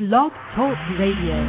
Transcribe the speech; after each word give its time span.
Blog 0.00 0.32
Talk 0.56 0.78
Radio. 0.98 1.44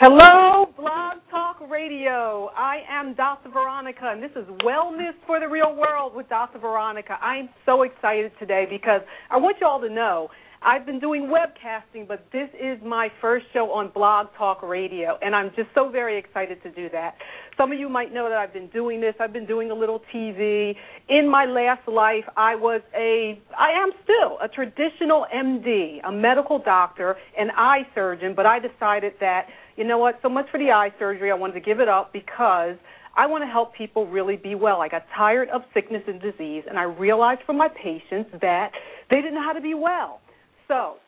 Hello, 0.00 0.66
Blog 0.76 1.18
Talk 1.30 1.60
Radio. 1.70 2.50
I 2.56 2.78
am 2.90 3.14
Dr. 3.14 3.50
Veronica, 3.50 4.10
and 4.10 4.20
this 4.20 4.32
is 4.32 4.44
Wellness 4.66 5.12
for 5.28 5.38
the 5.38 5.46
Real 5.46 5.76
World 5.76 6.12
with 6.12 6.28
Dr. 6.28 6.58
Veronica. 6.58 7.16
I'm 7.22 7.50
so 7.64 7.82
excited 7.82 8.32
today 8.40 8.66
because 8.68 9.00
I 9.30 9.36
want 9.36 9.58
you 9.60 9.66
all 9.68 9.80
to 9.80 9.88
know 9.88 10.28
I've 10.62 10.84
been 10.84 11.00
doing 11.00 11.32
webcasting, 11.32 12.06
but 12.06 12.26
this 12.34 12.50
is 12.60 12.78
my 12.84 13.08
first 13.22 13.46
show 13.54 13.72
on 13.72 13.90
Blog 13.94 14.26
Talk 14.36 14.62
Radio, 14.62 15.18
and 15.22 15.34
I'm 15.34 15.50
just 15.56 15.70
so 15.74 15.88
very 15.88 16.18
excited 16.18 16.62
to 16.64 16.70
do 16.70 16.90
that. 16.90 17.14
Some 17.56 17.72
of 17.72 17.78
you 17.78 17.88
might 17.88 18.12
know 18.12 18.28
that 18.28 18.36
I've 18.36 18.52
been 18.52 18.68
doing 18.68 19.00
this. 19.00 19.14
I've 19.18 19.32
been 19.32 19.46
doing 19.46 19.70
a 19.70 19.74
little 19.74 20.02
TV. 20.14 20.74
In 21.08 21.30
my 21.30 21.46
last 21.46 21.88
life, 21.88 22.24
I 22.36 22.56
was 22.56 22.82
a, 22.94 23.40
I 23.58 23.70
am 23.70 23.90
still 24.04 24.36
a 24.42 24.48
traditional 24.48 25.24
MD, 25.34 26.00
a 26.06 26.12
medical 26.12 26.58
doctor, 26.58 27.16
an 27.38 27.48
eye 27.56 27.86
surgeon, 27.94 28.34
but 28.36 28.44
I 28.44 28.58
decided 28.58 29.14
that, 29.20 29.46
you 29.78 29.84
know 29.84 29.96
what, 29.96 30.18
so 30.20 30.28
much 30.28 30.44
for 30.50 30.58
the 30.58 30.72
eye 30.72 30.92
surgery, 30.98 31.30
I 31.30 31.34
wanted 31.36 31.54
to 31.54 31.60
give 31.60 31.80
it 31.80 31.88
up 31.88 32.12
because 32.12 32.76
I 33.16 33.26
want 33.26 33.44
to 33.44 33.48
help 33.48 33.74
people 33.74 34.06
really 34.06 34.36
be 34.36 34.54
well. 34.54 34.82
I 34.82 34.88
got 34.88 35.06
tired 35.16 35.48
of 35.48 35.62
sickness 35.72 36.02
and 36.06 36.20
disease, 36.20 36.64
and 36.68 36.78
I 36.78 36.82
realized 36.82 37.40
from 37.46 37.56
my 37.56 37.68
patients 37.68 38.28
that 38.42 38.72
they 39.08 39.16
didn't 39.16 39.34
know 39.36 39.42
how 39.42 39.54
to 39.54 39.62
be 39.62 39.72
well. 39.72 40.20
So, 40.70 40.98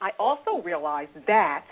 I 0.00 0.10
also 0.18 0.62
realized 0.64 1.10
that 1.26 1.66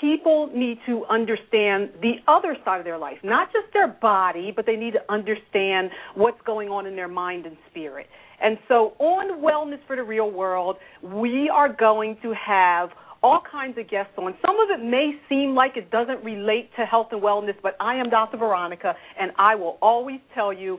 people 0.00 0.48
need 0.54 0.78
to 0.86 1.04
understand 1.10 1.90
the 2.00 2.14
other 2.26 2.56
side 2.64 2.78
of 2.78 2.84
their 2.84 2.96
life, 2.96 3.18
not 3.22 3.52
just 3.52 3.66
their 3.74 3.88
body, 3.88 4.50
but 4.54 4.64
they 4.64 4.76
need 4.76 4.94
to 4.94 5.12
understand 5.12 5.90
what's 6.14 6.40
going 6.46 6.70
on 6.70 6.86
in 6.86 6.96
their 6.96 7.06
mind 7.06 7.44
and 7.44 7.54
spirit. 7.70 8.06
And 8.42 8.56
so, 8.66 8.94
on 8.98 9.42
Wellness 9.42 9.86
for 9.86 9.94
the 9.94 10.02
Real 10.02 10.30
World, 10.30 10.76
we 11.02 11.50
are 11.52 11.70
going 11.70 12.16
to 12.22 12.32
have 12.32 12.88
all 13.22 13.42
kinds 13.50 13.76
of 13.76 13.88
guests 13.90 14.12
on. 14.16 14.34
Some 14.44 14.56
of 14.58 14.70
it 14.70 14.82
may 14.82 15.12
seem 15.28 15.54
like 15.54 15.76
it 15.76 15.90
doesn't 15.90 16.24
relate 16.24 16.70
to 16.78 16.86
health 16.86 17.08
and 17.12 17.22
wellness, 17.22 17.54
but 17.62 17.76
I 17.78 17.96
am 17.96 18.08
Dr. 18.08 18.38
Veronica, 18.38 18.94
and 19.20 19.32
I 19.38 19.54
will 19.54 19.76
always 19.82 20.18
tell 20.34 20.52
you 20.52 20.78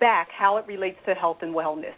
back 0.00 0.28
how 0.36 0.56
it 0.58 0.66
relates 0.66 0.98
to 1.06 1.14
health 1.14 1.38
and 1.42 1.54
wellness. 1.54 1.94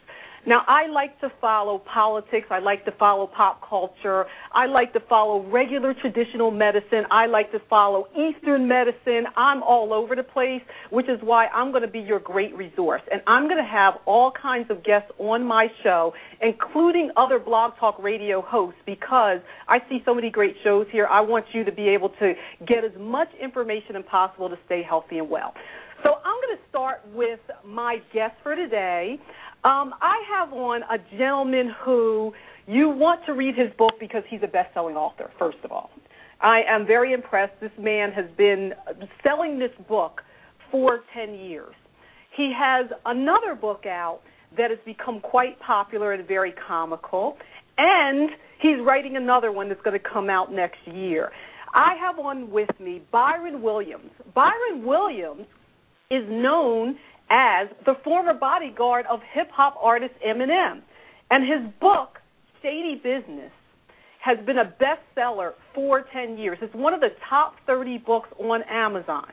Now, 0.46 0.62
I 0.66 0.86
like 0.86 1.20
to 1.20 1.28
follow 1.40 1.78
politics. 1.78 2.46
I 2.50 2.60
like 2.60 2.84
to 2.86 2.92
follow 2.92 3.26
pop 3.26 3.60
culture. 3.68 4.24
I 4.54 4.66
like 4.66 4.92
to 4.94 5.00
follow 5.08 5.44
regular 5.50 5.94
traditional 5.94 6.50
medicine. 6.50 7.04
I 7.10 7.26
like 7.26 7.52
to 7.52 7.58
follow 7.68 8.06
Eastern 8.12 8.66
medicine. 8.66 9.24
I'm 9.36 9.62
all 9.62 9.92
over 9.92 10.16
the 10.16 10.22
place, 10.22 10.62
which 10.90 11.08
is 11.08 11.18
why 11.22 11.46
I'm 11.48 11.72
going 11.72 11.82
to 11.82 11.90
be 11.90 12.00
your 12.00 12.20
great 12.20 12.56
resource. 12.56 13.02
And 13.12 13.20
I'm 13.26 13.44
going 13.44 13.62
to 13.62 13.70
have 13.70 13.94
all 14.06 14.32
kinds 14.32 14.70
of 14.70 14.82
guests 14.82 15.10
on 15.18 15.44
my 15.44 15.66
show, 15.82 16.14
including 16.40 17.10
other 17.18 17.38
Blog 17.38 17.72
Talk 17.78 18.02
Radio 18.02 18.40
hosts, 18.40 18.80
because 18.86 19.40
I 19.68 19.78
see 19.90 19.98
so 20.06 20.14
many 20.14 20.30
great 20.30 20.56
shows 20.64 20.86
here. 20.90 21.06
I 21.06 21.20
want 21.20 21.46
you 21.52 21.64
to 21.64 21.72
be 21.72 21.88
able 21.88 22.08
to 22.20 22.32
get 22.66 22.82
as 22.82 22.92
much 22.98 23.28
information 23.40 23.94
as 23.96 24.04
possible 24.10 24.48
to 24.48 24.56
stay 24.64 24.82
healthy 24.82 25.18
and 25.18 25.28
well. 25.28 25.52
So 26.02 26.14
I'm 26.24 26.40
going 26.40 26.56
to 26.56 26.62
start 26.68 27.00
with 27.14 27.40
my 27.64 27.98
guest 28.12 28.34
for 28.42 28.54
today. 28.54 29.18
Um, 29.64 29.92
I 30.00 30.22
have 30.34 30.52
on 30.52 30.82
a 30.82 30.98
gentleman 31.18 31.72
who 31.84 32.32
you 32.66 32.88
want 32.88 33.24
to 33.26 33.32
read 33.32 33.54
his 33.54 33.68
book 33.76 33.92
because 34.00 34.22
he's 34.30 34.40
a 34.42 34.48
best-selling 34.48 34.96
author. 34.96 35.30
First 35.38 35.58
of 35.64 35.72
all, 35.72 35.90
I 36.40 36.60
am 36.68 36.86
very 36.86 37.12
impressed. 37.12 37.52
This 37.60 37.70
man 37.78 38.12
has 38.12 38.24
been 38.38 38.72
selling 39.22 39.58
this 39.58 39.72
book 39.88 40.22
for 40.70 41.00
ten 41.14 41.34
years. 41.34 41.74
He 42.36 42.52
has 42.56 42.86
another 43.04 43.54
book 43.54 43.84
out 43.86 44.20
that 44.56 44.70
has 44.70 44.78
become 44.86 45.20
quite 45.20 45.60
popular 45.60 46.12
and 46.12 46.26
very 46.26 46.54
comical, 46.66 47.36
and 47.76 48.30
he's 48.60 48.78
writing 48.86 49.16
another 49.16 49.52
one 49.52 49.68
that's 49.68 49.82
going 49.82 49.98
to 50.00 50.08
come 50.12 50.30
out 50.30 50.52
next 50.52 50.78
year. 50.86 51.30
I 51.74 51.94
have 52.00 52.18
on 52.18 52.50
with 52.50 52.70
me 52.80 53.02
Byron 53.12 53.60
Williams. 53.62 54.10
Byron 54.34 54.84
Williams 54.86 55.46
is 56.10 56.24
known 56.28 56.96
as 57.30 57.68
the 57.86 57.94
former 58.02 58.34
bodyguard 58.34 59.06
of 59.08 59.20
hip 59.32 59.48
hop 59.52 59.76
artist 59.80 60.14
Eminem. 60.26 60.80
And 61.30 61.44
his 61.44 61.72
book, 61.80 62.18
Shady 62.60 63.00
Bizzness, 63.04 63.50
has 64.22 64.36
been 64.44 64.58
a 64.58 64.74
bestseller 64.82 65.52
for 65.74 66.04
10 66.12 66.36
years. 66.36 66.58
It's 66.60 66.74
one 66.74 66.92
of 66.92 67.00
the 67.00 67.10
top 67.28 67.54
30 67.66 67.98
books 67.98 68.28
on 68.38 68.62
Amazon. 68.68 69.30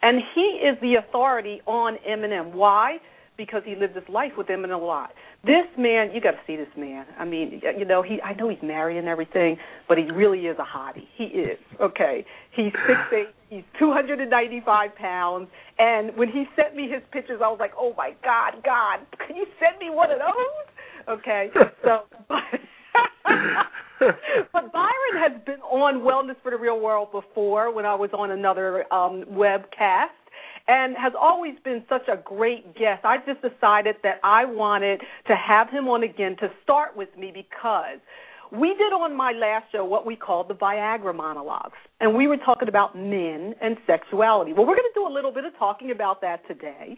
And 0.00 0.20
he 0.34 0.40
is 0.40 0.78
the 0.80 0.94
authority 0.94 1.60
on 1.66 1.96
Eminem. 2.08 2.52
Why? 2.52 2.98
Because 3.36 3.62
he 3.64 3.74
lived 3.74 3.94
his 3.94 4.08
life 4.08 4.32
with 4.38 4.46
Eminem 4.46 4.80
a 4.80 4.84
lot. 4.84 5.10
This 5.44 5.66
man, 5.76 6.12
you 6.14 6.20
got 6.20 6.32
to 6.32 6.40
see 6.46 6.54
this 6.54 6.68
man. 6.76 7.04
I 7.18 7.24
mean, 7.24 7.60
you 7.76 7.84
know, 7.84 8.00
he 8.00 8.20
I 8.22 8.32
know 8.34 8.48
he's 8.48 8.62
married 8.62 8.96
and 8.96 9.08
everything, 9.08 9.56
but 9.88 9.98
he 9.98 10.04
really 10.04 10.46
is 10.46 10.56
a 10.60 10.62
hottie. 10.62 11.08
He 11.16 11.24
is. 11.24 11.58
Okay. 11.80 12.24
He's 12.54 12.72
six 12.86 13.00
eight. 13.12 13.34
He's 13.50 13.64
295 13.80 14.94
pounds. 14.94 15.48
And 15.80 16.16
when 16.16 16.28
he 16.28 16.44
sent 16.54 16.76
me 16.76 16.88
his 16.88 17.02
pictures, 17.12 17.40
I 17.44 17.48
was 17.48 17.58
like, 17.58 17.72
oh 17.76 17.92
my 17.96 18.14
God, 18.22 18.62
God, 18.64 19.00
can 19.26 19.34
you 19.34 19.46
send 19.58 19.78
me 19.80 19.90
one 19.90 20.12
of 20.12 20.18
those? 20.18 21.18
Okay. 21.18 21.50
So, 21.82 22.02
but, 22.28 22.38
but 24.52 24.72
Byron 24.72 25.16
has 25.18 25.32
been 25.44 25.60
on 25.62 26.02
Wellness 26.02 26.40
for 26.42 26.52
the 26.52 26.56
Real 26.56 26.78
World 26.78 27.10
before 27.10 27.74
when 27.74 27.84
I 27.84 27.96
was 27.96 28.10
on 28.16 28.30
another 28.30 28.84
um, 28.94 29.24
webcast 29.28 30.21
and 30.68 30.96
has 30.96 31.12
always 31.18 31.54
been 31.64 31.82
such 31.88 32.08
a 32.08 32.16
great 32.16 32.74
guest. 32.74 33.04
I 33.04 33.18
just 33.18 33.42
decided 33.42 33.96
that 34.02 34.20
I 34.22 34.44
wanted 34.44 35.00
to 35.26 35.36
have 35.36 35.70
him 35.70 35.88
on 35.88 36.02
again 36.02 36.36
to 36.40 36.50
start 36.62 36.96
with 36.96 37.08
me 37.16 37.32
because 37.32 37.98
we 38.52 38.68
did 38.74 38.92
on 38.92 39.16
my 39.16 39.32
last 39.32 39.72
show 39.72 39.82
what 39.84 40.04
we 40.04 40.14
called 40.14 40.48
the 40.48 40.54
Viagra 40.54 41.14
monologues, 41.16 41.76
and 42.00 42.14
we 42.14 42.28
were 42.28 42.36
talking 42.36 42.68
about 42.68 42.94
men 42.94 43.54
and 43.62 43.78
sexuality. 43.86 44.52
Well, 44.52 44.66
we're 44.66 44.76
going 44.76 44.90
to 44.92 45.00
do 45.00 45.06
a 45.06 45.12
little 45.12 45.32
bit 45.32 45.46
of 45.46 45.56
talking 45.58 45.90
about 45.90 46.20
that 46.20 46.46
today, 46.46 46.96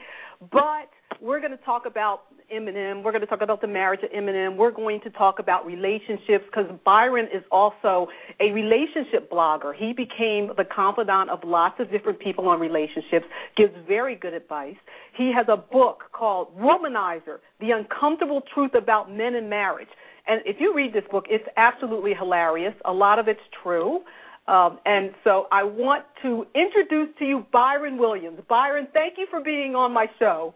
but 0.50 0.91
we're 1.20 1.38
going 1.38 1.53
to 1.53 1.65
talk 1.65 1.87
about 1.87 2.22
Eminem. 2.53 3.04
We're 3.04 3.12
going 3.12 3.20
to 3.20 3.26
talk 3.28 3.41
about 3.41 3.60
the 3.60 3.69
marriage 3.69 4.00
of 4.03 4.10
Eminem. 4.10 4.56
We're 4.56 4.72
going 4.72 5.00
to 5.03 5.10
talk 5.10 5.38
about 5.38 5.65
relationships 5.65 6.44
because 6.47 6.66
Byron 6.84 7.26
is 7.32 7.44
also 7.53 8.09
a 8.41 8.50
relationship 8.50 9.31
blogger. 9.31 9.72
He 9.75 9.92
became 9.92 10.50
the 10.56 10.65
confidant 10.65 11.31
of 11.31 11.38
lots 11.44 11.78
of 11.78 11.88
different 11.91 12.19
people 12.19 12.48
on 12.48 12.59
relationships, 12.59 13.26
gives 13.56 13.72
very 13.86 14.16
good 14.16 14.34
advice. 14.34 14.76
He 15.16 15.32
has 15.34 15.47
a 15.48 15.56
book 15.56 16.03
called 16.12 16.48
Womanizer 16.59 17.38
The 17.60 17.71
Uncomfortable 17.71 18.42
Truth 18.53 18.72
About 18.75 19.09
Men 19.10 19.36
and 19.36 19.48
Marriage. 19.48 19.88
And 20.27 20.41
if 20.45 20.57
you 20.59 20.75
read 20.75 20.93
this 20.93 21.05
book, 21.11 21.25
it's 21.29 21.45
absolutely 21.57 22.15
hilarious. 22.15 22.75
A 22.85 22.93
lot 22.93 23.19
of 23.19 23.29
it's 23.29 23.41
true. 23.62 24.01
Um, 24.47 24.79
and 24.85 25.12
so 25.23 25.47
I 25.51 25.65
want 25.65 26.05
to 26.23 26.47
introduce 26.55 27.17
to 27.19 27.25
you 27.25 27.47
Byron 27.53 27.99
Williams. 27.99 28.41
Byron, 28.49 28.89
thank 28.93 29.15
you 29.17 29.27
for 29.31 29.41
being 29.41 29.75
on 29.75 29.93
my 29.93 30.07
show. 30.19 30.55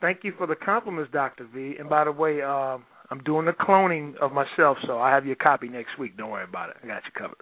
Thank 0.00 0.24
you 0.24 0.34
for 0.36 0.46
the 0.46 0.56
compliments, 0.56 1.10
Dr. 1.12 1.46
V. 1.54 1.76
And 1.78 1.88
by 1.88 2.04
the 2.04 2.12
way, 2.12 2.42
um, 2.42 2.84
I'm 3.10 3.22
doing 3.24 3.46
the 3.46 3.52
cloning 3.52 4.16
of 4.18 4.32
myself, 4.32 4.76
so 4.86 4.98
I 4.98 5.10
have 5.10 5.24
your 5.24 5.36
copy 5.36 5.68
next 5.68 5.98
week. 5.98 6.16
Don't 6.16 6.30
worry 6.30 6.44
about 6.44 6.70
it. 6.70 6.76
I 6.82 6.86
got 6.86 7.02
you 7.04 7.12
covered. 7.16 7.36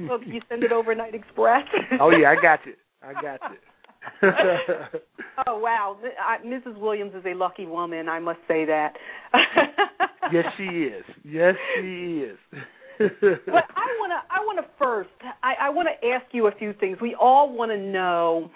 well, 0.08 0.18
can 0.18 0.32
you 0.32 0.40
send 0.48 0.64
it 0.64 0.72
overnight 0.72 1.14
express? 1.14 1.64
oh 2.00 2.10
yeah, 2.10 2.30
I 2.30 2.40
got 2.40 2.60
you. 2.66 2.74
I 3.02 3.12
got 3.14 3.40
you. 3.50 3.58
oh 4.22 5.58
wow, 5.58 5.96
I, 6.24 6.38
Mrs. 6.44 6.78
Williams 6.78 7.12
is 7.14 7.24
a 7.26 7.34
lucky 7.34 7.66
woman. 7.66 8.08
I 8.08 8.18
must 8.18 8.38
say 8.48 8.64
that. 8.64 8.94
yes, 10.32 10.44
she 10.56 10.64
is. 10.64 11.04
Yes, 11.24 11.54
she 11.76 12.24
is. 12.24 12.38
but 12.98 13.64
I 13.76 13.86
want 13.98 14.12
to. 14.12 14.20
I 14.30 14.40
want 14.40 14.58
to 14.58 14.66
first. 14.78 15.10
I, 15.42 15.66
I 15.66 15.70
want 15.70 15.88
to 15.88 16.08
ask 16.08 16.24
you 16.32 16.46
a 16.46 16.52
few 16.52 16.72
things. 16.72 16.98
We 17.00 17.14
all 17.14 17.54
want 17.54 17.70
to 17.72 17.78
know. 17.78 18.50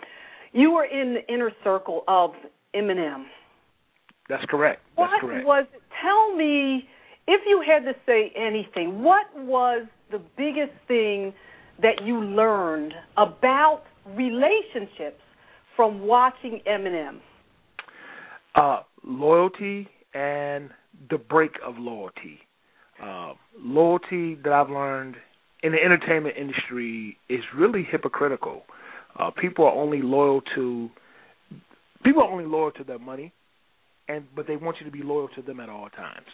You 0.53 0.71
were 0.71 0.85
in 0.85 1.15
the 1.15 1.33
inner 1.33 1.51
circle 1.63 2.05
of 2.09 2.31
Eminem. 2.75 3.25
That's 4.29 4.45
correct. 4.49 4.83
That's 4.97 5.11
what 5.11 5.21
correct. 5.21 5.47
was? 5.47 5.67
Tell 6.03 6.35
me, 6.37 6.89
if 7.27 7.43
you 7.47 7.63
had 7.67 7.85
to 7.85 7.93
say 8.07 8.33
anything, 8.37 9.03
what 9.03 9.27
was 9.37 9.87
the 10.11 10.21
biggest 10.37 10.73
thing 10.89 11.35
that 11.83 12.03
you 12.05 12.21
learned 12.21 12.95
about 13.17 13.83
relationships 14.15 15.21
from 15.77 16.01
watching 16.07 16.61
Eminem? 16.69 17.19
Uh, 18.55 18.83
loyalty 19.05 19.89
and 20.15 20.71
the 21.11 21.19
break 21.19 21.53
of 21.65 21.75
loyalty. 21.79 22.39
Uh, 23.03 23.33
loyalty 23.59 24.37
that 24.45 24.53
I've 24.53 24.71
learned 24.71 25.17
in 25.63 25.73
the 25.73 25.79
entertainment 25.83 26.37
industry 26.37 27.17
is 27.29 27.41
really 27.57 27.87
hypocritical. 27.91 28.63
Uh, 29.19 29.31
people 29.31 29.65
are 29.65 29.75
only 29.75 30.03
loyal 30.03 30.41
to 30.55 30.91
people 32.05 32.23
are 32.23 32.31
only 32.31 32.45
loyal 32.45 32.71
to 32.73 32.85
their 32.85 32.99
money, 32.99 33.33
and 34.09 34.25
but 34.37 34.47
they 34.47 34.57
want 34.57 34.77
you 34.81 34.87
to 34.87 34.93
be 34.93 35.03
loyal 35.03 35.29
to 35.35 35.43
them 35.43 35.61
at 35.61 35.69
all 35.69 35.89
times. 35.89 36.27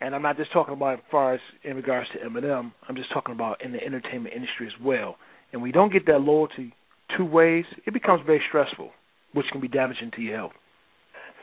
And 0.00 0.14
I'm 0.14 0.22
not 0.22 0.36
just 0.36 0.52
talking 0.52 0.74
about 0.74 0.94
as 0.94 1.04
far 1.10 1.34
as 1.34 1.40
in 1.62 1.76
regards 1.76 2.08
to 2.10 2.18
Eminem. 2.18 2.72
I'm 2.88 2.96
just 2.96 3.12
talking 3.12 3.34
about 3.34 3.62
in 3.62 3.72
the 3.72 3.82
entertainment 3.82 4.34
industry 4.34 4.66
as 4.66 4.72
well. 4.82 5.16
And 5.52 5.60
we 5.60 5.72
don't 5.72 5.92
get 5.92 6.06
that 6.06 6.20
loyalty 6.20 6.72
two 7.16 7.24
ways, 7.24 7.64
it 7.86 7.92
becomes 7.92 8.22
very 8.26 8.42
stressful, 8.48 8.90
which 9.32 9.46
can 9.52 9.60
be 9.60 9.68
damaging 9.68 10.10
to 10.16 10.22
your 10.22 10.36
health. 10.36 10.52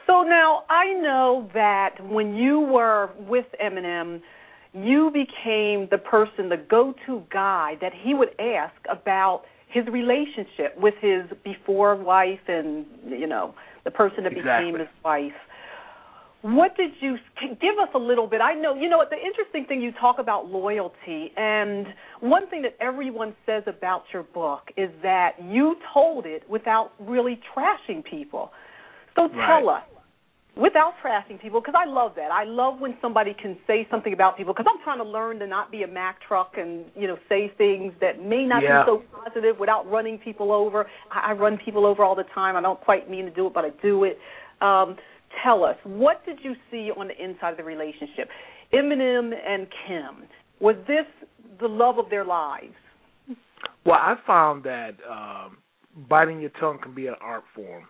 So 0.05 0.23
now 0.23 0.63
I 0.69 0.93
know 0.93 1.49
that 1.53 1.95
when 2.01 2.35
you 2.35 2.61
were 2.61 3.09
with 3.19 3.45
Eminem, 3.61 4.21
you 4.73 5.11
became 5.11 5.87
the 5.91 5.97
person, 5.97 6.49
the 6.49 6.57
go-to 6.57 7.23
guy 7.31 7.73
that 7.81 7.91
he 7.93 8.13
would 8.13 8.29
ask 8.39 8.75
about 8.89 9.43
his 9.69 9.85
relationship 9.87 10.77
with 10.77 10.93
his 11.01 11.23
before 11.43 11.95
wife 11.95 12.39
and 12.47 12.85
you 13.05 13.27
know 13.27 13.53
the 13.83 13.91
person 13.91 14.23
that 14.23 14.31
exactly. 14.31 14.71
became 14.71 14.79
his 14.79 14.89
wife. 15.03 15.33
What 16.41 16.77
did 16.77 16.91
you 16.99 17.17
give 17.41 17.79
us 17.81 17.89
a 17.95 17.97
little 17.97 18.27
bit? 18.27 18.41
I 18.41 18.53
know, 18.53 18.75
you 18.75 18.89
know, 18.89 18.97
what 18.97 19.09
the 19.09 19.17
interesting 19.17 19.65
thing 19.65 19.81
you 19.81 19.91
talk 19.99 20.17
about 20.19 20.45
loyalty, 20.45 21.31
and 21.35 21.87
one 22.19 22.47
thing 22.49 22.61
that 22.61 22.77
everyone 22.79 23.35
says 23.45 23.63
about 23.65 24.03
your 24.13 24.23
book 24.23 24.61
is 24.77 24.89
that 25.01 25.31
you 25.41 25.75
told 25.93 26.25
it 26.27 26.47
without 26.47 26.91
really 26.99 27.39
trashing 27.55 28.03
people. 28.05 28.51
So 29.15 29.29
tell 29.29 29.65
right. 29.65 29.77
us, 29.77 29.83
without 30.55 30.93
trashing 31.03 31.41
people, 31.41 31.59
because 31.59 31.73
I 31.75 31.89
love 31.89 32.11
that. 32.17 32.31
I 32.31 32.43
love 32.43 32.79
when 32.79 32.95
somebody 33.01 33.35
can 33.39 33.57
say 33.65 33.87
something 33.89 34.13
about 34.13 34.37
people, 34.37 34.53
because 34.53 34.67
I'm 34.69 34.83
trying 34.83 34.99
to 34.99 35.09
learn 35.09 35.39
to 35.39 35.47
not 35.47 35.71
be 35.71 35.81
a 35.81 35.87
Mack 35.87 36.19
truck 36.27 36.53
and 36.55 36.85
you 36.95 37.07
know 37.07 37.17
say 37.27 37.51
things 37.57 37.93
that 37.99 38.23
may 38.23 38.45
not 38.45 38.61
yeah. 38.61 38.83
be 38.83 38.91
so 38.91 39.03
positive 39.23 39.57
without 39.59 39.89
running 39.89 40.19
people 40.19 40.51
over. 40.51 40.85
I, 41.11 41.31
I 41.31 41.33
run 41.33 41.57
people 41.57 41.83
over 41.87 42.03
all 42.03 42.15
the 42.15 42.25
time. 42.35 42.55
I 42.55 42.61
don't 42.61 42.79
quite 42.79 43.09
mean 43.09 43.25
to 43.25 43.31
do 43.31 43.47
it, 43.47 43.55
but 43.55 43.65
I 43.65 43.69
do 43.81 44.03
it. 44.03 44.19
Um, 44.61 44.97
tell 45.43 45.63
us, 45.63 45.75
what 45.83 46.25
did 46.25 46.39
you 46.41 46.53
see 46.71 46.91
on 46.97 47.07
the 47.07 47.23
inside 47.23 47.51
of 47.51 47.57
the 47.57 47.63
relationship? 47.63 48.29
Eminem 48.73 49.31
and 49.33 49.67
Kim, 49.87 50.27
was 50.59 50.75
this 50.87 51.05
the 51.59 51.67
love 51.67 51.97
of 51.97 52.09
their 52.09 52.25
lives? 52.25 52.73
Well, 53.85 53.95
I 53.95 54.15
found 54.25 54.63
that 54.63 54.95
um, 55.09 55.57
biting 56.09 56.41
your 56.41 56.51
tongue 56.59 56.79
can 56.81 56.93
be 56.93 57.07
an 57.07 57.15
art 57.21 57.43
form. 57.55 57.83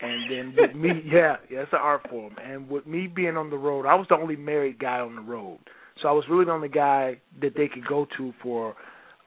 And 0.00 0.30
then 0.30 0.54
with 0.56 0.76
me, 0.76 0.90
yeah, 1.04 1.36
yeah, 1.50 1.60
it's 1.60 1.72
an 1.72 1.78
art 1.80 2.08
form. 2.10 2.36
And 2.44 2.68
with 2.68 2.86
me 2.86 3.06
being 3.06 3.36
on 3.36 3.50
the 3.50 3.56
road, 3.56 3.86
I 3.86 3.94
was 3.94 4.06
the 4.08 4.16
only 4.16 4.36
married 4.36 4.78
guy 4.78 5.00
on 5.00 5.14
the 5.14 5.22
road, 5.22 5.58
so 6.00 6.08
I 6.08 6.12
was 6.12 6.24
really 6.28 6.44
the 6.44 6.52
only 6.52 6.68
guy 6.68 7.20
that 7.40 7.54
they 7.56 7.68
could 7.68 7.86
go 7.86 8.06
to 8.16 8.32
for 8.42 8.74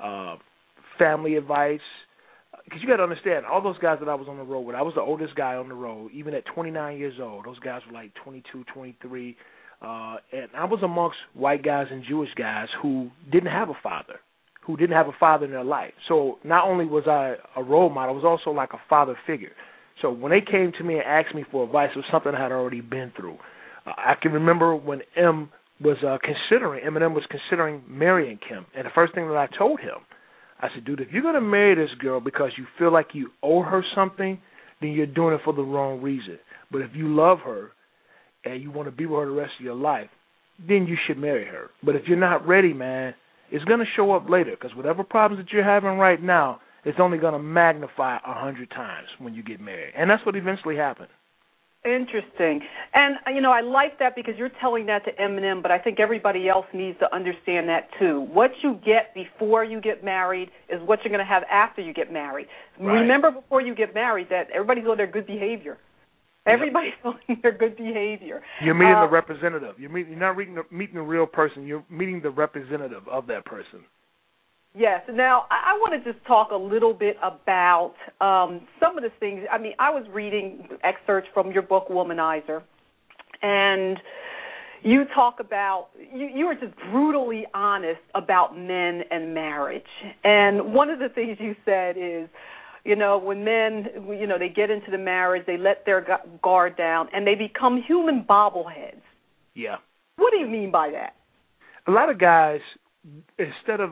uh, 0.03 0.35
family 0.99 1.35
advice, 1.35 1.79
because 2.65 2.81
you 2.81 2.87
got 2.87 2.97
to 2.97 3.03
understand, 3.03 3.45
all 3.45 3.61
those 3.61 3.77
guys 3.77 3.99
that 3.99 4.09
I 4.09 4.15
was 4.15 4.27
on 4.27 4.37
the 4.37 4.43
road 4.43 4.61
with, 4.61 4.75
I 4.75 4.81
was 4.81 4.95
the 4.95 5.01
oldest 5.01 5.35
guy 5.35 5.55
on 5.55 5.69
the 5.69 5.75
road, 5.75 6.11
even 6.13 6.33
at 6.33 6.45
29 6.53 6.97
years 6.97 7.13
old. 7.21 7.45
Those 7.45 7.59
guys 7.59 7.81
were 7.87 7.93
like 7.93 8.11
22, 8.23 8.65
23, 8.73 9.37
uh, 9.81 10.15
and 10.33 10.47
I 10.57 10.65
was 10.65 10.79
amongst 10.83 11.17
white 11.35 11.63
guys 11.63 11.87
and 11.91 12.03
Jewish 12.07 12.29
guys 12.35 12.67
who 12.81 13.11
didn't 13.31 13.51
have 13.51 13.69
a 13.69 13.77
father, 13.83 14.15
who 14.65 14.77
didn't 14.77 14.95
have 14.95 15.07
a 15.07 15.15
father 15.19 15.45
in 15.45 15.51
their 15.51 15.63
life. 15.63 15.93
So 16.07 16.39
not 16.43 16.67
only 16.67 16.85
was 16.85 17.03
I 17.07 17.35
a 17.55 17.63
role 17.63 17.89
model, 17.91 18.15
I 18.15 18.17
was 18.17 18.25
also 18.25 18.55
like 18.55 18.73
a 18.73 18.81
father 18.89 19.15
figure. 19.27 19.51
So 20.01 20.11
when 20.11 20.31
they 20.31 20.41
came 20.41 20.71
to 20.79 20.83
me 20.83 20.95
and 20.95 21.03
asked 21.03 21.35
me 21.35 21.45
for 21.51 21.65
advice, 21.65 21.89
it 21.95 21.97
was 21.97 22.05
something 22.11 22.33
I 22.33 22.41
had 22.41 22.51
already 22.51 22.81
been 22.81 23.13
through. 23.15 23.37
Uh, 23.85 23.93
I 23.95 24.15
can 24.19 24.31
remember 24.31 24.75
when 24.75 25.01
M 25.15 25.49
was 25.79 25.97
uh, 26.03 26.17
considering, 26.23 26.83
Eminem 26.83 27.13
was 27.13 27.23
considering 27.29 27.83
marrying 27.87 28.39
Kim, 28.47 28.65
and 28.75 28.85
the 28.85 28.91
first 28.95 29.13
thing 29.13 29.27
that 29.27 29.37
I 29.37 29.47
told 29.55 29.79
him 29.79 29.97
I 30.61 30.69
said, 30.73 30.85
dude, 30.85 31.01
if 31.01 31.09
you're 31.11 31.23
gonna 31.23 31.41
marry 31.41 31.75
this 31.75 31.93
girl 31.99 32.19
because 32.19 32.51
you 32.57 32.65
feel 32.79 32.91
like 32.91 33.07
you 33.13 33.29
owe 33.43 33.61
her 33.61 33.83
something, 33.93 34.39
then 34.81 34.91
you're 34.91 35.05
doing 35.05 35.33
it 35.33 35.41
for 35.43 35.53
the 35.53 35.61
wrong 35.61 36.01
reason. 36.01 36.39
But 36.71 36.81
if 36.81 36.91
you 36.93 37.13
love 37.13 37.39
her 37.45 37.71
and 38.45 38.61
you 38.61 38.71
want 38.71 38.87
to 38.87 38.95
be 38.95 39.05
with 39.05 39.19
her 39.19 39.25
the 39.25 39.31
rest 39.31 39.53
of 39.59 39.65
your 39.65 39.75
life, 39.75 40.09
then 40.67 40.87
you 40.87 40.95
should 41.05 41.17
marry 41.17 41.45
her. 41.45 41.69
But 41.83 41.95
if 41.95 42.03
you're 42.07 42.17
not 42.17 42.47
ready, 42.47 42.73
man, 42.73 43.13
it's 43.51 43.65
gonna 43.65 43.85
show 43.95 44.13
up 44.13 44.29
later 44.29 44.51
because 44.51 44.75
whatever 44.75 45.03
problems 45.03 45.43
that 45.43 45.51
you're 45.51 45.63
having 45.63 45.97
right 45.97 46.21
now, 46.21 46.61
it's 46.85 46.99
only 46.99 47.17
gonna 47.17 47.39
magnify 47.39 48.17
a 48.17 48.33
hundred 48.33 48.69
times 48.71 49.07
when 49.19 49.33
you 49.33 49.43
get 49.43 49.59
married, 49.59 49.93
and 49.97 50.09
that's 50.09 50.25
what 50.25 50.35
eventually 50.35 50.77
happened. 50.77 51.09
Interesting. 51.85 52.61
And 52.93 53.17
you 53.33 53.41
know, 53.41 53.51
I 53.51 53.61
like 53.61 53.99
that 53.99 54.15
because 54.15 54.33
you're 54.37 54.51
telling 54.59 54.87
that 54.87 55.05
to 55.05 55.11
Eminem, 55.21 55.61
but 55.61 55.71
I 55.71 55.77
think 55.77 55.99
everybody 55.99 56.49
else 56.49 56.65
needs 56.73 56.97
to 56.99 57.13
understand 57.15 57.69
that 57.69 57.89
too. 57.99 58.27
What 58.33 58.51
you 58.63 58.79
get 58.83 59.13
before 59.13 59.63
you 59.63 59.79
get 59.79 60.03
married 60.03 60.49
is 60.69 60.81
what 60.85 60.99
you're 61.03 61.11
going 61.11 61.25
to 61.25 61.31
have 61.31 61.43
after 61.51 61.81
you 61.81 61.93
get 61.93 62.11
married. 62.11 62.47
Right. 62.79 63.01
Remember 63.01 63.29
before 63.31 63.61
you 63.61 63.75
get 63.75 63.93
married 63.93 64.27
that 64.31 64.47
everybody's 64.53 64.85
on 64.87 64.97
their 64.97 65.11
good 65.11 65.27
behavior. 65.27 65.77
Everybody's 66.47 66.93
on 67.03 67.15
their 67.41 67.51
good 67.51 67.77
behavior. 67.77 68.41
You're 68.63 68.73
meeting 68.75 68.95
Uh, 68.95 69.05
the 69.05 69.11
representative. 69.11 69.75
You're, 69.79 69.89
meet, 69.91 70.07
you're 70.07 70.17
not 70.19 70.37
meeting 70.37 70.55
the, 70.55 70.63
meeting 70.71 70.95
the 70.95 71.01
real 71.01 71.25
person. 71.27 71.65
You're 71.67 71.83
meeting 71.89 72.21
the 72.21 72.29
representative 72.29 73.07
of 73.07 73.27
that 73.27 73.45
person. 73.45 73.81
Yes. 74.77 75.01
Now, 75.11 75.45
I, 75.49 75.73
I 75.73 75.77
want 75.79 76.03
to 76.03 76.11
just 76.11 76.23
talk 76.25 76.51
a 76.51 76.55
little 76.55 76.93
bit 76.93 77.15
about 77.23 77.93
um, 78.21 78.67
some 78.79 78.97
of 78.97 79.03
the 79.03 79.11
things. 79.19 79.45
I 79.51 79.57
mean, 79.57 79.73
I 79.79 79.89
was 79.89 80.05
reading 80.11 80.67
excerpts 80.83 81.29
from 81.33 81.51
your 81.51 81.61
book, 81.61 81.87
Womanizer, 81.89 82.61
and 83.41 83.97
you 84.83 85.03
talk 85.15 85.39
about 85.39 85.87
you, 86.13 86.27
you 86.27 86.45
were 86.45 86.55
just 86.55 86.75
brutally 86.91 87.45
honest 87.53 88.01
about 88.13 88.57
men 88.57 89.01
and 89.11 89.33
marriage. 89.33 89.83
And 90.23 90.73
one 90.73 90.89
of 90.89 90.99
the 90.99 91.09
things 91.09 91.37
you 91.39 91.55
said 91.63 91.95
is, 91.97 92.29
you 92.83 92.95
know, 92.95 93.17
when 93.17 93.43
men, 93.43 93.87
you 94.19 94.27
know, 94.27 94.37
they 94.37 94.49
get 94.49 94.69
into 94.69 94.91
the 94.91 94.97
marriage, 94.97 95.45
they 95.47 95.57
let 95.57 95.85
their 95.85 96.05
guard 96.43 96.77
down, 96.77 97.07
and 97.13 97.25
they 97.25 97.35
become 97.35 97.81
human 97.87 98.25
bobbleheads. 98.29 99.01
Yeah. 99.55 99.77
What 100.17 100.31
do 100.31 100.37
you 100.37 100.47
mean 100.47 100.69
by 100.71 100.91
that? 100.91 101.15
a 101.87 101.91
lot 101.91 102.09
of 102.09 102.19
guys 102.19 102.61
instead 103.37 103.79
of 103.79 103.91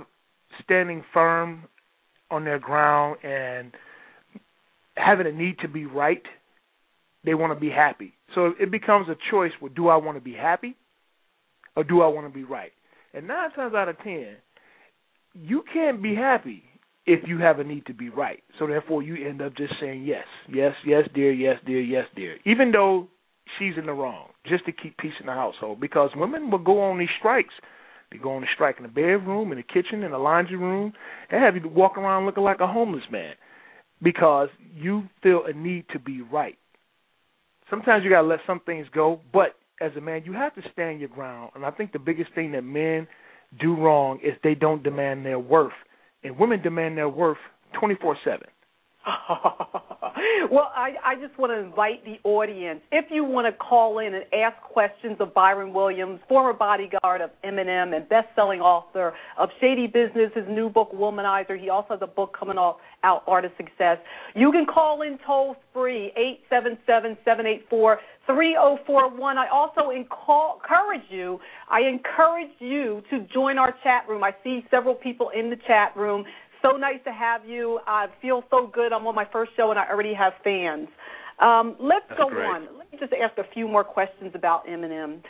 standing 0.63 1.03
firm 1.13 1.63
on 2.29 2.43
their 2.43 2.59
ground 2.59 3.23
and 3.23 3.73
having 4.95 5.27
a 5.27 5.31
need 5.31 5.59
to 5.59 5.67
be 5.67 5.85
right, 5.85 6.23
they 7.23 7.33
want 7.33 7.53
to 7.53 7.59
be 7.59 7.69
happy. 7.69 8.13
So 8.35 8.53
it 8.59 8.71
becomes 8.71 9.07
a 9.09 9.15
choice: 9.31 9.51
well, 9.61 9.71
do 9.75 9.87
I 9.87 9.95
want 9.97 10.17
to 10.17 10.23
be 10.23 10.33
happy, 10.33 10.75
or 11.75 11.83
do 11.83 12.01
I 12.01 12.07
want 12.07 12.27
to 12.27 12.33
be 12.33 12.43
right? 12.43 12.71
And 13.13 13.27
nine 13.27 13.51
times 13.51 13.73
out 13.75 13.89
of 13.89 13.97
ten, 13.99 14.35
you 15.33 15.63
can't 15.71 16.01
be 16.01 16.15
happy 16.15 16.63
if 17.05 17.27
you 17.27 17.39
have 17.39 17.59
a 17.59 17.63
need 17.63 17.85
to 17.85 17.93
be 17.93 18.09
right. 18.09 18.41
So 18.59 18.67
therefore, 18.67 19.03
you 19.03 19.27
end 19.27 19.41
up 19.41 19.55
just 19.55 19.73
saying 19.79 20.03
yes, 20.03 20.25
yes, 20.51 20.73
yes, 20.85 21.03
dear, 21.13 21.31
yes, 21.31 21.57
dear, 21.65 21.81
yes, 21.81 22.05
dear, 22.15 22.37
even 22.45 22.71
though 22.71 23.07
she's 23.59 23.73
in 23.77 23.85
the 23.85 23.93
wrong, 23.93 24.29
just 24.47 24.65
to 24.65 24.71
keep 24.71 24.97
peace 24.97 25.13
in 25.19 25.27
the 25.27 25.33
household. 25.33 25.79
Because 25.79 26.09
women 26.15 26.49
will 26.49 26.59
go 26.59 26.81
on 26.81 26.97
these 26.97 27.09
strikes. 27.19 27.53
They 28.13 28.19
go 28.19 28.35
on 28.35 28.43
a 28.43 28.47
strike 28.53 28.75
in 28.77 28.83
the 28.83 28.89
bedroom, 28.89 29.51
in 29.51 29.57
the 29.57 29.63
kitchen, 29.63 30.03
in 30.03 30.11
the 30.11 30.19
laundry 30.19 30.55
room, 30.55 30.93
and 31.31 31.43
have 31.43 31.55
you 31.55 31.67
walk 31.67 31.97
around 31.97 32.27
looking 32.27 32.43
like 32.43 32.59
a 32.59 32.67
homeless 32.67 33.03
man 33.11 33.33
because 34.03 34.49
you 34.75 35.03
feel 35.23 35.43
a 35.47 35.53
need 35.53 35.85
to 35.93 35.99
be 35.99 36.21
right. 36.21 36.57
Sometimes 37.71 38.03
you 38.03 38.11
gotta 38.11 38.27
let 38.27 38.39
some 38.45 38.59
things 38.67 38.85
go, 38.93 39.19
but 39.33 39.55
as 39.81 39.91
a 39.97 40.01
man, 40.01 40.21
you 40.25 40.33
have 40.33 40.53
to 40.53 40.61
stand 40.71 40.99
your 40.99 41.09
ground. 41.09 41.51
And 41.55 41.65
I 41.65 41.71
think 41.71 41.91
the 41.91 41.99
biggest 41.99 42.29
thing 42.35 42.51
that 42.51 42.61
men 42.61 43.07
do 43.59 43.75
wrong 43.75 44.19
is 44.23 44.33
they 44.43 44.53
don't 44.53 44.83
demand 44.83 45.25
their 45.25 45.39
worth, 45.39 45.73
and 46.23 46.37
women 46.37 46.61
demand 46.61 46.97
their 46.97 47.09
worth 47.09 47.37
twenty 47.79 47.95
four 47.99 48.15
seven. 48.23 48.47
well, 50.51 50.71
I, 50.75 50.93
I 51.03 51.15
just 51.19 51.37
want 51.37 51.51
to 51.51 51.59
invite 51.59 52.05
the 52.05 52.17
audience. 52.23 52.79
If 52.91 53.05
you 53.11 53.25
want 53.25 53.47
to 53.47 53.51
call 53.51 53.99
in 53.99 54.13
and 54.13 54.23
ask 54.33 54.55
questions 54.61 55.17
of 55.19 55.33
Byron 55.33 55.73
Williams, 55.73 56.19
former 56.29 56.53
bodyguard 56.53 57.21
of 57.21 57.29
Eminem 57.43 57.95
and 57.95 58.07
best-selling 58.07 58.61
author 58.61 59.13
of 59.37 59.49
Shady 59.59 59.87
Bizzness, 59.87 60.33
his 60.33 60.45
new 60.49 60.69
book 60.69 60.91
Womanizer. 60.93 61.59
He 61.59 61.69
also 61.69 61.89
has 61.91 61.99
a 62.01 62.07
book 62.07 62.35
coming 62.37 62.57
out, 62.57 63.23
Art 63.27 63.43
of 63.43 63.51
Success. 63.57 63.97
You 64.35 64.51
can 64.51 64.65
call 64.65 65.01
in 65.01 65.17
toll 65.25 65.55
free 65.73 66.13
eight 66.15 66.41
seven 66.49 66.77
seven 66.85 67.17
seven 67.25 67.45
eight 67.45 67.65
four 67.69 67.99
three 68.25 68.53
zero 68.53 68.77
four 68.85 69.09
one. 69.13 69.37
I 69.37 69.47
also 69.51 69.89
encourage 69.89 71.03
you. 71.09 71.39
I 71.69 71.81
encourage 71.81 72.51
you 72.59 73.01
to 73.09 73.27
join 73.33 73.57
our 73.57 73.73
chat 73.83 74.07
room. 74.07 74.23
I 74.23 74.31
see 74.43 74.61
several 74.71 74.95
people 74.95 75.31
in 75.37 75.49
the 75.49 75.57
chat 75.67 75.95
room 75.97 76.23
so 76.63 76.77
nice 76.77 76.99
to 77.05 77.11
have 77.11 77.45
you. 77.45 77.79
I 77.85 78.07
feel 78.21 78.43
so 78.49 78.67
good. 78.73 78.91
I'm 78.93 79.05
on 79.05 79.15
my 79.15 79.27
first 79.31 79.51
show 79.55 79.69
and 79.69 79.79
I 79.79 79.87
already 79.89 80.13
have 80.13 80.33
fans. 80.43 80.87
Um, 81.39 81.75
let's 81.79 82.05
That's 82.09 82.21
go 82.21 82.29
great. 82.29 82.45
on. 82.45 82.67
Let 82.77 82.91
me 82.91 82.97
just 82.99 83.13
ask 83.13 83.37
a 83.37 83.43
few 83.53 83.67
more 83.67 83.83
questions 83.83 84.31
about 84.33 84.65
Eminem. 84.67 85.21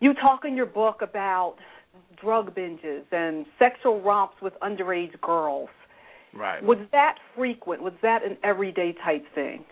You 0.00 0.14
talk 0.14 0.44
in 0.44 0.56
your 0.56 0.66
book 0.66 1.00
about 1.02 1.56
drug 2.20 2.54
binges 2.54 3.04
and 3.10 3.46
sexual 3.58 4.00
romps 4.00 4.36
with 4.40 4.52
underage 4.62 5.20
girls. 5.20 5.68
Right. 6.34 6.62
Was 6.62 6.78
that 6.92 7.16
frequent? 7.36 7.82
Was 7.82 7.92
that 8.02 8.24
an 8.24 8.36
everyday 8.42 8.94
type 9.04 9.24
thing? 9.34 9.64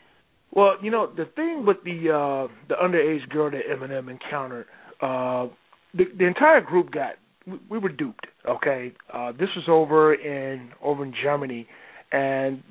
Well, 0.53 0.77
you 0.83 0.91
know 0.91 1.11
the 1.15 1.25
thing 1.35 1.65
with 1.67 1.79
the 1.85 2.11
uh 2.11 2.53
the 2.69 2.75
underage 2.75 3.29
girl 3.31 3.51
that 3.51 3.63
Eminem 3.69 4.11
encountered, 4.11 4.67
uh 5.01 5.49
the 5.95 6.05
the 6.19 6.27
entire 6.27 6.61
group 6.61 6.93
got 6.93 7.15
we, 7.47 7.59
we 7.71 7.79
were 7.79 7.89
duped. 7.89 8.27
Okay, 8.49 8.93
uh 9.13 9.33
this 9.33 9.49
was 9.57 9.65
over 9.69 10.15
in 10.15 10.71
over 10.83 11.05
in 11.05 11.15
Germany, 11.23 11.67
and 12.11 12.63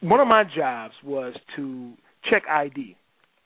one 0.00 0.20
of 0.20 0.28
my 0.28 0.44
jobs 0.44 0.94
was 1.04 1.34
to 1.56 1.92
check 2.30 2.42
ID 2.48 2.96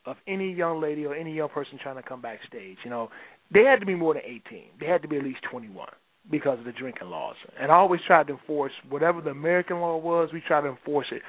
of 0.05 0.17
any 0.27 0.51
young 0.51 0.81
lady 0.81 1.05
or 1.05 1.15
any 1.15 1.33
young 1.33 1.49
person 1.49 1.77
trying 1.81 1.95
to 1.95 2.03
come 2.03 2.21
backstage. 2.21 2.77
You 2.83 2.89
know, 2.89 3.09
they 3.53 3.63
had 3.63 3.79
to 3.79 3.85
be 3.85 3.95
more 3.95 4.13
than 4.13 4.23
18. 4.25 4.41
They 4.79 4.87
had 4.87 5.01
to 5.03 5.07
be 5.07 5.17
at 5.17 5.23
least 5.23 5.39
21 5.49 5.87
because 6.29 6.59
of 6.59 6.65
the 6.65 6.71
drinking 6.71 7.09
laws. 7.09 7.35
And 7.59 7.71
I 7.71 7.75
always 7.75 8.01
tried 8.05 8.27
to 8.27 8.33
enforce 8.33 8.71
whatever 8.89 9.21
the 9.21 9.29
American 9.29 9.79
law 9.79 9.97
was. 9.97 10.29
We 10.33 10.41
tried 10.45 10.61
to 10.61 10.69
enforce 10.69 11.07
it 11.11 11.21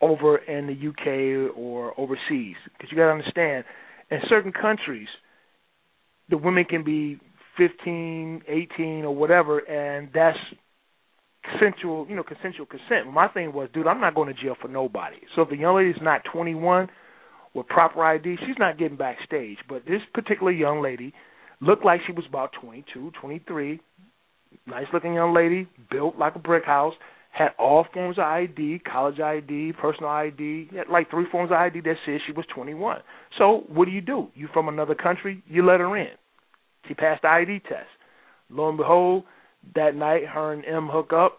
over 0.00 0.36
in 0.38 0.66
the 0.66 0.88
UK 0.88 1.56
or 1.56 1.98
overseas 1.98 2.56
because 2.72 2.90
you 2.90 2.96
got 2.96 3.06
to 3.06 3.12
understand 3.12 3.64
in 4.10 4.20
certain 4.28 4.52
countries, 4.52 5.08
the 6.28 6.36
women 6.36 6.64
can 6.64 6.84
be 6.84 7.18
15, 7.56 8.42
18, 8.48 9.04
or 9.04 9.14
whatever, 9.14 9.58
and 9.58 10.08
that's 10.14 10.38
consensual, 11.50 12.06
you 12.08 12.16
know, 12.16 12.22
consensual 12.22 12.66
consent. 12.66 13.12
My 13.12 13.28
thing 13.28 13.52
was, 13.52 13.68
dude, 13.72 13.86
I'm 13.86 14.00
not 14.00 14.14
going 14.14 14.34
to 14.34 14.42
jail 14.42 14.56
for 14.60 14.68
nobody. 14.68 15.16
So 15.34 15.42
if 15.42 15.50
the 15.50 15.56
young 15.56 15.76
lady's 15.76 16.00
not 16.02 16.22
21 16.32 16.88
with 17.54 17.66
proper 17.68 18.04
ID, 18.04 18.36
she's 18.46 18.58
not 18.58 18.78
getting 18.78 18.96
backstage. 18.96 19.58
But 19.68 19.84
this 19.86 20.00
particular 20.12 20.52
young 20.52 20.82
lady 20.82 21.12
looked 21.60 21.84
like 21.84 22.00
she 22.06 22.12
was 22.12 22.24
about 22.28 22.50
22, 22.60 23.12
23, 23.20 23.80
nice 24.66 24.86
looking 24.92 25.14
young 25.14 25.34
lady, 25.34 25.68
built 25.90 26.18
like 26.18 26.34
a 26.34 26.38
brick 26.38 26.64
house, 26.64 26.94
had 27.32 27.48
all 27.58 27.86
forms 27.92 28.18
of 28.18 28.24
ID, 28.24 28.80
college 28.90 29.20
ID, 29.20 29.72
personal 29.80 30.10
ID, 30.10 30.70
had 30.74 30.88
like 30.90 31.10
three 31.10 31.26
forms 31.30 31.50
of 31.50 31.56
ID 31.56 31.80
that 31.82 31.96
said 32.04 32.18
she 32.26 32.32
was 32.32 32.46
21. 32.54 32.98
So 33.38 33.64
what 33.68 33.84
do 33.84 33.90
you 33.90 34.00
do? 34.00 34.28
You 34.34 34.48
from 34.52 34.68
another 34.68 34.94
country, 34.94 35.42
you 35.46 35.64
let 35.64 35.80
her 35.80 35.96
in. 35.96 36.08
She 36.88 36.94
passed 36.94 37.22
the 37.22 37.28
ID 37.28 37.60
test. 37.60 37.88
Lo 38.50 38.68
and 38.68 38.78
behold, 38.78 39.24
that 39.74 39.94
night 39.94 40.26
her 40.26 40.52
and 40.52 40.64
M 40.64 40.88
hook 40.90 41.12
up. 41.12 41.38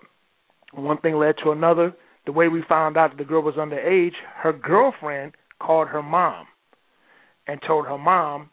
One 0.74 0.98
thing 0.98 1.16
led 1.16 1.36
to 1.44 1.52
another. 1.52 1.94
The 2.26 2.32
way 2.34 2.50
we 2.50 2.62
found 2.68 2.98
out 2.98 3.12
that 3.12 3.18
the 3.18 3.24
girl 3.24 3.42
was 3.42 3.56
underage, 3.56 4.12
her 4.42 4.52
girlfriend 4.52 5.34
called 5.60 5.88
her 5.88 6.04
mom 6.04 6.46
and 7.48 7.62
told 7.66 7.86
her 7.86 7.98
mom, 7.98 8.50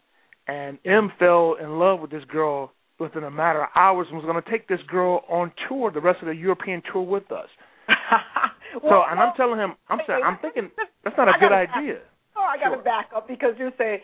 and 0.47 0.79
M 0.85 1.11
fell 1.19 1.57
in 1.61 1.79
love 1.79 2.01
with 2.01 2.11
this 2.11 2.25
girl 2.31 2.71
within 3.01 3.25
a 3.25 3.31
matter 3.31 3.63
of 3.63 3.69
hours 3.75 4.07
and 4.09 4.17
was 4.17 4.25
going 4.25 4.41
to 4.41 4.51
take 4.51 4.69
this 4.69 4.81
girl 4.89 5.23
on 5.29 5.53
tour, 5.69 5.91
the 5.91 6.01
rest 6.01 6.21
of 6.23 6.27
the 6.27 6.35
European 6.35 6.83
tour 6.93 7.03
with 7.03 7.31
us. 7.33 7.49
well, 8.83 9.03
so, 9.03 9.11
and 9.11 9.19
I'm 9.19 9.35
telling 9.37 9.59
him, 9.59 9.75
I'm 9.89 9.99
saying, 10.07 10.21
I'm 10.25 10.39
thinking 10.41 10.71
that's 11.03 11.17
not 11.17 11.29
a 11.29 11.33
good 11.41 11.53
idea. 11.53 11.99
Oh, 12.37 12.43
I 12.43 12.57
got 12.59 12.71
to 12.71 12.77
sure. 12.77 12.85
back 12.85 13.11
up 13.15 13.27
because 13.27 13.55
you're 13.59 13.73
saying 13.79 13.99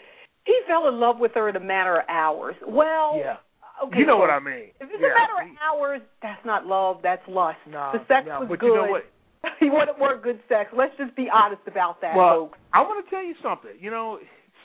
he 0.50 0.60
fell 0.66 0.88
in 0.88 0.98
love 0.98 1.18
with 1.18 1.32
her 1.34 1.48
in 1.48 1.56
a 1.56 1.60
matter 1.60 2.00
of 2.00 2.04
hours. 2.08 2.56
Well, 2.66 3.14
yeah. 3.16 3.36
Okay, 3.84 4.00
you 4.00 4.06
know 4.06 4.16
so 4.16 4.18
what 4.18 4.30
I 4.30 4.40
mean. 4.40 4.74
If 4.80 4.90
it's 4.90 5.00
yeah. 5.00 5.08
a 5.08 5.14
matter 5.14 5.38
of 5.40 5.56
hours, 5.62 6.02
that's 6.20 6.44
not 6.44 6.66
love, 6.66 6.98
that's 7.02 7.22
lust. 7.28 7.58
No, 7.68 7.90
the 7.94 8.00
sex 8.08 8.26
no, 8.26 8.40
was 8.40 8.48
but 8.50 8.58
good. 8.58 8.66
You 8.66 8.74
know 8.74 8.90
what? 8.90 9.04
he 9.60 9.70
wanted 9.70 9.98
more 9.98 10.18
good 10.18 10.40
sex. 10.48 10.70
Let's 10.76 10.92
just 10.98 11.16
be 11.16 11.28
honest 11.32 11.62
about 11.66 12.00
that, 12.02 12.14
well, 12.14 12.50
folks. 12.50 12.58
I 12.74 12.82
want 12.82 13.04
to 13.04 13.10
tell 13.10 13.24
you 13.24 13.34
something. 13.42 13.70
You 13.80 13.90
know, 13.90 14.18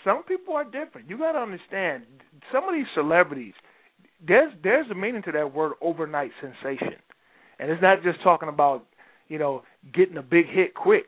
some 0.03 0.23
people 0.23 0.53
are 0.55 0.65
different. 0.65 1.09
You 1.09 1.17
got 1.17 1.33
to 1.33 1.39
understand. 1.39 2.03
Some 2.51 2.67
of 2.67 2.75
these 2.75 2.89
celebrities, 2.93 3.53
there's 4.25 4.51
there's 4.63 4.89
a 4.91 4.95
meaning 4.95 5.21
to 5.23 5.31
that 5.31 5.53
word 5.53 5.73
overnight 5.81 6.31
sensation, 6.41 6.99
and 7.59 7.71
it's 7.71 7.81
not 7.81 8.03
just 8.03 8.21
talking 8.21 8.49
about 8.49 8.85
you 9.29 9.39
know 9.39 9.63
getting 9.93 10.17
a 10.17 10.23
big 10.23 10.47
hit 10.49 10.73
quick. 10.73 11.05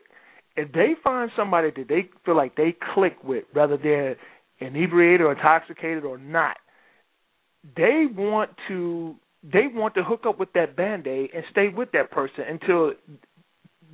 If 0.56 0.72
they 0.72 0.94
find 1.04 1.30
somebody 1.36 1.70
that 1.76 1.88
they 1.88 2.08
feel 2.24 2.36
like 2.36 2.56
they 2.56 2.74
click 2.94 3.16
with, 3.22 3.44
whether 3.52 3.76
they're 3.76 4.16
inebriated 4.60 5.20
or 5.20 5.32
intoxicated 5.32 6.04
or 6.04 6.18
not, 6.18 6.56
they 7.76 8.06
want 8.10 8.50
to 8.68 9.16
they 9.42 9.66
want 9.72 9.94
to 9.94 10.02
hook 10.02 10.24
up 10.26 10.38
with 10.38 10.52
that 10.54 10.76
band 10.76 11.06
aid 11.06 11.30
and 11.34 11.44
stay 11.50 11.68
with 11.68 11.92
that 11.92 12.10
person 12.10 12.44
until 12.48 12.92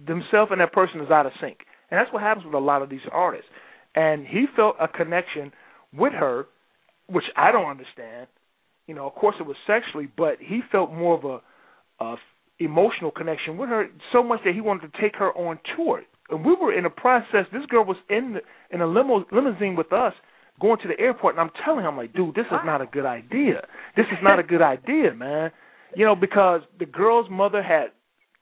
themselves 0.07 0.51
and 0.51 0.61
that 0.61 0.73
person 0.73 1.01
is 1.01 1.11
out 1.11 1.27
of 1.27 1.33
sync. 1.41 1.59
And 1.91 2.01
that's 2.01 2.13
what 2.13 2.23
happens 2.23 2.47
with 2.47 2.55
a 2.55 2.59
lot 2.59 2.83
of 2.83 2.89
these 2.89 3.01
artists. 3.13 3.47
And 3.95 4.27
he 4.27 4.47
felt 4.57 4.77
a 4.81 4.89
connection 4.89 5.53
with 5.93 6.13
her, 6.15 6.47
which 7.09 7.25
I 7.37 7.53
don't 7.53 7.71
understand. 7.71 8.27
You 8.87 8.95
know, 8.95 9.07
of 9.07 9.15
course 9.15 9.37
it 9.39 9.47
was 9.47 9.57
sexually, 9.67 10.09
but 10.17 10.39
he 10.41 10.61
felt 10.73 10.93
more 10.93 11.17
of 11.17 11.25
a, 11.25 12.05
a 12.05 12.17
emotional 12.59 13.11
connection 13.11 13.57
with 13.57 13.69
her 13.69 13.87
so 14.13 14.23
much 14.23 14.41
that 14.45 14.55
he 14.55 14.61
wanted 14.61 14.93
to 14.93 15.01
take 15.01 15.17
her 15.17 15.31
on 15.33 15.59
tour. 15.77 16.03
And 16.31 16.45
we 16.45 16.55
were 16.55 16.73
in 16.73 16.87
a 16.87 16.91
process. 16.91 17.47
This 17.53 17.67
girl 17.69 17.85
was 17.85 17.97
in 18.09 18.35
the, 18.35 18.41
in 18.75 18.81
a 18.81 18.87
limo 18.87 19.25
limousine 19.31 19.77
with 19.77 19.93
us 19.93 20.15
going 20.61 20.79
to 20.81 20.89
the 20.89 20.99
airport, 20.99 21.35
and 21.35 21.41
I'm 21.41 21.51
telling 21.65 21.81
him, 21.81 21.91
I'm 21.91 21.97
like, 21.97 22.13
dude, 22.13 22.35
this 22.35 22.47
is 22.47 22.59
not 22.65 22.81
a 22.81 22.87
good 22.87 23.07
idea. 23.07 23.67
This 23.97 24.07
is 24.13 24.19
not 24.23 24.39
a 24.39 24.43
good 24.43 24.63
idea, 24.63 25.15
man. 25.15 25.51
You 25.97 26.05
know, 26.05 26.15
because 26.17 26.63
the 26.79 26.87
girl's 26.87 27.29
mother 27.31 27.63
had 27.63 27.89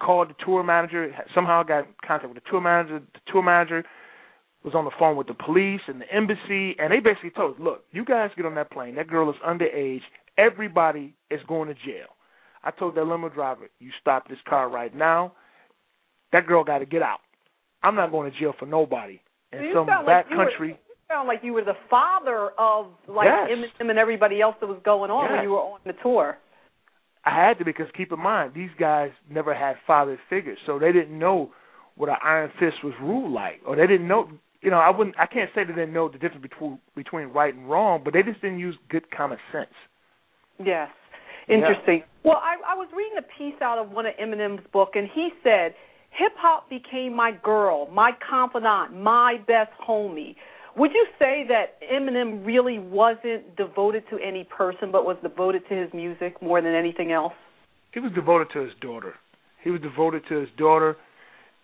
called 0.01 0.31
the 0.31 0.35
tour 0.45 0.63
manager, 0.63 1.15
somehow 1.35 1.63
got 1.63 1.81
in 1.81 1.87
contact 2.07 2.33
with 2.33 2.43
the 2.43 2.51
tour 2.51 2.61
manager. 2.61 3.01
The 3.01 3.33
tour 3.33 3.43
manager 3.43 3.85
was 4.65 4.75
on 4.75 4.85
the 4.85 4.91
phone 4.99 5.17
with 5.17 5.27
the 5.27 5.35
police 5.35 5.81
and 5.89 6.01
the 6.01 6.13
embassy, 6.13 6.77
and 6.79 6.93
they 6.93 7.01
basically 7.01 7.31
told 7.31 7.55
us, 7.55 7.61
look, 7.61 7.85
you 7.93 8.05
guys 8.05 8.31
get 8.37 8.47
on 8.47 8.55
that 8.55 8.71
plane. 8.71 8.95
That 8.95 9.09
girl 9.09 9.29
is 9.31 9.37
underage. 9.47 10.01
Everybody 10.39 11.15
is 11.31 11.41
going 11.47 11.69
to 11.69 11.75
jail. 11.75 12.09
I 12.65 12.71
told 12.71 12.95
that 12.95 13.05
limo 13.05 13.29
driver, 13.29 13.69
you 13.81 13.91
stop 14.01 14.29
this 14.29 14.39
car 14.49 14.71
right 14.71 14.95
now. 14.95 15.33
That 16.33 16.47
girl 16.47 16.65
got 16.65 16.79
to 16.79 16.87
get 16.87 17.03
out. 17.03 17.19
I'm 17.83 17.97
not 17.97 18.13
going 18.13 18.31
to 18.31 18.39
jail 18.39 18.55
for 18.59 18.67
nobody 18.67 19.21
in 19.53 19.73
some 19.75 19.87
back 19.87 20.07
like 20.07 20.29
country 20.29 20.79
sound 21.13 21.29
like 21.29 21.41
you 21.43 21.53
were 21.53 21.65
the 21.65 21.77
father 21.91 22.51
of 22.59 22.87
like 23.09 23.27
yes. 23.27 23.51
Eminem 23.51 23.91
and 23.91 23.99
everybody 23.99 24.41
else 24.41 24.57
that 24.61 24.67
was 24.67 24.81
going 24.85 25.11
on 25.11 25.25
yes. 25.25 25.33
when 25.37 25.43
you 25.45 25.51
were 25.51 25.59
on 25.59 25.81
the 25.85 25.93
tour. 26.03 26.39
I 27.25 27.31
had 27.31 27.59
to 27.59 27.65
because 27.65 27.87
keep 27.97 28.11
in 28.13 28.19
mind 28.19 28.53
these 28.55 28.71
guys 28.79 29.11
never 29.31 29.55
had 29.55 29.77
father 29.87 30.19
figures, 30.29 30.59
so 30.67 30.79
they 30.79 30.93
didn't 30.93 31.17
know 31.17 31.53
what 31.97 32.09
an 32.09 32.17
iron 32.25 32.51
fist 32.59 32.77
was 32.83 32.95
ruled 33.01 33.33
like, 33.33 33.61
or 33.67 33.77
they 33.77 33.87
didn't 33.87 34.09
know. 34.09 34.29
You 34.61 34.71
know, 34.71 34.79
I 34.79 34.91
wouldn't. 34.91 35.19
I 35.19 35.27
can't 35.27 35.51
say 35.55 35.65
they 35.65 35.73
didn't 35.73 35.93
know 35.93 36.09
the 36.09 36.19
difference 36.19 36.43
between 36.43 36.79
between 36.97 37.27
right 37.29 37.55
and 37.55 37.69
wrong, 37.69 38.03
but 38.05 38.13
they 38.13 38.23
just 38.23 38.41
didn't 38.41 38.59
use 38.59 38.77
good 38.89 39.11
common 39.11 39.39
sense. 39.53 39.75
Yes, 40.65 40.89
interesting. 41.49 41.99
Yeah. 41.99 42.31
Well, 42.31 42.41
I, 42.43 42.73
I 42.73 42.75
was 42.75 42.89
reading 42.97 43.19
a 43.19 43.39
piece 43.39 43.61
out 43.61 43.79
of 43.79 43.91
one 43.91 44.07
of 44.07 44.15
Eminem's 44.21 44.67
book, 44.73 44.91
and 44.95 45.09
he 45.13 45.31
said 45.43 45.75
hip 46.11 46.33
hop 46.37 46.69
became 46.69 47.15
my 47.15 47.33
girl, 47.43 47.89
my 47.91 48.13
confidant, 48.29 48.97
my 48.97 49.37
best 49.47 49.71
homie. 49.87 50.37
Would 50.77 50.93
you 50.93 51.07
say 51.19 51.45
that 51.49 51.79
Eminem 51.83 52.47
really 52.47 52.79
wasn't 52.79 53.57
devoted 53.57 54.05
to 54.11 54.19
any 54.19 54.45
person, 54.45 54.91
but 54.91 55.05
was 55.05 55.17
devoted 55.23 55.63
to 55.69 55.75
his 55.75 55.93
music 55.93 56.41
more 56.41 56.63
than 56.63 56.75
anything 56.75 57.13
else? 57.13 57.35
He 57.93 58.01
was 58.01 58.13
devoted 58.13 58.49
to 58.55 58.61
his 58.61 58.73
daughter. 58.81 59.15
He 59.63 59.71
was 59.71 59.81
devoted 59.83 60.23
to 60.29 60.41
his 60.41 60.49
daughter, 60.57 60.97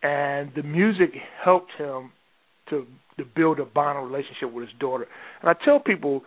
and 0.03 0.53
the 0.55 0.62
music 0.62 1.11
helped 1.43 1.73
him 1.79 2.12
to 2.71 2.87
to 3.19 3.25
build 3.25 3.59
a 3.59 3.65
bond 3.65 3.99
relationship 4.11 4.53
with 4.53 4.69
his 4.69 4.79
daughter. 4.79 5.07
And 5.41 5.50
I 5.50 5.55
tell 5.65 5.81
people, 5.81 6.23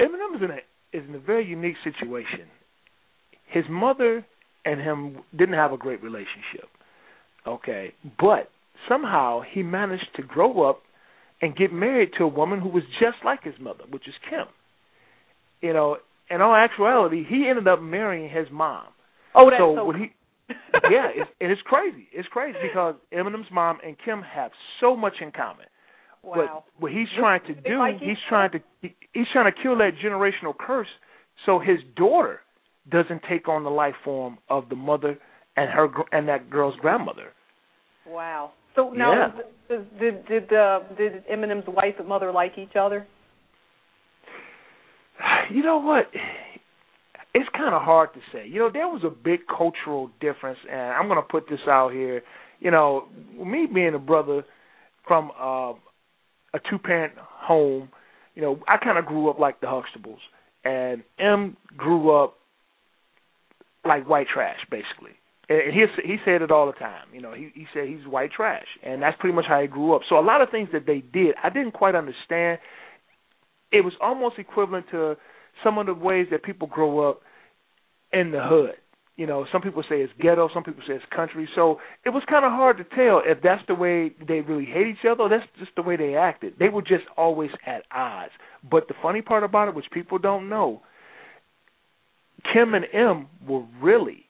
Eminem 0.00 0.36
is 0.36 0.42
in 0.42 0.50
a 0.50 0.96
is 0.96 1.08
in 1.08 1.14
a 1.14 1.20
very 1.20 1.46
unique 1.46 1.76
situation. 1.84 2.48
His 3.46 3.64
mother 3.68 4.24
and 4.64 4.80
him 4.80 5.18
didn't 5.36 5.54
have 5.54 5.72
a 5.72 5.76
great 5.76 6.02
relationship. 6.02 6.68
Okay, 7.46 7.92
but 8.18 8.50
somehow 8.88 9.42
he 9.42 9.62
managed 9.62 10.08
to 10.16 10.22
grow 10.22 10.68
up 10.68 10.82
and 11.42 11.56
get 11.56 11.72
married 11.72 12.10
to 12.16 12.24
a 12.24 12.28
woman 12.28 12.60
who 12.60 12.68
was 12.68 12.84
just 13.00 13.16
like 13.24 13.42
his 13.42 13.54
mother, 13.60 13.84
which 13.90 14.08
is 14.08 14.14
Kim. 14.30 14.46
You 15.60 15.74
know, 15.74 15.96
in 16.30 16.40
all 16.40 16.54
actuality, 16.54 17.24
he 17.28 17.46
ended 17.48 17.68
up 17.68 17.82
marrying 17.82 18.30
his 18.30 18.46
mom. 18.50 18.86
Oh, 19.34 19.50
that's 19.50 19.60
so, 19.60 19.74
so 19.76 19.84
when 19.84 19.98
he 19.98 20.12
yeah, 20.90 21.08
it's, 21.14 21.30
and 21.40 21.50
it's 21.50 21.62
crazy. 21.62 22.08
It's 22.12 22.28
crazy 22.28 22.58
because 22.62 22.94
Eminem's 23.12 23.50
mom 23.50 23.78
and 23.84 23.96
Kim 24.04 24.22
have 24.22 24.50
so 24.80 24.96
much 24.96 25.14
in 25.20 25.32
common. 25.32 25.66
Wow. 26.22 26.34
But 26.78 26.82
what 26.82 26.92
he's 26.92 27.08
trying 27.18 27.40
to 27.46 27.54
do, 27.54 27.78
like 27.78 27.98
he's 27.98 28.16
trying 28.28 28.52
to 28.52 28.60
he's 29.12 29.26
trying 29.32 29.52
to 29.52 29.62
kill 29.62 29.76
that 29.78 29.92
generational 30.04 30.54
curse, 30.56 30.88
so 31.46 31.58
his 31.58 31.78
daughter 31.96 32.40
doesn't 32.90 33.22
take 33.28 33.48
on 33.48 33.64
the 33.64 33.70
life 33.70 33.94
form 34.04 34.38
of 34.48 34.68
the 34.68 34.76
mother 34.76 35.18
and 35.56 35.70
her 35.70 35.88
and 36.12 36.28
that 36.28 36.50
girl's 36.50 36.76
grandmother. 36.76 37.32
Wow. 38.06 38.52
So 38.74 38.90
now, 38.90 39.12
yeah. 39.12 39.30
did 39.68 39.98
did 39.98 40.26
did, 40.26 40.52
uh, 40.52 40.80
did 40.96 41.26
Eminem's 41.26 41.66
wife 41.68 41.94
and 41.98 42.08
mother 42.08 42.32
like 42.32 42.58
each 42.58 42.76
other? 42.78 43.06
You 45.50 45.62
know 45.62 45.78
what? 45.78 46.06
It's 47.34 47.48
kind 47.54 47.74
of 47.74 47.82
hard 47.82 48.14
to 48.14 48.20
say. 48.32 48.46
You 48.46 48.58
know, 48.60 48.70
there 48.72 48.88
was 48.88 49.02
a 49.04 49.10
big 49.10 49.40
cultural 49.46 50.10
difference, 50.20 50.58
and 50.70 50.80
I'm 50.80 51.08
going 51.08 51.20
to 51.20 51.28
put 51.28 51.48
this 51.48 51.60
out 51.68 51.92
here. 51.92 52.22
You 52.60 52.70
know, 52.70 53.06
me 53.36 53.66
being 53.72 53.94
a 53.94 53.98
brother 53.98 54.44
from 55.06 55.30
uh, 55.38 55.72
a 56.54 56.60
two-parent 56.70 57.14
home, 57.18 57.90
you 58.34 58.42
know, 58.42 58.60
I 58.66 58.76
kind 58.82 58.98
of 58.98 59.04
grew 59.04 59.28
up 59.28 59.38
like 59.38 59.60
the 59.60 59.66
Huxtables, 59.66 60.20
and 60.64 61.02
M 61.18 61.56
grew 61.76 62.14
up 62.16 62.34
like 63.84 64.08
white 64.08 64.28
trash, 64.32 64.60
basically 64.70 65.12
and 65.48 65.74
he 65.74 65.84
he 66.04 66.16
said 66.24 66.42
it 66.42 66.50
all 66.50 66.66
the 66.66 66.72
time. 66.72 67.06
You 67.12 67.20
know, 67.20 67.32
he 67.34 67.50
he 67.54 67.66
said 67.74 67.88
he's 67.88 68.06
white 68.06 68.30
trash, 68.32 68.66
and 68.82 69.02
that's 69.02 69.16
pretty 69.18 69.34
much 69.34 69.46
how 69.48 69.60
he 69.60 69.66
grew 69.66 69.94
up. 69.94 70.02
So 70.08 70.18
a 70.18 70.20
lot 70.20 70.40
of 70.40 70.50
things 70.50 70.68
that 70.72 70.86
they 70.86 71.02
did, 71.12 71.34
I 71.42 71.50
didn't 71.50 71.72
quite 71.72 71.94
understand. 71.94 72.58
It 73.70 73.84
was 73.84 73.94
almost 74.00 74.38
equivalent 74.38 74.86
to 74.92 75.16
some 75.64 75.78
of 75.78 75.86
the 75.86 75.94
ways 75.94 76.28
that 76.30 76.42
people 76.42 76.68
grow 76.68 77.10
up 77.10 77.20
in 78.12 78.30
the 78.30 78.40
hood. 78.42 78.74
You 79.16 79.26
know, 79.26 79.46
some 79.52 79.60
people 79.60 79.82
say 79.88 79.96
it's 79.96 80.12
ghetto, 80.20 80.48
some 80.54 80.64
people 80.64 80.82
say 80.86 80.94
it's 80.94 81.04
country. 81.14 81.48
So 81.54 81.78
it 82.04 82.10
was 82.10 82.22
kind 82.28 82.44
of 82.44 82.52
hard 82.52 82.78
to 82.78 82.84
tell 82.84 83.22
if 83.24 83.42
that's 83.42 83.62
the 83.68 83.74
way 83.74 84.14
they 84.26 84.40
really 84.40 84.64
hate 84.64 84.86
each 84.86 85.04
other 85.08 85.22
or 85.24 85.28
that's 85.28 85.44
just 85.58 85.72
the 85.76 85.82
way 85.82 85.96
they 85.96 86.14
acted. 86.14 86.54
They 86.58 86.70
were 86.70 86.82
just 86.82 87.04
always 87.16 87.50
at 87.66 87.82
odds. 87.90 88.32
But 88.68 88.88
the 88.88 88.94
funny 89.02 89.20
part 89.20 89.44
about 89.44 89.68
it, 89.68 89.74
which 89.74 89.90
people 89.92 90.18
don't 90.18 90.48
know, 90.48 90.80
Kim 92.52 92.74
and 92.74 92.86
M 92.92 93.26
were 93.46 93.64
really 93.82 94.24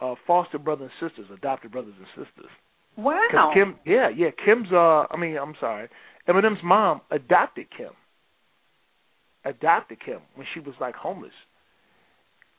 uh, 0.00 0.14
foster 0.26 0.58
brothers 0.58 0.90
and 1.00 1.10
sisters, 1.10 1.26
adopted 1.32 1.72
brothers 1.72 1.94
and 1.98 2.26
sisters. 2.26 2.50
Wow. 2.96 3.50
Kim, 3.52 3.76
yeah, 3.84 4.08
yeah. 4.08 4.30
Kim's. 4.44 4.68
Uh, 4.72 5.04
I 5.10 5.16
mean, 5.18 5.36
I'm 5.36 5.54
sorry. 5.60 5.88
Eminem's 6.28 6.62
mom 6.62 7.00
adopted 7.10 7.66
Kim. 7.76 7.90
Adopted 9.44 9.98
Kim 10.04 10.20
when 10.36 10.46
she 10.54 10.60
was 10.60 10.74
like 10.80 10.94
homeless. 10.94 11.32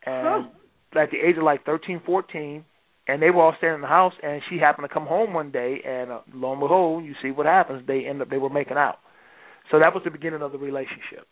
And 0.06 0.46
huh. 0.94 1.02
at 1.02 1.10
the 1.12 1.18
age 1.18 1.38
of 1.38 1.44
like 1.44 1.66
thirteen, 1.66 2.02
fourteen, 2.06 2.66
and 3.08 3.22
they 3.22 3.30
were 3.30 3.44
all 3.44 3.56
staying 3.58 3.76
in 3.76 3.82
the 3.82 3.88
house 3.88 4.14
and 4.24 4.42
she 4.50 4.58
happened 4.58 4.88
to 4.88 4.94
come 4.94 5.06
home 5.06 5.34
one 5.34 5.52
day 5.52 5.78
and 5.86 6.12
uh, 6.12 6.20
lo 6.34 6.52
and 6.52 6.62
behold, 6.62 7.06
you 7.06 7.14
see 7.22 7.32
what 7.32 7.46
happens, 7.46 7.84
they 7.88 8.06
end 8.06 8.22
up 8.22 8.30
they 8.30 8.38
were 8.38 8.50
making 8.50 8.78
out. 8.78 9.00
So 9.72 9.80
that 9.80 9.94
was 9.94 10.04
the 10.04 10.12
beginning 10.12 10.42
of 10.42 10.52
the 10.52 10.58
relationship. 10.58 11.28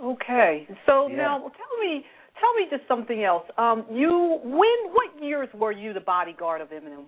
Okay. 0.00 0.66
So 0.86 1.08
yeah. 1.08 1.16
now 1.16 1.38
tell 1.38 1.78
me 1.80 2.04
tell 2.40 2.54
me 2.54 2.66
just 2.70 2.86
something 2.88 3.24
else. 3.24 3.44
Um 3.58 3.84
you 3.90 4.38
when 4.42 4.92
what 4.92 5.22
years 5.22 5.48
were 5.54 5.72
you 5.72 5.92
the 5.92 6.00
bodyguard 6.00 6.60
of 6.60 6.68
Eminem? 6.68 7.04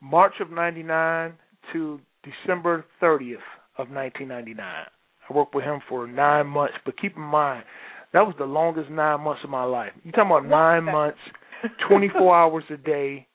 March 0.00 0.34
of 0.40 0.50
99 0.50 1.34
to 1.72 2.00
December 2.22 2.84
30th 3.02 3.34
of 3.78 3.90
1999. 3.90 4.64
I 5.28 5.32
worked 5.32 5.54
with 5.54 5.64
him 5.64 5.80
for 5.88 6.06
nine 6.06 6.46
months, 6.46 6.74
but 6.84 6.98
keep 7.00 7.16
in 7.16 7.22
mind, 7.22 7.64
that 8.12 8.22
was 8.26 8.34
the 8.38 8.44
longest 8.44 8.90
nine 8.90 9.20
months 9.20 9.42
of 9.44 9.50
my 9.50 9.64
life. 9.64 9.92
You 10.02 10.12
talking 10.12 10.30
about 10.30 10.46
nine 10.46 10.84
months, 10.84 11.18
24 11.88 12.36
hours 12.36 12.64
a 12.70 12.76
day, 12.76 13.26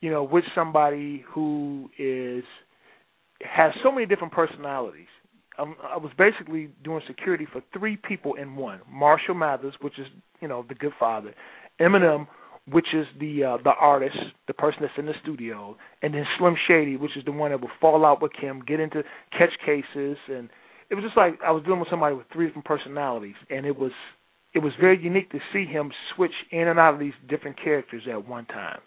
you 0.00 0.10
know, 0.10 0.24
with 0.24 0.44
somebody 0.54 1.24
who 1.32 1.90
is 1.98 2.44
has 3.42 3.72
so 3.82 3.92
many 3.92 4.06
different 4.06 4.32
personalities. 4.32 5.06
Um, 5.58 5.76
I 5.82 5.96
was 5.96 6.12
basically 6.18 6.68
doing 6.84 7.00
security 7.06 7.46
for 7.50 7.62
three 7.76 7.96
people 7.96 8.34
in 8.34 8.56
one: 8.56 8.80
Marshall 8.90 9.34
Mathers, 9.34 9.74
which 9.80 9.98
is 9.98 10.06
you 10.40 10.48
know 10.48 10.64
the 10.68 10.74
good 10.74 10.92
father, 10.98 11.34
Eminem, 11.80 12.26
which 12.70 12.88
is 12.94 13.06
the 13.18 13.44
uh, 13.44 13.56
the 13.62 13.72
artist, 13.78 14.16
the 14.46 14.54
person 14.54 14.80
that's 14.82 14.94
in 14.98 15.06
the 15.06 15.14
studio, 15.22 15.76
and 16.02 16.14
then 16.14 16.24
Slim 16.38 16.56
Shady, 16.68 16.96
which 16.96 17.16
is 17.16 17.24
the 17.24 17.32
one 17.32 17.52
that 17.52 17.60
would 17.60 17.70
fall 17.80 18.04
out 18.04 18.20
with 18.20 18.32
Kim, 18.38 18.62
get 18.66 18.80
into 18.80 19.02
catch 19.32 19.52
cases, 19.64 20.16
and 20.28 20.48
it 20.90 20.94
was 20.94 21.04
just 21.04 21.16
like 21.16 21.38
I 21.44 21.50
was 21.52 21.62
dealing 21.64 21.80
with 21.80 21.90
somebody 21.90 22.14
with 22.14 22.26
three 22.32 22.46
different 22.46 22.66
personalities, 22.66 23.36
and 23.50 23.66
it 23.66 23.78
was 23.78 23.92
it 24.54 24.60
was 24.60 24.72
very 24.80 25.02
unique 25.02 25.30
to 25.30 25.38
see 25.52 25.64
him 25.64 25.92
switch 26.14 26.32
in 26.50 26.68
and 26.68 26.78
out 26.78 26.94
of 26.94 27.00
these 27.00 27.12
different 27.28 27.62
characters 27.62 28.02
at 28.10 28.26
one 28.26 28.46
time. 28.46 28.80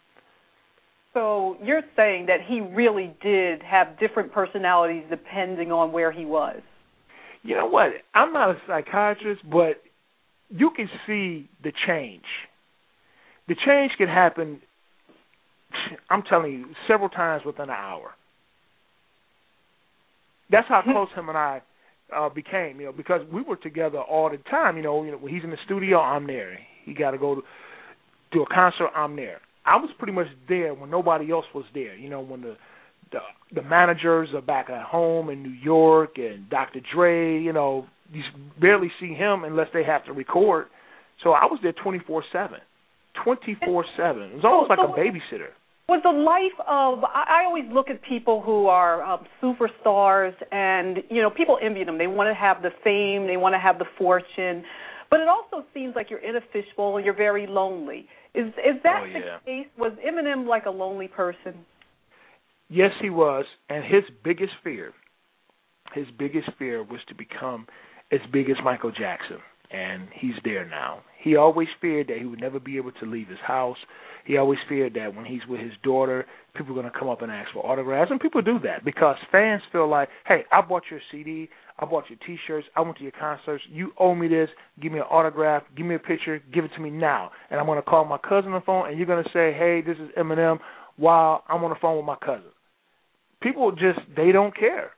So 1.14 1.58
you're 1.64 1.82
saying 1.96 2.28
that 2.28 2.40
he 2.48 2.62
really 2.62 3.16
did 3.22 3.64
have 3.64 4.00
different 4.00 4.32
personalities 4.32 5.04
depending 5.10 5.72
on 5.72 5.92
where 5.92 6.12
he 6.12 6.26
was. 6.26 6.62
You 7.42 7.56
know 7.56 7.68
what? 7.68 7.92
I'm 8.14 8.34
not 8.34 8.52
a 8.52 8.58
psychiatrist, 8.68 9.42
but 9.50 9.82
you 10.50 10.72
can 10.76 10.90
see 11.08 11.50
the 11.64 11.72
change 11.88 12.24
the 13.50 13.56
change 13.66 13.92
can 13.98 14.08
happen. 14.08 14.62
I'm 16.10 16.24
telling 16.24 16.52
you, 16.54 16.66
several 16.88 17.10
times 17.10 17.44
within 17.46 17.64
an 17.64 17.72
hour. 17.72 18.12
That's 20.50 20.68
how 20.70 20.82
hmm. 20.86 20.92
close 20.92 21.10
him 21.16 21.28
and 21.30 21.38
I 21.38 21.62
uh, 22.16 22.30
became, 22.30 22.80
you 22.80 22.86
know, 22.88 22.92
because 22.94 23.22
we 23.32 23.42
were 23.42 23.58
together 23.58 24.00
all 24.00 24.30
the 24.30 24.38
time. 24.50 24.78
You 24.78 24.84
know, 24.84 25.04
you 25.04 25.12
know, 25.12 25.18
when 25.18 25.34
he's 25.34 25.44
in 25.44 25.50
the 25.50 25.58
studio, 25.66 26.00
I'm 26.00 26.28
there. 26.28 26.58
He 26.86 26.94
got 26.94 27.12
to 27.12 27.18
go 27.18 27.36
to 27.36 27.42
do 28.32 28.44
a 28.44 28.54
concert, 28.54 28.90
I'm 28.96 29.16
there. 29.16 29.42
I 29.66 29.76
was 29.78 29.90
pretty 29.98 30.14
much 30.14 30.28
there 30.48 30.74
when 30.74 30.90
nobody 30.90 31.32
else 31.32 31.46
was 31.54 31.66
there. 31.74 31.96
You 31.96 32.10
know, 32.10 32.22
when 32.22 32.42
the 32.42 32.56
the, 33.12 33.20
the 33.56 33.62
managers 33.64 34.30
are 34.36 34.42
back 34.42 34.70
at 34.70 34.84
home 34.84 35.30
in 35.30 35.42
New 35.42 35.50
York 35.50 36.18
and 36.18 36.48
Dr. 36.50 36.80
Dre, 36.94 37.42
you 37.42 37.52
know, 37.52 37.88
you 38.14 38.22
barely 38.62 38.92
see 39.00 39.14
him 39.14 39.44
unless 39.44 39.68
they 39.74 39.84
have 39.84 40.06
to 40.06 40.14
record. 40.14 40.68
So 41.24 41.32
I 41.32 41.46
was 41.46 41.60
there 41.64 41.74
24 41.74 42.24
seven 42.32 42.60
twenty 43.24 43.58
four 43.66 43.86
seven. 43.98 44.24
It 44.24 44.36
was 44.36 44.46
almost 44.46 44.70
like 44.70 44.80
a 44.80 44.92
babysitter. 44.92 45.50
Was 45.88 46.02
the 46.04 46.12
life 46.12 46.58
of 46.68 47.04
I, 47.04 47.42
I 47.42 47.46
always 47.46 47.66
look 47.72 47.90
at 47.90 48.02
people 48.04 48.42
who 48.42 48.68
are 48.68 49.04
um, 49.04 49.26
superstars, 49.42 50.34
and 50.52 51.00
you 51.10 51.22
know, 51.22 51.30
people 51.30 51.58
envy 51.62 51.84
them. 51.84 51.98
They 51.98 52.08
want 52.08 52.30
to 52.30 52.40
have 52.40 52.62
the 52.62 52.70
fame, 52.84 53.28
they 53.28 53.38
want 53.38 53.56
to 53.56 53.60
have 53.60 53.80
the 53.80 53.86
fortune, 53.98 54.64
but 55.10 55.20
it 55.20 55.28
also 55.28 55.66
seems 55.74 55.96
like 55.96 56.10
you're 56.10 56.24
in 56.24 56.36
a 56.36 56.42
fishbowl 56.54 56.98
and 56.98 57.06
you're 57.06 57.16
very 57.16 57.48
lonely. 57.48 58.06
Is 58.36 58.48
is 58.48 58.82
that 58.84 59.02
oh, 59.04 59.06
yeah. 59.06 59.38
the 59.46 59.46
case? 59.46 59.68
Was 59.78 59.94
Eminem 60.06 60.48
like 60.48 60.66
a 60.66 60.72
lonely 60.72 61.08
person? 61.08 61.66
Yes, 62.70 62.92
he 63.02 63.10
was, 63.10 63.46
and 63.70 63.84
his 63.84 64.04
biggest 64.24 64.54
fear, 64.64 64.94
his 65.94 66.06
biggest 66.18 66.50
fear 66.60 66.84
was 66.84 67.00
to 67.08 67.16
become 67.16 67.66
as 68.12 68.20
big 68.32 68.50
as 68.50 68.58
Michael 68.64 68.92
Jackson 68.92 69.40
and 69.72 70.08
he's 70.14 70.34
there 70.44 70.66
now. 70.66 71.02
He 71.22 71.36
always 71.36 71.68
feared 71.80 72.08
that 72.08 72.18
he 72.18 72.26
would 72.26 72.42
never 72.42 72.60
be 72.60 72.78
able 72.78 72.92
to 72.94 73.06
leave 73.06 73.28
his 73.28 73.40
house. 73.46 73.78
He 74.26 74.38
always 74.38 74.60
feared 74.68 74.96
that 74.96 75.16
when 75.16 75.26
he's 75.26 75.46
with 75.48 75.60
his 75.60 75.74
daughter, 75.84 76.26
people 76.56 76.72
are 76.72 76.82
going 76.82 76.92
to 76.92 76.98
come 76.98 77.10
up 77.10 77.22
and 77.22 77.32
ask 77.32 77.52
for 77.54 77.66
autographs, 77.66 78.10
and 78.12 78.20
people 78.20 78.42
do 78.42 78.60
that 78.64 78.84
because 78.84 79.16
fans 79.32 79.62
feel 79.72 79.88
like, 79.88 80.10
hey, 80.26 80.44
I 80.52 80.62
bought 80.62 80.84
your 80.90 81.02
CD, 81.12 81.50
I 81.82 81.86
bought 81.86 82.06
your 82.10 82.20
T-shirts, 82.26 82.68
I 82.76 82.82
went 82.82 82.98
to 82.98 83.04
your 83.04 83.14
concerts, 83.20 83.64
you 83.72 83.92
owe 84.00 84.16
me 84.16 84.28
this, 84.28 84.50
give 84.82 84.92
me 84.92 85.00
an 85.00 85.06
autograph, 85.06 85.64
give 85.76 85.86
me 85.86 85.96
a 85.96 86.00
picture, 86.00 86.42
give 86.54 86.66
it 86.66 86.72
to 86.76 86.82
me 86.82 86.90
now, 86.90 87.32
and 87.50 87.60
I'm 87.60 87.66
going 87.66 87.78
to 87.78 87.84
call 87.84 88.06
my 88.06 88.18
cousin 88.18 88.52
on 88.52 88.60
the 88.60 88.66
phone, 88.66 88.90
and 88.90 88.98
you're 88.98 89.08
going 89.08 89.24
to 89.24 89.30
say, 89.32 89.54
hey, 89.54 89.82
this 89.86 89.98
is 89.98 90.10
Eminem, 90.18 90.60
while 90.98 91.44
I'm 91.48 91.64
on 91.64 91.70
the 91.70 91.78
phone 91.82 91.98
with 91.98 92.06
my 92.06 92.18
cousin. 92.24 92.52
People 93.42 93.72
just 93.72 94.00
they 94.16 94.32
don't 94.32 94.56
care. 94.56 94.92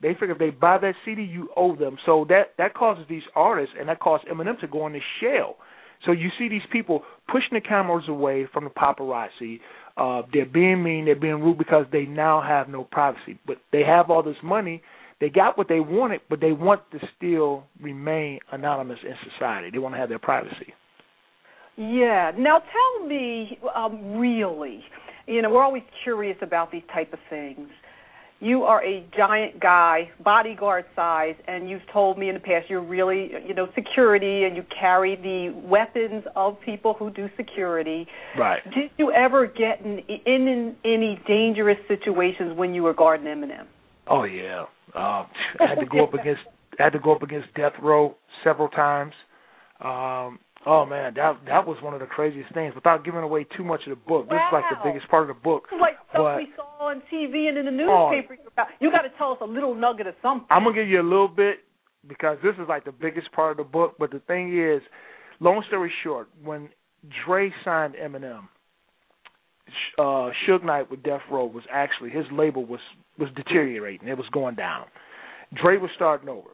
They 0.00 0.14
figure 0.14 0.32
if 0.32 0.38
they 0.38 0.50
buy 0.50 0.78
that 0.78 0.94
CD, 1.04 1.22
you 1.22 1.48
owe 1.56 1.76
them. 1.76 1.96
So 2.06 2.26
that 2.28 2.52
that 2.58 2.74
causes 2.74 3.04
these 3.08 3.22
artists 3.34 3.74
and 3.78 3.88
that 3.88 4.00
causes 4.00 4.26
Eminem 4.30 4.58
to 4.60 4.68
go 4.68 4.86
in 4.86 4.92
the 4.92 5.00
shell. 5.20 5.56
So 6.04 6.12
you 6.12 6.30
see 6.38 6.48
these 6.48 6.62
people 6.72 7.02
pushing 7.30 7.52
the 7.52 7.60
cameras 7.60 8.04
away 8.08 8.46
from 8.52 8.64
the 8.64 8.70
paparazzi. 8.70 9.60
Uh, 9.96 10.22
they're 10.32 10.46
being 10.46 10.82
mean. 10.82 11.04
They're 11.04 11.14
being 11.14 11.40
rude 11.40 11.58
because 11.58 11.86
they 11.92 12.04
now 12.04 12.42
have 12.42 12.68
no 12.68 12.84
privacy. 12.84 13.38
But 13.46 13.58
they 13.70 13.82
have 13.82 14.10
all 14.10 14.22
this 14.22 14.36
money. 14.42 14.82
They 15.22 15.30
got 15.30 15.56
what 15.56 15.68
they 15.68 15.80
wanted, 15.80 16.20
but 16.28 16.40
they 16.40 16.52
want 16.52 16.82
to 16.90 16.98
still 17.16 17.62
remain 17.80 18.40
anonymous 18.50 18.98
in 19.02 19.14
society. 19.32 19.70
They 19.70 19.78
want 19.78 19.94
to 19.94 19.98
have 19.98 20.10
their 20.10 20.18
privacy. 20.18 20.74
Yeah. 21.76 22.32
Now 22.36 22.58
tell 22.58 23.06
me, 23.06 23.58
um, 23.74 24.16
really, 24.18 24.82
you 25.26 25.40
know, 25.40 25.50
we're 25.50 25.62
always 25.62 25.84
curious 26.02 26.36
about 26.42 26.70
these 26.70 26.82
type 26.92 27.14
of 27.14 27.20
things 27.30 27.70
you 28.42 28.64
are 28.64 28.84
a 28.84 29.06
giant 29.16 29.60
guy, 29.60 30.10
bodyguard 30.24 30.84
size, 30.96 31.36
and 31.46 31.70
you've 31.70 31.86
told 31.92 32.18
me 32.18 32.28
in 32.28 32.34
the 32.34 32.40
past 32.40 32.68
you're 32.68 32.82
really, 32.82 33.30
you 33.46 33.54
know, 33.54 33.68
security 33.76 34.42
and 34.42 34.56
you 34.56 34.64
carry 34.80 35.14
the 35.14 35.56
weapons 35.64 36.24
of 36.34 36.56
people 36.64 36.94
who 36.98 37.10
do 37.10 37.28
security. 37.36 38.04
Right. 38.36 38.60
Did 38.74 38.90
you 38.98 39.12
ever 39.12 39.46
get 39.46 39.80
in, 39.84 40.00
in, 40.26 40.48
in 40.48 40.76
any 40.84 41.22
dangerous 41.28 41.78
situations 41.86 42.58
when 42.58 42.74
you 42.74 42.82
were 42.82 42.94
guarding 42.94 43.26
Eminem? 43.26 43.66
Oh 44.08 44.24
yeah. 44.24 44.64
Um, 44.94 45.26
I 45.60 45.68
had 45.68 45.80
to 45.80 45.86
go 45.86 46.04
up 46.04 46.14
against 46.14 46.42
I 46.78 46.84
had 46.84 46.92
to 46.92 46.98
go 46.98 47.14
up 47.14 47.22
against 47.22 47.52
death 47.54 47.72
row 47.82 48.16
several 48.44 48.68
times. 48.68 49.12
Um, 49.80 50.38
Oh 50.64 50.86
man, 50.86 51.14
that 51.16 51.40
that 51.46 51.66
was 51.66 51.76
one 51.82 51.92
of 51.92 52.00
the 52.00 52.06
craziest 52.06 52.54
things. 52.54 52.74
Without 52.74 53.04
giving 53.04 53.20
away 53.20 53.44
too 53.56 53.64
much 53.64 53.80
of 53.86 53.90
the 53.90 53.96
book, 53.96 54.30
wow. 54.30 54.36
this 54.36 54.42
is 54.46 54.52
like 54.52 54.64
the 54.70 54.88
biggest 54.88 55.10
part 55.10 55.28
of 55.28 55.36
the 55.36 55.40
book. 55.42 55.64
like 55.80 55.94
stuff 56.10 56.22
but, 56.22 56.36
we 56.36 56.48
saw 56.54 56.86
on 56.86 57.02
TV 57.12 57.48
and 57.48 57.58
in 57.58 57.64
the 57.66 57.72
newspaper. 57.72 58.36
Oh, 58.58 58.64
you 58.80 58.90
got 58.92 59.02
to 59.02 59.10
tell 59.18 59.32
us 59.32 59.38
a 59.40 59.44
little 59.44 59.74
nugget 59.74 60.06
of 60.06 60.14
something. 60.22 60.46
I'm 60.50 60.62
gonna 60.62 60.76
give 60.76 60.88
you 60.88 61.00
a 61.00 61.02
little 61.02 61.28
bit 61.28 61.58
because 62.06 62.38
this 62.44 62.54
is 62.62 62.68
like 62.68 62.84
the 62.84 62.92
biggest 62.92 63.32
part 63.32 63.52
of 63.52 63.56
the 63.56 63.70
book. 63.70 63.96
But 63.98 64.12
the 64.12 64.20
thing 64.20 64.56
is, 64.56 64.82
long 65.40 65.64
story 65.66 65.92
short, 66.04 66.28
when 66.44 66.68
Dre 67.26 67.50
signed 67.64 67.94
Eminem, 68.00 68.46
uh, 69.98 70.30
Suge 70.46 70.64
Knight 70.64 70.88
with 70.92 71.02
Death 71.02 71.22
Row 71.28 71.46
was 71.46 71.64
actually 71.72 72.10
his 72.10 72.26
label 72.30 72.64
was 72.64 72.80
was 73.18 73.28
deteriorating. 73.36 74.08
It 74.08 74.16
was 74.16 74.26
going 74.32 74.54
down. 74.54 74.86
Dre 75.60 75.76
was 75.76 75.90
starting 75.94 76.28
over. 76.28 76.48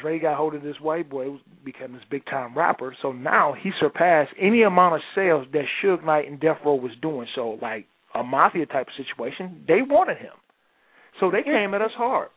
Dre 0.00 0.18
got 0.18 0.36
hold 0.36 0.54
of 0.54 0.62
this 0.62 0.80
white 0.80 1.10
boy, 1.10 1.38
became 1.64 1.92
this 1.92 2.02
big 2.10 2.24
time 2.26 2.56
rapper. 2.56 2.96
So 3.02 3.12
now 3.12 3.54
he 3.60 3.70
surpassed 3.80 4.32
any 4.40 4.62
amount 4.62 4.96
of 4.96 5.00
sales 5.14 5.46
that 5.52 5.64
Suge 5.82 6.04
Knight 6.04 6.28
and 6.28 6.40
Death 6.40 6.58
Row 6.64 6.74
was 6.74 6.92
doing. 7.02 7.26
So 7.34 7.58
like 7.60 7.86
a 8.14 8.22
mafia 8.22 8.66
type 8.66 8.88
of 8.88 9.04
situation, 9.06 9.64
they 9.68 9.82
wanted 9.82 10.18
him. 10.18 10.32
So 11.20 11.30
they 11.30 11.42
came 11.42 11.74
at 11.74 11.82
us 11.82 11.90
hard. 11.96 12.28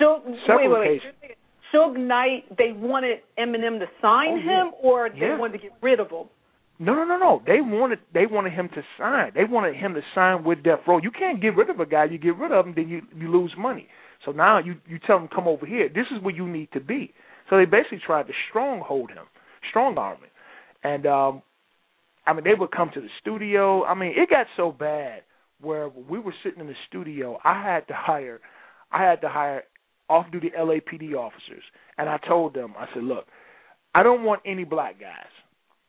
Suge, 0.00 0.22
Several 0.46 0.80
wait, 0.80 1.00
wait, 1.02 1.02
wait. 1.22 1.36
Suge 1.74 1.98
Knight, 1.98 2.56
they 2.56 2.72
wanted 2.72 3.18
Eminem 3.38 3.78
to 3.78 3.86
sign 4.02 4.28
oh, 4.28 4.36
yeah. 4.36 4.62
him, 4.62 4.72
or 4.82 5.08
they 5.10 5.18
yeah. 5.18 5.38
wanted 5.38 5.58
to 5.58 5.58
get 5.58 5.72
rid 5.82 6.00
of 6.00 6.10
him. 6.10 6.26
No, 6.82 6.94
no, 6.94 7.04
no, 7.04 7.18
no. 7.18 7.42
They 7.46 7.60
wanted 7.60 7.98
they 8.14 8.24
wanted 8.24 8.54
him 8.54 8.70
to 8.74 8.82
sign. 8.98 9.32
They 9.34 9.44
wanted 9.44 9.76
him 9.76 9.92
to 9.92 10.00
sign 10.14 10.44
with 10.44 10.62
Death 10.62 10.80
Row. 10.88 10.98
You 10.98 11.10
can't 11.10 11.40
get 11.40 11.54
rid 11.54 11.68
of 11.68 11.78
a 11.78 11.84
guy. 11.84 12.06
You 12.06 12.16
get 12.16 12.38
rid 12.38 12.52
of 12.52 12.66
him, 12.66 12.72
then 12.74 12.88
you 12.88 13.02
you 13.14 13.30
lose 13.30 13.52
money. 13.58 13.86
So 14.24 14.32
now 14.32 14.58
you 14.58 14.76
you 14.88 14.98
tell 15.06 15.18
them 15.18 15.28
come 15.28 15.46
over 15.46 15.66
here. 15.66 15.90
This 15.90 16.06
is 16.10 16.22
where 16.22 16.34
you 16.34 16.48
need 16.48 16.72
to 16.72 16.80
be. 16.80 17.12
So 17.50 17.58
they 17.58 17.66
basically 17.66 18.00
tried 18.04 18.28
to 18.28 18.32
stronghold 18.48 19.10
him, 19.10 19.26
strong 19.68 19.98
arm 19.98 20.18
him, 20.18 20.30
and 20.82 21.06
um, 21.06 21.42
I 22.26 22.32
mean 22.32 22.44
they 22.44 22.54
would 22.58 22.70
come 22.70 22.90
to 22.94 23.00
the 23.00 23.10
studio. 23.20 23.84
I 23.84 23.94
mean 23.94 24.14
it 24.16 24.30
got 24.30 24.46
so 24.56 24.72
bad 24.72 25.22
where 25.60 25.90
we 25.90 26.18
were 26.18 26.34
sitting 26.42 26.60
in 26.60 26.66
the 26.66 26.74
studio. 26.88 27.38
I 27.44 27.62
had 27.62 27.86
to 27.88 27.94
hire, 27.94 28.40
I 28.90 29.02
had 29.02 29.20
to 29.20 29.28
hire 29.28 29.64
off-duty 30.08 30.52
LAPD 30.58 31.14
officers, 31.14 31.62
and 31.98 32.08
I 32.08 32.18
told 32.26 32.54
them 32.54 32.72
I 32.78 32.86
said, 32.94 33.04
look, 33.04 33.26
I 33.94 34.02
don't 34.02 34.24
want 34.24 34.40
any 34.46 34.64
black 34.64 34.98
guys. 34.98 35.28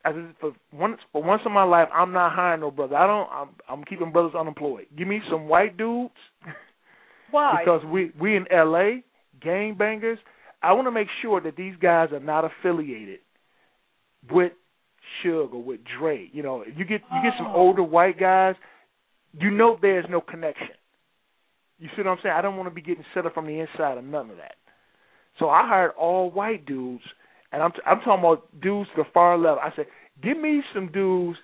I 0.04 0.12
said, 0.14 0.36
for 0.40 0.54
once 0.74 0.98
for 1.12 1.22
once 1.24 1.42
in 1.46 1.52
my 1.52 1.64
life, 1.64 1.88
I'm 1.94 2.12
not 2.12 2.34
hiring 2.34 2.62
no 2.62 2.72
brother. 2.72 2.96
I 2.96 3.08
don't. 3.08 3.30
I'm, 3.32 3.50
I'm 3.70 3.84
keeping 3.84 4.12
brothers 4.12 4.34
unemployed. 4.38 4.88
Give 4.98 5.08
me 5.08 5.22
some 5.30 5.48
white 5.48 5.78
dudes 5.78 6.14
Why? 7.32 7.62
Because 7.64 7.84
we 7.86 8.12
we 8.20 8.36
in 8.36 8.46
L.A. 8.52 9.04
gang 9.42 9.76
bangers. 9.78 10.20
I 10.64 10.74
want 10.74 10.88
to 10.88 10.92
make 10.92 11.08
sure 11.22 11.42
that 11.42 11.56
these 11.56 11.76
guys 11.82 12.10
are 12.12 12.20
not 12.20 12.46
affiliated 12.46 13.20
with 14.32 14.52
Suge 15.24 15.54
or 15.54 15.64
with 15.64 15.80
Dre. 16.00 16.30
You 16.32 16.44
know, 16.44 16.64
you 16.66 16.86
get 16.86 17.02
you 17.12 17.22
get 17.24 17.34
some 17.38 17.48
Oh. 17.48 17.56
older 17.56 17.84
white 17.84 18.20
guys, 18.20 18.56
you 19.34 19.50
know 19.50 19.78
there's 19.82 20.06
no 20.10 20.22
connection. 20.22 20.76
You 21.80 21.88
see 21.96 22.04
what 22.04 22.08
I'm 22.12 22.18
saying? 22.22 22.36
I 22.38 22.42
don't 22.44 22.58
want 22.58 22.70
to 22.70 22.76
be 22.76 22.82
getting 22.82 23.04
set 23.14 23.26
up 23.26 23.34
from 23.34 23.48
the 23.48 23.60
inside 23.60 23.98
or 23.98 24.04
none 24.04 24.30
of 24.30 24.38
that. 24.38 24.56
So 25.40 25.50
I 25.50 25.68
hired 25.68 25.92
all 25.98 26.30
white 26.30 26.66
dudes, 26.68 27.04
and 27.52 27.62
I'm 27.62 27.72
I'm 27.86 28.00
talking 28.00 28.20
about 28.20 28.62
dudes 28.62 28.90
to 28.96 29.04
the 29.04 29.10
far 29.14 29.38
left. 29.38 29.60
I 29.62 29.76
said, 29.76 29.86
give 30.24 30.38
me 30.38 30.62
some 30.74 30.92
dudes 30.92 31.38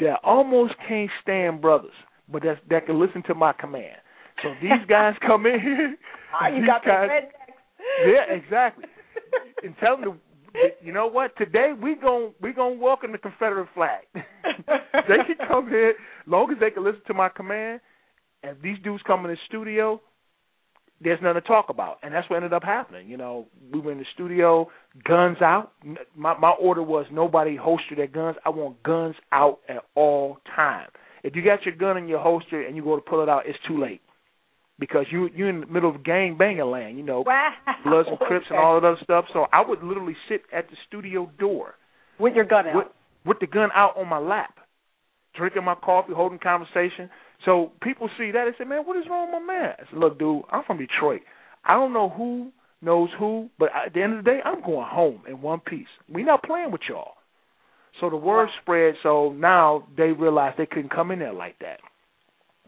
that 0.00 0.20
almost 0.22 0.74
can't 0.88 1.10
stand 1.22 1.60
brothers, 1.60 1.94
but 2.30 2.42
that 2.42 2.58
that 2.70 2.86
can 2.86 3.00
listen 3.00 3.22
to 3.24 3.34
my 3.34 3.52
command. 3.52 3.96
So 4.42 4.50
these 4.60 4.84
guys 4.88 5.14
come 5.26 5.46
in 5.46 5.60
here. 5.60 5.96
Ah, 6.34 6.48
you 6.48 6.66
got 6.66 6.82
the 6.82 6.88
guys, 6.88 7.08
rednecks. 7.08 8.06
yeah, 8.06 8.34
exactly. 8.34 8.84
and 9.62 9.74
tell 9.80 9.96
them 9.96 10.20
to, 10.54 10.68
you 10.84 10.92
know 10.92 11.06
what? 11.06 11.36
Today 11.36 11.72
we 11.80 11.94
gon' 11.94 12.32
we 12.40 12.52
gonna 12.52 12.74
walk 12.74 13.00
in 13.04 13.12
the 13.12 13.18
Confederate 13.18 13.68
flag. 13.74 14.02
they 14.14 15.16
can 15.26 15.48
come 15.48 15.68
here 15.68 15.94
long 16.26 16.50
as 16.52 16.58
they 16.60 16.70
can 16.70 16.84
listen 16.84 17.02
to 17.06 17.14
my 17.14 17.28
command. 17.28 17.80
And 18.42 18.56
these 18.62 18.76
dudes 18.84 19.02
come 19.06 19.24
in 19.24 19.30
the 19.30 19.38
studio, 19.46 20.00
there's 21.00 21.20
nothing 21.22 21.42
to 21.42 21.46
talk 21.46 21.66
about, 21.68 21.98
and 22.02 22.14
that's 22.14 22.28
what 22.30 22.36
ended 22.36 22.52
up 22.54 22.62
happening. 22.64 23.08
You 23.08 23.16
know, 23.18 23.46
we 23.72 23.80
were 23.80 23.92
in 23.92 23.98
the 23.98 24.06
studio, 24.14 24.68
guns 25.04 25.38
out. 25.42 25.72
My 26.16 26.36
my 26.38 26.50
order 26.50 26.82
was 26.82 27.06
nobody 27.12 27.54
holster 27.56 27.94
their 27.94 28.06
guns. 28.06 28.36
I 28.44 28.48
want 28.50 28.82
guns 28.82 29.14
out 29.32 29.58
at 29.68 29.82
all 29.94 30.38
time. 30.54 30.88
If 31.22 31.34
you 31.36 31.42
got 31.44 31.64
your 31.66 31.74
gun 31.76 31.96
in 31.96 32.08
your 32.08 32.20
holster 32.20 32.62
and 32.64 32.76
you 32.76 32.82
go 32.84 32.96
to 32.96 33.02
pull 33.02 33.22
it 33.22 33.28
out, 33.28 33.42
it's 33.46 33.58
too 33.68 33.78
late 33.80 34.00
because 34.78 35.06
you 35.10 35.28
you're 35.34 35.48
in 35.50 35.60
the 35.60 35.66
middle 35.66 35.94
of 35.94 36.02
gang 36.04 36.36
banging 36.38 36.64
land. 36.66 36.96
You 36.96 37.04
know, 37.04 37.22
Wow. 37.26 37.52
Bloods 37.84 38.08
and 38.08 38.18
Crips 38.18 38.46
and 38.48 38.58
all 38.58 38.76
of 38.76 38.82
that 38.82 38.88
other 38.88 39.00
stuff. 39.04 39.24
So 39.32 39.46
I 39.52 39.62
would 39.66 39.82
literally 39.82 40.16
sit 40.28 40.42
at 40.52 40.68
the 40.70 40.76
studio 40.88 41.30
door 41.38 41.74
With 42.18 42.34
your 42.34 42.44
gun 42.44 42.66
out. 42.68 42.76
with 42.76 42.86
with 43.26 43.38
the 43.40 43.46
gun 43.48 43.70
out 43.74 43.96
on 43.98 44.08
my 44.08 44.18
lap, 44.18 44.54
drinking 45.34 45.64
my 45.64 45.74
coffee, 45.74 46.12
holding 46.14 46.38
conversation. 46.38 47.10
So 47.44 47.72
people 47.82 48.08
see 48.18 48.30
that 48.32 48.46
and 48.46 48.56
say, 48.58 48.64
"Man, 48.64 48.84
what 48.84 48.96
is 48.96 49.08
wrong 49.08 49.30
with 49.30 49.42
my 49.42 49.54
man?" 49.54 49.74
I 49.78 49.84
said, 49.90 49.98
"Look, 49.98 50.18
dude, 50.18 50.42
I'm 50.50 50.64
from 50.64 50.78
Detroit. 50.78 51.22
I 51.64 51.74
don't 51.74 51.92
know 51.92 52.08
who 52.08 52.50
knows 52.82 53.10
who, 53.18 53.48
but 53.58 53.70
at 53.74 53.92
the 53.92 54.02
end 54.02 54.18
of 54.18 54.24
the 54.24 54.30
day, 54.30 54.40
I'm 54.44 54.60
going 54.62 54.86
home 54.86 55.22
in 55.28 55.42
one 55.42 55.60
piece. 55.60 55.88
We 56.08 56.22
not 56.22 56.42
playing 56.42 56.70
with 56.70 56.82
y'all." 56.88 57.14
So 58.00 58.10
the 58.10 58.16
word 58.16 58.46
Wow. 58.46 58.52
spread. 58.60 58.94
So 59.02 59.32
now 59.32 59.84
they 59.96 60.12
realized 60.12 60.58
they 60.58 60.66
couldn't 60.66 60.90
come 60.90 61.10
in 61.10 61.18
there 61.18 61.32
like 61.32 61.58
that. 61.60 61.80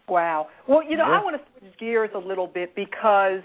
Wow. 0.09 0.49
Well, 0.67 0.83
you 0.83 0.97
know, 0.97 1.07
Yeah. 1.07 1.21
I 1.21 1.23
want 1.25 1.37
to 1.37 1.61
switch 1.61 1.77
gears 1.79 2.11
a 2.15 2.19
little 2.19 2.47
bit 2.47 2.75
because 2.75 3.43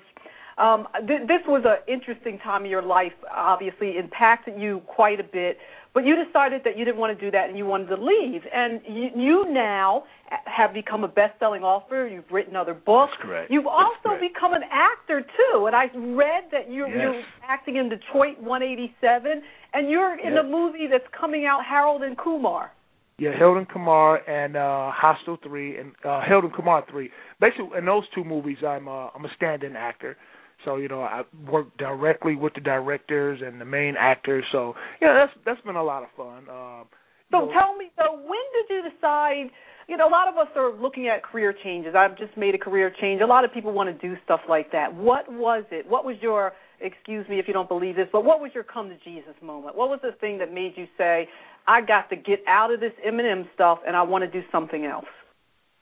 um, 0.58 0.88
th- 1.08 1.22
this 1.28 1.42
was 1.48 1.64
an 1.66 1.78
interesting 1.92 2.40
time 2.40 2.66
of 2.66 2.70
your 2.72 2.82
life. 2.84 3.14
Obviously, 3.34 3.98
impacted 3.98 4.60
you 4.60 4.82
quite 4.88 5.20
a 5.20 5.24
bit. 5.24 5.58
But 5.94 6.06
you 6.06 6.16
decided 6.26 6.62
that 6.66 6.76
you 6.76 6.86
didn't 6.86 6.98
want 6.98 7.18
to 7.18 7.24
do 7.26 7.30
that 7.32 7.50
and 7.50 7.58
you 7.58 7.68
wanted 7.68 7.88
to 7.96 7.98
leave. 8.04 8.42
And 8.52 8.82
you, 8.88 9.10
you 9.16 9.46
now 9.54 10.06
have 10.46 10.74
become 10.74 11.04
a 11.04 11.08
best-selling 11.08 11.62
author. 11.62 12.08
You've 12.08 12.32
written 12.32 12.56
other 12.56 12.74
books. 12.74 13.12
That's 13.20 13.22
correct. 13.30 13.52
You've 13.52 13.66
That's 13.66 13.76
also 14.04 14.18
correct. 14.18 14.34
become 14.34 14.54
an 14.56 14.64
actor 14.72 15.22
too. 15.22 15.68
And 15.68 15.76
I 15.76 15.86
read 15.96 16.46
that 16.52 16.72
you're, 16.72 16.88
Yes. 16.88 16.98
you're 17.00 17.22
acting 17.48 17.76
in 17.76 17.90
Detroit 17.90 18.40
187, 18.40 19.44
and 19.76 19.88
you're 19.90 20.14
in 20.20 20.34
Yes. 20.34 20.44
a 20.44 20.48
movie 20.48 20.88
that's 20.90 21.06
coming 21.20 21.46
out, 21.46 21.62
Harold 21.64 22.02
and 22.02 22.18
Kumar. 22.18 22.72
Yeah, 23.20 23.30
Harold 23.38 23.60
and 23.60 23.70
Kumar 23.70 24.28
and 24.28 24.58
uh 24.58 24.90
Hostel 24.92 25.38
three 25.44 25.78
and 25.78 25.92
uh 26.04 26.22
Harold 26.22 26.46
and 26.46 26.54
Kumar 26.54 26.84
three. 26.90 27.12
Basically 27.40 27.78
in 27.78 27.86
those 27.86 28.06
two 28.16 28.24
movies 28.24 28.58
I'm 28.68 28.88
uh 28.88 29.10
I'm 29.14 29.24
a 29.24 29.30
stand 29.38 29.62
in 29.64 29.76
actor. 29.76 30.18
So, 30.66 30.78
you 30.78 30.88
know, 30.88 31.02
I 31.02 31.24
work 31.50 31.76
directly 31.78 32.36
with 32.36 32.54
the 32.54 32.62
directors 32.62 33.42
and 33.46 33.60
the 33.60 33.66
main 33.66 33.96
actors. 33.98 34.46
So 34.52 34.74
yeah, 35.02 35.14
that's 35.14 35.34
that's 35.46 35.62
been 35.62 35.76
a 35.76 35.84
lot 35.84 36.04
of 36.04 36.10
fun. 36.16 36.50
Um 36.50 36.86
So 37.32 37.46
know, 37.46 37.52
tell 37.54 37.76
me, 37.78 37.92
so 37.98 38.14
when 38.14 38.46
did 38.56 38.66
you 38.70 38.90
decide? 38.90 39.50
You 39.88 39.98
know, 39.98 40.08
a 40.08 40.10
lot 40.10 40.30
of 40.30 40.38
us 40.38 40.48
are 40.56 40.72
looking 40.72 41.10
at 41.10 41.24
career 41.24 41.54
changes. 41.64 41.94
I've 41.94 42.18
just 42.18 42.38
made 42.38 42.56
a 42.56 42.58
career 42.58 42.94
change. 43.02 43.22
A 43.22 43.26
lot 43.26 43.44
of 43.44 43.54
people 43.54 43.74
want 43.74 43.90
to 43.90 44.08
do 44.08 44.16
stuff 44.24 44.40
like 44.48 44.72
that. 44.72 44.96
What 44.96 45.30
was 45.30 45.66
it? 45.72 45.86
What 45.90 46.06
was 46.06 46.16
your, 46.22 46.54
excuse 46.80 47.28
me 47.28 47.38
if 47.38 47.50
you 47.50 47.54
don't 47.54 47.68
believe 47.68 47.98
this, 47.98 48.08
but 48.14 48.24
what 48.24 48.40
was 48.40 48.52
your 48.56 48.64
come 48.64 48.88
to 48.88 48.96
Jesus 49.04 49.36
moment? 49.42 49.76
What 49.76 49.90
was 49.90 50.00
the 50.02 50.14
thing 50.22 50.38
that 50.38 50.54
made 50.54 50.74
you 50.78 50.88
say, 50.98 51.28
I 51.68 51.82
got 51.82 52.10
to 52.12 52.16
get 52.16 52.40
out 52.48 52.74
of 52.74 52.80
this 52.80 52.94
Eminem 53.06 53.44
stuff 53.56 53.80
and 53.86 53.94
I 53.94 54.04
want 54.04 54.24
to 54.24 54.32
do 54.32 54.46
something 54.54 54.86
else? 54.86 55.06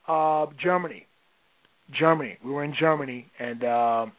uh 0.08 0.48
Germany. 0.62 1.06
Germany. 1.98 2.38
We 2.44 2.52
were 2.52 2.64
in 2.64 2.74
Germany 2.80 3.28
and 3.40 3.64
um 3.64 4.12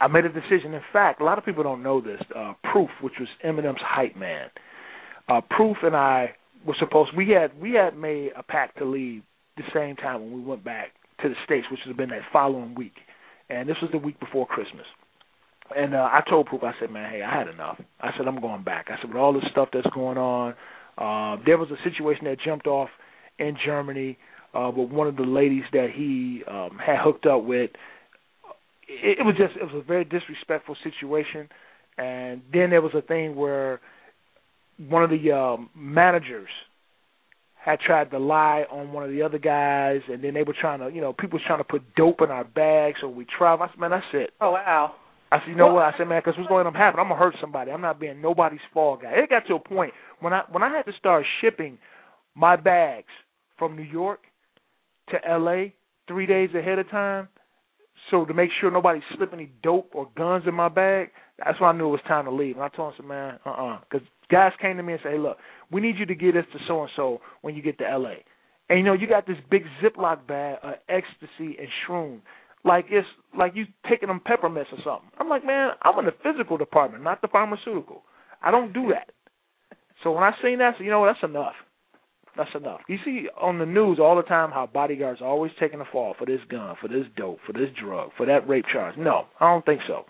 I 0.00 0.08
made 0.08 0.24
a 0.24 0.28
decision. 0.28 0.74
In 0.74 0.82
fact, 0.92 1.20
a 1.20 1.24
lot 1.24 1.38
of 1.38 1.44
people 1.44 1.62
don't 1.62 1.82
know 1.82 2.00
this. 2.00 2.20
Uh 2.34 2.54
Proof, 2.72 2.90
which 3.00 3.14
was 3.18 3.28
Eminem's 3.44 3.80
hype 3.82 4.16
man. 4.16 4.48
Uh 5.28 5.40
Proof 5.50 5.78
and 5.82 5.96
I 5.96 6.34
were 6.66 6.76
supposed 6.78 7.10
we 7.16 7.30
had 7.30 7.58
we 7.60 7.72
had 7.72 7.96
made 7.96 8.30
a 8.36 8.42
pact 8.42 8.78
to 8.78 8.84
leave 8.84 9.22
the 9.56 9.62
same 9.74 9.96
time 9.96 10.20
when 10.20 10.32
we 10.34 10.40
went 10.40 10.64
back 10.64 10.88
to 11.22 11.28
the 11.28 11.34
States, 11.44 11.66
which 11.70 11.80
would 11.86 11.90
have 11.90 11.96
been 11.96 12.10
that 12.10 12.22
following 12.32 12.74
week. 12.74 12.92
And 13.48 13.68
this 13.68 13.76
was 13.80 13.90
the 13.90 13.98
week 13.98 14.18
before 14.20 14.46
Christmas. 14.46 14.86
And 15.74 15.94
uh 15.94 16.08
I 16.12 16.20
told 16.28 16.46
Proof, 16.46 16.62
I 16.62 16.72
said, 16.78 16.90
Man, 16.90 17.10
hey, 17.10 17.22
I 17.22 17.38
had 17.38 17.48
enough. 17.48 17.80
I 18.00 18.10
said, 18.16 18.26
I'm 18.28 18.40
going 18.40 18.64
back. 18.64 18.86
I 18.88 18.96
said, 19.00 19.08
with 19.08 19.16
all 19.16 19.32
this 19.32 19.44
stuff 19.50 19.68
that's 19.72 19.86
going 19.94 20.18
on, 20.18 20.54
uh 20.98 21.42
there 21.46 21.58
was 21.58 21.68
a 21.70 21.88
situation 21.88 22.24
that 22.26 22.38
jumped 22.44 22.66
off 22.66 22.90
in 23.38 23.56
Germany 23.64 24.18
uh 24.54 24.70
with 24.74 24.90
one 24.90 25.06
of 25.08 25.16
the 25.16 25.22
ladies 25.22 25.64
that 25.72 25.88
he 25.94 26.42
um 26.48 26.78
had 26.84 26.98
hooked 27.00 27.26
up 27.26 27.44
with 27.44 27.70
it, 28.88 29.18
it 29.20 29.22
was 29.22 29.34
just 29.36 29.56
it 29.56 29.64
was 29.64 29.82
a 29.82 29.86
very 29.86 30.04
disrespectful 30.04 30.76
situation 30.82 31.48
and 31.98 32.42
then 32.52 32.70
there 32.70 32.82
was 32.82 32.92
a 32.94 33.02
thing 33.02 33.34
where 33.36 33.80
one 34.88 35.02
of 35.02 35.10
the 35.10 35.32
um 35.32 35.70
managers 35.74 36.48
had 37.54 37.80
tried 37.80 38.10
to 38.12 38.18
lie 38.18 38.64
on 38.70 38.92
one 38.92 39.02
of 39.02 39.10
the 39.10 39.22
other 39.22 39.38
guys 39.38 40.00
and 40.08 40.22
then 40.22 40.34
they 40.34 40.42
were 40.42 40.54
trying 40.58 40.80
to 40.80 40.88
you 40.94 41.00
know 41.00 41.12
people 41.12 41.38
was 41.38 41.42
trying 41.46 41.58
to 41.58 41.64
put 41.64 41.82
dope 41.96 42.20
in 42.20 42.30
our 42.30 42.44
bags 42.44 42.98
so 43.00 43.08
we 43.08 43.26
travel 43.38 43.66
I 43.66 43.72
said 43.72 43.80
man 43.80 43.90
that's 43.90 44.04
it 44.12 44.30
Oh, 44.40 44.52
wow. 44.52 44.94
I 45.32 45.40
said, 45.40 45.48
you 45.48 45.56
know 45.56 45.72
what? 45.74 45.82
I 45.82 45.92
said, 45.98 46.04
man, 46.08 46.22
because 46.24 46.38
what's 46.38 46.48
going 46.48 46.72
to 46.72 46.78
happen? 46.78 47.00
I'm 47.00 47.08
gonna 47.08 47.18
hurt 47.18 47.34
somebody. 47.40 47.72
I'm 47.72 47.80
not 47.80 47.98
being 47.98 48.20
nobody's 48.20 48.60
fall 48.72 48.96
guy. 48.96 49.10
It 49.10 49.28
got 49.28 49.46
to 49.48 49.54
a 49.54 49.58
point 49.58 49.92
when 50.20 50.32
I 50.32 50.42
when 50.50 50.62
I 50.62 50.74
had 50.74 50.84
to 50.86 50.92
start 50.98 51.24
shipping 51.40 51.78
my 52.36 52.54
bags 52.54 53.08
from 53.58 53.74
New 53.76 53.82
York 53.82 54.20
to 55.10 55.16
L.A. 55.28 55.74
three 56.06 56.26
days 56.26 56.50
ahead 56.54 56.78
of 56.78 56.88
time, 56.90 57.28
so 58.10 58.24
to 58.24 58.34
make 58.34 58.50
sure 58.60 58.70
nobody 58.70 59.00
slipped 59.16 59.34
any 59.34 59.50
dope 59.62 59.90
or 59.94 60.08
guns 60.16 60.44
in 60.46 60.54
my 60.54 60.68
bag. 60.68 61.10
That's 61.44 61.60
when 61.60 61.74
I 61.74 61.78
knew 61.78 61.88
it 61.88 61.90
was 61.90 62.00
time 62.06 62.24
to 62.26 62.30
leave. 62.30 62.56
And 62.56 62.64
I 62.64 62.68
told 62.68 62.94
him, 62.94 63.08
man, 63.08 63.38
uh, 63.44 63.50
uh 63.50 63.78
because 63.80 64.06
guys 64.30 64.52
came 64.60 64.76
to 64.76 64.82
me 64.82 64.94
and 64.94 65.02
said, 65.02 65.12
hey, 65.12 65.18
look, 65.18 65.38
we 65.70 65.80
need 65.80 65.96
you 65.98 66.06
to 66.06 66.14
get 66.14 66.36
us 66.36 66.44
to 66.52 66.58
so 66.66 66.82
and 66.82 66.90
so 66.96 67.20
when 67.42 67.54
you 67.54 67.62
get 67.62 67.78
to 67.78 67.88
L.A. 67.88 68.24
And 68.68 68.78
you 68.78 68.84
know, 68.84 68.94
you 68.94 69.06
got 69.08 69.26
this 69.26 69.36
big 69.50 69.62
Ziploc 69.82 70.26
bag 70.26 70.58
of 70.62 70.74
ecstasy 70.88 71.56
and 71.58 71.68
shroom 71.86 72.20
like 72.66 72.86
it's 72.90 73.06
like 73.38 73.52
you 73.54 73.64
taking 73.88 74.08
them 74.08 74.20
peppermints 74.20 74.70
or 74.72 74.78
something. 74.84 75.10
I'm 75.18 75.28
like, 75.28 75.46
man, 75.46 75.70
I'm 75.82 75.98
in 76.00 76.04
the 76.04 76.14
physical 76.22 76.56
department, 76.56 77.04
not 77.04 77.22
the 77.22 77.28
pharmaceutical. 77.28 78.02
I 78.42 78.50
don't 78.50 78.72
do 78.72 78.92
that. 78.92 79.12
So 80.02 80.12
when 80.12 80.24
I 80.24 80.32
seen 80.42 80.58
that, 80.58 80.74
I 80.74 80.78
said, 80.78 80.84
you 80.84 80.90
know 80.90 81.06
that's 81.06 81.22
enough. 81.22 81.54
That's 82.36 82.50
enough. 82.54 82.80
You 82.88 82.98
see 83.04 83.28
on 83.40 83.58
the 83.58 83.66
news 83.66 83.98
all 83.98 84.16
the 84.16 84.22
time 84.22 84.50
how 84.50 84.68
bodyguards 84.72 85.20
are 85.20 85.28
always 85.28 85.52
taking 85.58 85.80
a 85.80 85.84
fall 85.90 86.14
for 86.18 86.26
this 86.26 86.40
gun, 86.50 86.76
for 86.80 86.88
this 86.88 87.06
dope, 87.16 87.38
for 87.46 87.52
this 87.52 87.70
drug, 87.82 88.10
for 88.16 88.26
that 88.26 88.46
rape 88.48 88.66
charge. 88.72 88.96
No, 88.98 89.26
I 89.40 89.50
don't 89.50 89.64
think 89.64 89.80
so. 89.86 90.04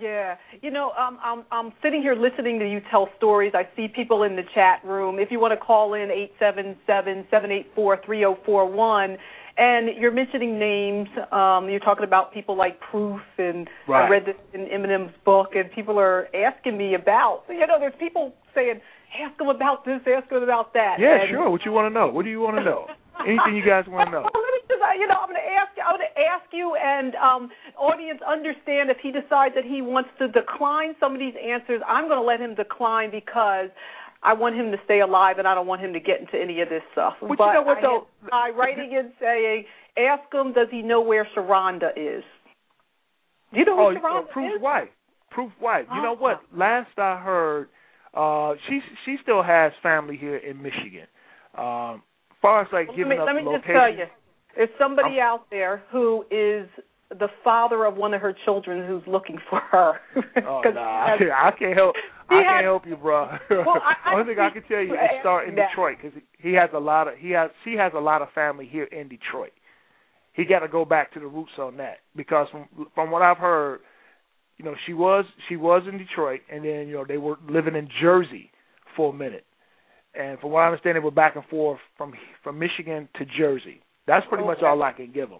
Yeah, 0.00 0.36
you 0.62 0.70
know, 0.70 0.92
um, 0.92 1.18
I'm 1.20 1.44
I'm 1.50 1.72
sitting 1.82 2.00
here 2.00 2.14
listening 2.14 2.60
to 2.60 2.70
you 2.70 2.80
tell 2.92 3.08
stories. 3.16 3.52
I 3.56 3.68
see 3.74 3.88
people 3.88 4.22
in 4.22 4.36
the 4.36 4.44
chat 4.54 4.84
room. 4.84 5.18
If 5.18 5.32
you 5.32 5.40
want 5.40 5.52
to 5.52 5.56
call 5.56 5.94
in 5.94 6.10
eight 6.12 6.30
seven 6.38 6.76
seven 6.86 7.26
seven 7.28 7.50
eight 7.50 7.66
four 7.74 7.98
three 8.06 8.18
zero 8.18 8.38
four 8.46 8.70
one, 8.70 9.16
and 9.56 9.88
you're 9.98 10.12
mentioning 10.12 10.60
names. 10.60 11.08
Um, 11.32 11.68
you're 11.68 11.80
talking 11.80 12.04
about 12.04 12.32
people 12.32 12.56
like 12.56 12.78
Proof, 12.80 13.20
and 13.36 13.68
I 13.88 14.08
read 14.08 14.26
this 14.26 14.36
in 14.54 14.66
Eminem's 14.66 15.14
book, 15.24 15.48
and 15.54 15.70
people 15.72 15.98
are 15.98 16.28
asking 16.36 16.78
me 16.78 16.94
about. 16.94 17.42
You 17.48 17.66
know, 17.66 17.80
there's 17.80 17.92
people 17.98 18.32
saying, 18.54 18.80
"Ask 19.18 19.36
them 19.38 19.48
about 19.48 19.84
this, 19.84 20.00
ask 20.06 20.28
them 20.28 20.42
about 20.42 20.72
that." 20.74 20.96
Yeah, 20.98 21.22
and, 21.22 21.30
sure. 21.30 21.50
What 21.50 21.64
you 21.64 21.72
want 21.72 21.90
to 21.90 21.94
know? 21.94 22.08
What 22.08 22.24
do 22.24 22.30
you 22.30 22.40
want 22.40 22.56
to 22.58 22.64
know? 22.64 22.86
Anything 23.20 23.56
you 23.56 23.64
guys 23.66 23.84
want 23.86 24.08
to 24.08 24.12
know? 24.12 24.24
Well, 24.24 24.42
let 24.42 24.52
me 24.56 24.60
just, 24.68 24.80
uh, 24.80 24.96
you 24.96 25.06
know, 25.06 25.20
I'm 25.20 25.28
going 25.28 25.40
to 25.42 25.50
ask 25.52 25.76
you. 25.76 25.82
I'm 25.84 25.96
going 25.96 26.08
to 26.08 26.20
ask 26.20 26.46
you, 26.52 26.72
and 26.76 27.14
um, 27.16 27.50
audience 27.76 28.20
understand 28.24 28.88
if 28.88 28.96
he 29.02 29.12
decides 29.12 29.54
that 29.54 29.64
he 29.64 29.82
wants 29.82 30.08
to 30.18 30.28
decline 30.28 30.96
some 30.98 31.12
of 31.12 31.18
these 31.20 31.34
answers. 31.36 31.82
I'm 31.86 32.08
going 32.08 32.16
to 32.16 32.24
let 32.24 32.40
him 32.40 32.54
decline 32.54 33.10
because 33.10 33.68
I 34.22 34.32
want 34.32 34.56
him 34.56 34.70
to 34.72 34.78
stay 34.84 35.00
alive, 35.00 35.36
and 35.38 35.46
I 35.46 35.54
don't 35.54 35.66
want 35.66 35.82
him 35.82 35.92
to 35.92 36.00
get 36.00 36.20
into 36.20 36.40
any 36.40 36.60
of 36.62 36.68
this 36.70 36.82
stuff. 36.92 37.14
But 37.20 37.28
you 37.28 37.36
know 37.36 37.62
what, 37.62 37.78
I 37.78 37.82
though? 37.82 38.06
I 38.32 38.50
writing 38.56 38.92
in 38.92 39.12
saying, 39.20 39.64
ask 40.00 40.24
him, 40.32 40.52
does 40.54 40.68
he 40.70 40.80
know 40.80 41.00
where 41.02 41.28
Sharonda 41.36 41.90
is? 41.96 42.24
Do 43.52 43.58
you 43.58 43.64
know 43.66 43.76
Oh, 43.76 43.90
who 43.92 43.98
uh, 43.98 44.00
Sharonda 44.00 44.28
Proof's 44.30 44.54
is? 44.56 44.62
wife. 44.62 44.88
Proof 45.30 45.52
wife. 45.60 45.86
You 45.94 46.02
know 46.02 46.16
Oh. 46.16 46.22
what? 46.22 46.40
Last 46.56 46.90
I 46.98 47.18
heard, 47.20 47.68
uh, 48.14 48.54
she 48.68 48.80
she 49.04 49.16
still 49.22 49.42
has 49.42 49.72
family 49.82 50.16
here 50.16 50.36
in 50.36 50.60
Michigan. 50.62 51.06
Um, 51.56 52.02
far 52.42 52.62
as 52.62 52.68
like 52.72 52.88
Let 52.88 52.96
giving 52.96 53.10
me, 53.10 53.18
up 53.18 53.26
let 53.26 53.36
me 53.36 53.42
just 53.42 53.52
location. 53.52 53.74
tell 53.74 53.90
you. 53.90 54.04
There's 54.56 54.68
somebody 54.78 55.20
I'm, 55.20 55.34
out 55.34 55.46
there 55.50 55.82
who 55.92 56.24
is 56.30 56.68
the 57.10 57.28
father 57.44 57.84
of 57.84 57.96
one 57.96 58.14
of 58.14 58.20
her 58.20 58.34
children 58.44 58.86
who's 58.86 59.02
looking 59.06 59.38
for 59.48 59.60
her. 59.70 60.00
oh 60.46 60.62
nah, 60.64 61.08
has, 61.08 61.20
I 61.20 61.50
can't 61.58 61.76
help. 61.76 61.94
I 62.28 62.42
can't 62.42 62.64
help 62.64 62.86
you, 62.86 62.96
bro. 62.96 63.28
Well, 63.50 63.82
I, 63.82 64.14
Only 64.14 64.34
thing 64.34 64.42
I 64.42 64.50
can 64.50 64.62
tell 64.64 64.80
you 64.80 64.94
is 64.94 65.00
start 65.20 65.48
in 65.48 65.56
Detroit 65.56 65.98
because 66.00 66.20
he 66.38 66.52
has 66.54 66.70
a 66.74 66.78
lot 66.78 67.08
of 67.08 67.14
he 67.18 67.30
has 67.30 67.50
she 67.64 67.74
has 67.74 67.92
a 67.94 68.00
lot 68.00 68.22
of 68.22 68.28
family 68.34 68.68
here 68.70 68.84
in 68.84 69.08
Detroit. 69.08 69.52
He 70.32 70.44
got 70.44 70.60
to 70.60 70.68
go 70.68 70.84
back 70.84 71.12
to 71.14 71.20
the 71.20 71.26
roots 71.26 71.50
on 71.58 71.76
that 71.78 71.98
because 72.14 72.46
from 72.50 72.68
from 72.94 73.10
what 73.10 73.22
I've 73.22 73.38
heard, 73.38 73.80
you 74.60 74.66
know, 74.66 74.74
she 74.84 74.92
was 74.92 75.24
she 75.48 75.56
was 75.56 75.84
in 75.90 75.96
Detroit 75.96 76.40
and 76.52 76.62
then 76.62 76.86
you 76.86 76.92
know 76.92 77.04
they 77.08 77.16
were 77.16 77.36
living 77.48 77.74
in 77.74 77.88
Jersey 78.02 78.50
for 78.94 79.08
a 79.08 79.16
minute, 79.16 79.46
and 80.14 80.38
from 80.38 80.50
what 80.50 80.60
I 80.60 80.66
understand, 80.66 80.96
they 80.96 81.00
were 81.00 81.10
back 81.10 81.34
and 81.34 81.44
forth 81.46 81.80
from 81.96 82.12
from 82.44 82.58
Michigan 82.58 83.08
to 83.16 83.24
Jersey. 83.24 83.80
That's 84.06 84.26
pretty 84.28 84.42
okay. 84.42 84.60
much 84.60 84.62
all 84.62 84.82
I 84.82 84.92
can 84.92 85.12
give 85.12 85.30
them. 85.30 85.38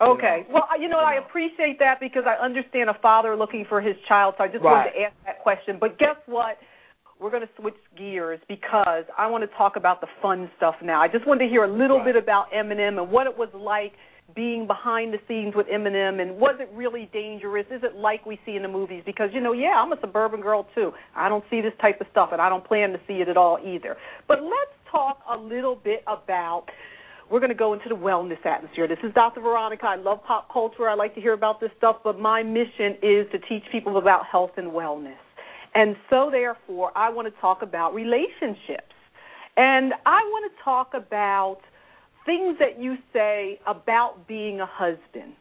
Okay. 0.00 0.44
You 0.46 0.54
know? 0.54 0.60
Well, 0.70 0.80
you 0.80 0.88
know, 0.88 1.00
I 1.00 1.14
appreciate 1.14 1.80
that 1.80 1.98
because 1.98 2.22
I 2.28 2.40
understand 2.40 2.90
a 2.90 2.96
father 3.02 3.34
looking 3.34 3.66
for 3.68 3.80
his 3.80 3.96
child, 4.06 4.34
so 4.38 4.44
I 4.44 4.46
just 4.46 4.62
right. 4.62 4.72
wanted 4.72 4.90
to 4.92 5.00
ask 5.00 5.14
that 5.26 5.40
question. 5.40 5.78
But 5.80 5.98
guess 5.98 6.16
what? 6.26 6.56
We're 7.20 7.30
going 7.30 7.42
to 7.42 7.50
switch 7.60 7.74
gears 7.98 8.38
because 8.48 9.04
I 9.18 9.26
want 9.26 9.42
to 9.42 9.56
talk 9.58 9.74
about 9.74 10.00
the 10.00 10.06
fun 10.22 10.48
stuff 10.56 10.76
now. 10.80 11.02
I 11.02 11.08
just 11.08 11.26
wanted 11.26 11.46
to 11.46 11.50
hear 11.50 11.64
a 11.64 11.72
little 11.72 11.98
right. 11.98 12.14
bit 12.14 12.16
about 12.16 12.52
Eminem 12.52 13.02
and 13.02 13.10
what 13.10 13.26
it 13.26 13.36
was 13.36 13.50
like 13.52 13.92
being 14.34 14.66
behind 14.66 15.12
the 15.12 15.18
scenes 15.28 15.54
with 15.54 15.66
Eminem 15.66 16.20
and 16.20 16.36
was 16.36 16.56
it 16.60 16.68
really 16.74 17.08
dangerous? 17.12 17.66
Is 17.70 17.82
it 17.82 17.96
like 17.96 18.26
we 18.26 18.38
see 18.44 18.56
in 18.56 18.62
the 18.62 18.68
movies? 18.68 19.02
Because, 19.06 19.30
you 19.32 19.40
know, 19.40 19.52
yeah, 19.52 19.74
I'm 19.82 19.92
a 19.92 20.00
suburban 20.00 20.40
girl 20.40 20.66
too. 20.74 20.92
I 21.14 21.28
don't 21.28 21.44
see 21.50 21.60
this 21.60 21.72
type 21.80 22.00
of 22.00 22.06
stuff 22.10 22.30
and 22.32 22.40
I 22.40 22.48
don't 22.48 22.64
plan 22.66 22.92
to 22.92 23.00
see 23.06 23.14
it 23.14 23.28
at 23.28 23.36
all 23.36 23.58
either. 23.64 23.96
But 24.28 24.42
let's 24.42 24.74
talk 24.90 25.20
a 25.30 25.36
little 25.36 25.76
bit 25.76 26.02
about 26.06 26.66
we're 27.30 27.38
going 27.38 27.50
to 27.50 27.56
go 27.56 27.72
into 27.72 27.88
the 27.88 27.94
wellness 27.94 28.44
atmosphere. 28.44 28.88
This 28.88 28.98
is 29.04 29.14
Dr. 29.14 29.40
Veronica. 29.40 29.86
I 29.86 29.96
love 29.96 30.24
pop 30.24 30.52
culture. 30.52 30.88
I 30.88 30.94
like 30.94 31.14
to 31.14 31.20
hear 31.20 31.32
about 31.32 31.60
this 31.60 31.70
stuff, 31.78 31.96
but 32.02 32.18
my 32.18 32.42
mission 32.42 32.96
is 33.02 33.26
to 33.30 33.38
teach 33.48 33.62
people 33.70 33.98
about 33.98 34.26
health 34.26 34.50
and 34.56 34.72
wellness. 34.72 35.14
And 35.74 35.94
so, 36.10 36.28
therefore, 36.32 36.90
I 36.96 37.10
want 37.10 37.32
to 37.32 37.40
talk 37.40 37.62
about 37.62 37.94
relationships. 37.94 38.90
And 39.56 39.92
I 40.06 40.22
want 40.24 40.50
to 40.50 40.64
talk 40.64 40.92
about 40.94 41.60
things 42.26 42.56
that 42.58 42.80
you 42.80 42.96
say 43.12 43.58
about 43.66 44.26
being 44.28 44.60
a 44.60 44.66
husband. 44.66 45.34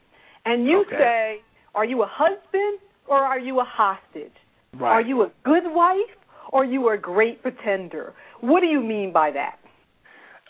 And 0.45 0.65
you 0.65 0.81
okay. 0.87 0.97
say, 0.97 1.37
are 1.75 1.85
you 1.85 2.01
a 2.03 2.09
husband 2.09 2.79
or 3.07 3.17
are 3.17 3.39
you 3.39 3.59
a 3.59 3.65
hostage? 3.65 4.31
Right. 4.73 4.89
Are 4.89 5.01
you 5.01 5.23
a 5.23 5.31
good 5.43 5.63
wife 5.65 5.97
or 6.51 6.63
are 6.63 6.65
you 6.65 6.89
a 6.89 6.97
great 6.97 7.41
pretender? 7.41 8.13
What 8.41 8.61
do 8.61 8.67
you 8.67 8.81
mean 8.81 9.11
by 9.13 9.31
that? 9.31 9.59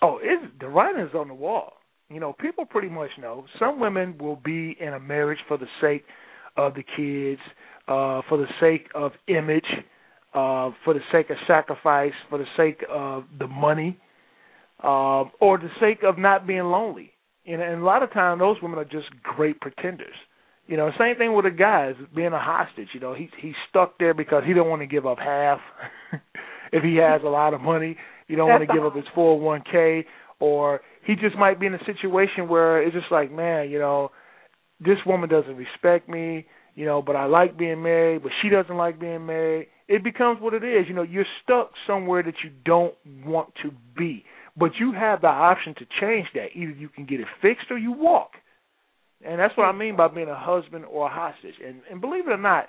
Oh, 0.02 0.20
it's, 0.22 0.46
the 0.60 0.68
writing's 0.68 1.14
on 1.14 1.28
the 1.28 1.34
wall. 1.34 1.74
You 2.10 2.20
know, 2.20 2.34
people 2.34 2.66
pretty 2.66 2.90
much 2.90 3.10
know. 3.20 3.46
Some 3.60 3.80
women 3.80 4.18
will 4.20 4.38
be 4.38 4.76
in 4.80 4.94
a 4.94 5.00
marriage 5.00 5.40
for 5.48 5.58
the 5.58 5.68
sake 5.82 6.04
of 6.58 6.74
the 6.74 6.84
kids, 6.84 7.42
uh, 7.88 8.22
for 8.28 8.38
the 8.38 8.48
sake 8.60 8.88
of 8.96 9.12
image, 9.28 9.66
uh, 10.34 10.72
for 10.84 10.94
the 10.94 11.02
sake 11.12 11.30
of 11.30 11.38
sacrifice, 11.48 12.14
for 12.30 12.38
the 12.38 12.46
sake 12.58 12.84
of 12.90 13.26
the 13.38 13.48
money, 13.48 14.00
uh, 14.84 15.24
or 15.40 15.58
the 15.58 15.70
sake 15.80 16.00
of 16.04 16.18
not 16.18 16.48
being 16.48 16.64
lonely. 16.64 17.12
And, 17.46 17.62
and 17.62 17.82
a 17.82 17.86
lot 17.86 18.04
of 18.04 18.14
times, 18.14 18.40
those 18.40 18.58
women 18.62 18.80
are 18.80 18.86
just 18.86 19.08
great 19.24 19.60
pretenders. 19.60 20.16
You 20.68 20.78
know, 20.78 20.92
same 21.00 21.16
thing 21.16 21.36
with 21.36 21.46
a 21.46 21.52
guy 21.52 21.90
is 21.90 21.96
being 22.16 22.34
a 22.34 22.40
hostage. 22.40 22.90
You 22.94 23.00
know, 23.00 23.16
he's 23.16 23.32
he's 23.42 23.56
stuck 23.70 23.98
there 23.98 24.14
because 24.14 24.44
he 24.46 24.54
don't 24.54 24.70
want 24.70 24.84
to 24.84 24.88
give 24.88 25.08
up 25.08 25.18
half. 25.18 25.60
if 26.72 26.84
he 26.84 26.98
has 26.98 27.22
a 27.24 27.30
lot 27.30 27.56
of 27.56 27.62
money, 27.62 27.98
you 28.28 28.36
don't 28.36 28.50
want 28.50 28.68
to 28.68 28.72
give 28.72 28.86
up 28.86 28.96
his 28.96 29.06
401k, 29.16 30.06
or 30.40 30.82
he 31.06 31.16
just 31.16 31.36
might 31.36 31.60
be 31.60 31.66
in 31.66 31.74
a 31.74 31.84
situation 31.86 32.48
where 32.48 32.84
it's 32.84 32.94
just 32.96 33.12
like, 33.12 33.32
man, 33.32 33.70
you 33.72 33.80
know, 33.80 34.12
this 34.80 34.98
woman 35.06 35.28
doesn't 35.28 35.56
respect 35.56 36.08
me, 36.08 36.46
you 36.76 36.86
know, 36.86 37.02
but 37.02 37.16
I 37.16 37.26
like 37.26 37.58
being 37.58 37.82
married, 37.82 38.24
but 38.24 38.32
she 38.42 38.50
doesn't 38.50 38.78
like 38.78 39.00
being 39.00 39.26
married. 39.26 39.68
It 39.88 40.04
becomes 40.04 40.40
what 40.40 40.54
it 40.54 40.64
is. 40.64 40.86
You 40.88 40.94
know, 40.94 41.02
you're 41.02 41.26
stuck 41.44 41.72
somewhere 41.88 42.22
that 42.22 42.36
you 42.44 42.52
don't 42.64 42.94
want 43.26 43.54
to 43.64 43.72
be, 43.98 44.24
but 44.60 44.72
you 44.80 44.92
have 44.92 45.22
the 45.22 45.28
option 45.28 45.74
to 45.76 45.86
change 46.02 46.28
that. 46.34 46.48
Either 46.54 46.72
you 46.72 46.90
can 46.90 47.06
get 47.06 47.20
it 47.20 47.28
fixed 47.42 47.72
or 47.72 47.78
you 47.78 47.92
walk. 47.92 48.32
And 49.26 49.40
that's 49.40 49.56
what 49.58 49.66
I 49.66 49.72
mean 49.72 49.96
by 49.98 50.08
being 50.08 50.30
a 50.30 50.40
husband 50.40 50.86
or 50.86 51.08
a 51.08 51.10
hostage. 51.10 51.56
And 51.66 51.82
and 51.90 52.00
believe 52.00 52.28
it 52.28 52.32
or 52.32 52.38
not, 52.38 52.68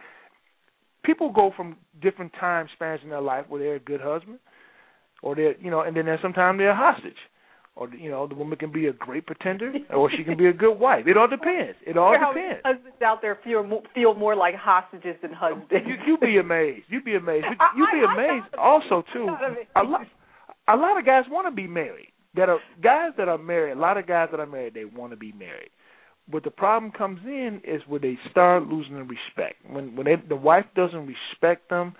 people 1.04 1.32
go 1.32 1.52
from 1.56 1.76
different 2.02 2.32
time 2.38 2.68
spans 2.74 3.00
in 3.02 3.10
their 3.10 3.20
life 3.20 3.44
where 3.48 3.60
they're 3.60 3.76
a 3.76 3.80
good 3.80 4.00
husband, 4.00 4.38
or 5.22 5.34
they're 5.34 5.56
you 5.60 5.70
know, 5.70 5.82
and 5.82 5.96
then 5.96 6.06
there's 6.06 6.20
sometimes 6.20 6.58
they're 6.58 6.70
a 6.70 6.76
hostage, 6.76 7.14
or 7.76 7.88
you 7.94 8.10
know, 8.10 8.26
the 8.26 8.34
woman 8.34 8.58
can 8.58 8.72
be 8.72 8.88
a 8.88 8.92
great 8.92 9.26
pretender, 9.26 9.72
or 9.94 10.10
she 10.10 10.24
can 10.24 10.36
be 10.36 10.46
a 10.46 10.52
good 10.52 10.74
wife. 10.74 11.06
It 11.06 11.16
all 11.16 11.28
depends. 11.28 11.78
It 11.86 11.96
all 11.96 12.12
depends. 12.12 12.60
Husbands 12.64 13.02
out 13.02 13.22
there 13.22 13.38
feel 13.44 13.62
more, 13.62 13.82
feel 13.94 14.14
more 14.14 14.34
like 14.34 14.56
hostages 14.56 15.16
than 15.22 15.32
husbands. 15.32 15.70
You 15.70 15.94
you 16.04 16.18
be 16.18 16.38
amazed. 16.38 16.86
You'd 16.88 17.04
be 17.04 17.14
amazed. 17.14 17.46
You'd 17.76 17.92
be 17.92 18.04
amazed 18.04 18.54
also 18.58 19.04
too. 19.12 19.28
A 19.76 19.82
lot 19.84 20.06
a 20.74 20.76
lot 20.76 20.98
of 20.98 21.04
guys 21.04 21.24
want 21.30 21.46
to 21.46 21.54
be 21.54 21.66
married. 21.66 22.12
That 22.34 22.48
are 22.48 22.60
guys 22.82 23.10
that 23.18 23.28
are 23.28 23.38
married. 23.38 23.72
A 23.72 23.80
lot 23.80 23.96
of 23.96 24.06
guys 24.06 24.28
that 24.30 24.40
are 24.40 24.46
married, 24.46 24.74
they 24.74 24.84
want 24.84 25.12
to 25.12 25.16
be 25.16 25.32
married. 25.32 25.70
But 26.30 26.44
the 26.44 26.50
problem 26.50 26.92
comes 26.92 27.20
in 27.24 27.60
is 27.64 27.82
when 27.88 28.02
they 28.02 28.16
start 28.30 28.66
losing 28.68 28.94
the 28.94 29.02
respect. 29.02 29.56
When 29.68 29.96
when 29.96 30.06
they, 30.06 30.14
the 30.28 30.36
wife 30.36 30.66
doesn't 30.76 31.06
respect 31.06 31.70
them 31.70 31.94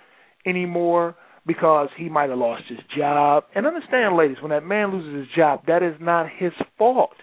anymore 0.45 1.15
because 1.45 1.89
he 1.97 2.07
might 2.07 2.29
have 2.29 2.39
lost 2.39 2.63
his 2.69 2.79
job. 2.95 3.45
And 3.55 3.65
understand, 3.65 4.15
ladies, 4.15 4.37
when 4.41 4.51
that 4.51 4.63
man 4.63 4.91
loses 4.91 5.27
his 5.27 5.35
job, 5.35 5.65
that 5.67 5.83
is 5.83 5.95
not 5.99 6.27
his 6.29 6.53
fault. 6.77 7.15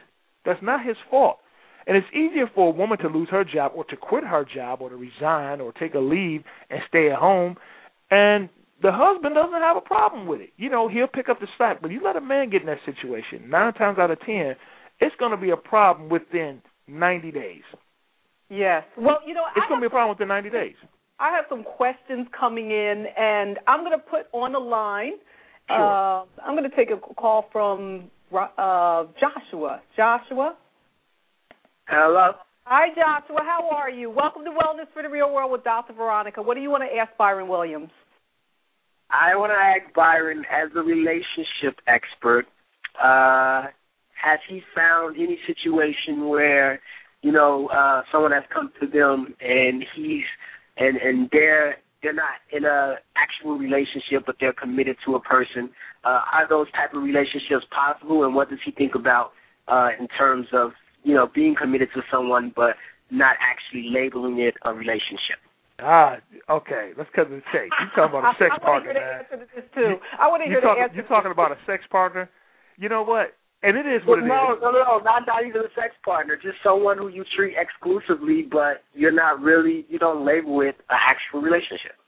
That's 0.45 0.63
not 0.63 0.85
his 0.85 0.97
fault. 1.11 1.39
And 1.87 1.97
it's 1.97 2.07
easier 2.13 2.51
for 2.55 2.69
a 2.69 2.77
woman 2.77 2.99
to 2.99 3.09
lose 3.09 3.29
her 3.31 3.45
job 3.45 3.73
or 3.75 3.85
to 3.85 3.97
quit 3.97 4.25
her 4.25 4.45
job 4.45 4.83
or 4.83 4.91
to 4.91 4.97
resign 4.97 5.61
or 5.61 5.73
take 5.73 5.95
a 5.95 5.99
leave 5.99 6.43
and 6.69 6.81
stay 6.89 7.11
at 7.11 7.19
home. 7.19 7.57
And 8.11 8.51
the 8.83 8.93
husband 8.93 9.35
doesn't 9.35 9.61
have 9.61 9.77
a 9.77 9.81
problem 9.81 10.27
with 10.27 10.41
it. 10.41 10.51
You 10.57 10.71
know, 10.71 10.89
he'll 10.89 11.09
pick 11.09 11.29
up 11.29 11.41
the 11.41 11.49
slack. 11.57 11.83
But 11.83 11.91
you 11.91 12.01
let 12.03 12.17
a 12.17 12.21
man 12.21 12.51
get 12.51 12.61
in 12.63 12.67
that 12.67 12.79
situation, 12.85 13.51
nine 13.51 13.73
times 13.75 13.99
out 13.99 14.11
of 14.11 14.21
ten, 14.21 14.55
it's 15.01 15.15
going 15.19 15.33
to 15.33 15.37
be 15.37 15.51
a 15.51 15.57
problem 15.57 16.09
within 16.09 16.63
90 16.87 17.31
days. 17.33 17.63
Yes. 18.49 18.85
Well, 18.97 19.19
you 19.27 19.35
know, 19.35 19.43
it's 19.57 19.67
going 19.69 19.81
to 19.81 19.85
be 19.85 19.87
a 19.87 19.91
problem 19.91 20.17
within 20.17 20.29
90 20.29 20.51
days. 20.51 20.75
I 21.21 21.35
have 21.35 21.45
some 21.49 21.65
questions 21.65 22.27
coming 22.39 22.71
in, 22.71 23.07
and 23.17 23.59
I'm 23.67 23.81
going 23.81 23.99
to 23.99 24.05
put 24.05 24.27
on 24.33 24.53
the 24.53 24.59
line. 24.59 25.15
Sure. 25.69 25.77
Uh, 25.77 26.25
I'm 26.45 26.57
going 26.57 26.69
to 26.69 26.75
take 26.77 26.91
a 26.91 26.97
call 27.15 27.47
from 27.53 28.11
uh, 28.33 29.05
Joshua. 29.21 29.83
Joshua. 29.97 30.57
Hello. 31.87 32.33
Hi, 32.65 32.89
Joshua. 32.91 33.41
How 33.43 33.69
are 33.73 33.91
you? 33.91 34.11
Welcome 34.11 34.45
to 34.45 34.51
Wellness 34.51 34.93
for 34.93 35.03
the 35.03 35.09
Real 35.09 35.33
World 35.33 35.51
with 35.51 35.65
Dr. 35.65 35.95
Veronica. 35.95 36.41
What 36.43 36.55
do 36.55 36.61
you 36.61 36.71
want 36.71 36.85
to 36.91 36.99
ask 36.99 37.11
Byron 37.19 37.49
Williams? 37.49 37.91
I 39.11 39.37
want 39.37 39.53
to 39.53 39.57
ask 39.57 39.95
Byron, 39.95 40.45
as 40.51 40.71
a 40.77 40.81
relationship 40.83 41.81
expert, 41.87 42.47
uh, 43.03 43.69
has 44.21 44.39
he 44.49 44.61
found 44.75 45.17
any 45.17 45.39
situation 45.47 46.29
where 46.29 46.81
you 47.23 47.33
know 47.33 47.69
uh 47.69 48.03
someone 48.13 48.33
has 48.33 48.45
come 48.53 48.71
to 48.81 48.87
them 48.87 49.35
and 49.41 49.85
he's 49.95 50.25
and 50.77 50.97
and 50.97 51.29
they're 51.33 51.77
they're 52.03 52.13
not 52.13 52.39
in 52.53 52.65
a 52.65 52.97
actual 53.17 53.59
relationship 53.59 54.25
but 54.27 54.37
they're 54.41 54.53
committed 54.53 54.97
to 55.07 55.15
a 55.15 55.21
person? 55.21 55.71
Uh 56.05 56.21
are 56.33 56.49
those 56.49 56.71
type 56.73 56.95
of 56.95 57.03
relationships 57.03 57.65
possible? 57.71 58.25
And 58.25 58.35
what 58.35 58.51
does 58.51 58.59
he 58.65 58.73
think 58.73 58.95
about 58.95 59.33
uh 59.69 59.89
in 59.99 60.09
terms 60.09 60.47
of 60.53 60.73
you 61.05 61.15
know 61.15 61.29
being 61.33 61.55
committed 61.55 61.89
to 61.95 62.03
someone 62.11 62.53
but 62.55 62.75
not 63.11 63.37
actually 63.41 63.89
labeling 63.91 64.41
it 64.41 64.55
a 64.65 64.73
relationship 64.73 65.39
Ah, 65.81 66.19
okay. 66.51 66.91
Let's 66.99 67.11
cut 67.15 67.31
to 67.31 67.37
the 67.37 67.43
chase. 67.53 67.71
You 67.71 67.87
talking 67.95 68.19
about 68.19 68.35
a 68.35 68.39
sex 68.43 68.51
I, 68.53 68.57
I 68.57 68.67
partner, 68.67 68.93
man? 68.95 69.03
I 69.03 69.15
want 69.15 69.31
to 69.31 69.31
hear 69.31 69.31
the 69.31 69.39
answer 69.39 69.39
to 69.39 69.47
this 69.55 69.69
too. 69.75 69.95
I 70.19 70.27
want 70.27 70.41
to 70.43 70.49
hear 70.51 70.61
talking, 70.61 70.83
the 70.83 70.85
answer. 70.91 70.97
You're 70.97 71.11
talking 71.11 71.31
about 71.31 71.53
a 71.53 71.59
sex 71.67 71.85
partner. 71.91 72.31
You 72.77 72.89
know 72.89 73.03
what? 73.03 73.39
And 73.63 73.77
it 73.77 73.87
is 73.87 74.03
what 74.07 74.23
well, 74.23 74.27
it 74.27 74.29
no, 74.29 74.43
is. 74.55 74.59
No, 74.63 74.71
no, 74.71 74.79
no, 74.83 74.99
not 75.03 75.27
not 75.27 75.43
even 75.47 75.63
a 75.63 75.73
sex 75.75 75.95
partner. 76.05 76.39
Just 76.39 76.63
someone 76.63 76.99
who 76.99 77.09
you 77.09 77.25
treat 77.35 77.55
exclusively, 77.59 78.47
but 78.47 78.87
you're 78.95 79.15
not 79.15 79.41
really 79.41 79.87
you 79.89 79.99
don't 79.99 80.25
label 80.27 80.61
it 80.63 80.79
an 80.91 80.99
actual 80.99 81.43
relationship. 81.43 81.99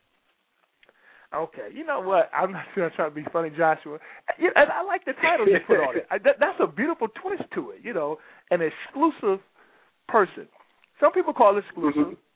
Okay, 1.34 1.70
you 1.74 1.84
know 1.84 2.00
what? 2.00 2.30
I'm 2.34 2.52
not 2.52 2.66
going 2.74 2.90
to 2.90 2.96
try 2.96 3.08
to 3.08 3.14
be 3.14 3.24
funny, 3.32 3.50
Joshua. 3.50 3.98
And 4.38 4.70
I 4.70 4.82
like 4.82 5.04
the 5.04 5.14
title 5.22 5.46
you 5.46 5.58
put 5.66 5.78
on 5.78 5.96
it. 5.96 6.06
That's 6.24 6.58
a 6.62 6.66
beautiful 6.66 7.08
twist 7.22 7.42
to 7.54 7.70
it. 7.70 7.78
You 7.82 7.94
know, 7.94 8.18
an 8.50 8.60
exclusive 8.62 9.42
person. 10.08 10.46
Some 11.00 11.12
people 11.12 11.32
call 11.32 11.56
it 11.56 11.64
exclusive. 11.66 12.14
Mm-hmm. 12.14 12.29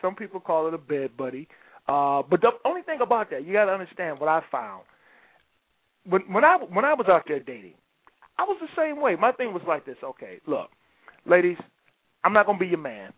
Some 0.00 0.14
people 0.14 0.40
call 0.40 0.68
it 0.68 0.74
a 0.74 0.78
bed 0.78 1.16
buddy. 1.16 1.48
Uh, 1.88 2.22
but 2.28 2.40
the 2.40 2.50
only 2.64 2.82
thing 2.82 3.00
about 3.02 3.30
that, 3.30 3.46
you 3.46 3.52
got 3.52 3.66
to 3.66 3.72
understand 3.72 4.20
what 4.20 4.28
I 4.28 4.42
found. 4.50 4.82
When 6.08 6.22
when 6.32 6.44
I 6.44 6.56
when 6.56 6.84
I 6.84 6.94
was 6.94 7.06
out 7.08 7.24
there 7.26 7.40
dating, 7.40 7.74
I 8.38 8.44
was 8.44 8.58
the 8.60 8.68
same 8.80 9.00
way. 9.00 9.16
My 9.16 9.32
thing 9.32 9.52
was 9.52 9.62
like 9.66 9.84
this. 9.84 9.96
Okay, 10.02 10.40
look, 10.46 10.68
ladies, 11.26 11.56
I'm 12.24 12.32
not 12.32 12.46
gonna 12.46 12.58
be 12.58 12.66
your 12.66 12.78
man. 12.78 13.12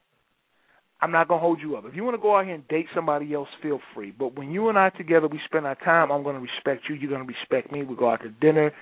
I'm 1.03 1.12
not 1.12 1.29
gonna 1.29 1.40
hold 1.40 1.61
you 1.61 1.77
up. 1.77 1.85
If 1.87 1.95
you 1.95 2.05
want 2.05 2.14
to 2.14 2.21
go 2.21 2.37
out 2.37 2.45
here 2.45 2.55
and 2.55 2.66
date 2.69 2.87
somebody 2.95 3.33
else, 3.33 3.49
feel 3.62 3.81
free. 3.95 4.12
But 4.16 4.37
when 4.37 4.51
you 4.51 4.69
and 4.69 4.79
I 4.79 4.90
together, 4.90 5.29
we 5.29 5.40
spend 5.47 5.66
our 5.66 5.77
time. 5.77 6.11
I'm 6.11 6.23
gonna 6.23 6.40
respect 6.40 6.85
you. 6.88 6.95
You're 6.95 7.11
gonna 7.11 7.25
respect 7.25 7.73
me. 7.73 7.83
We 7.83 7.97
go 7.97 8.11
out 8.11 8.23
to 8.23 8.31
dinner, 8.31 8.73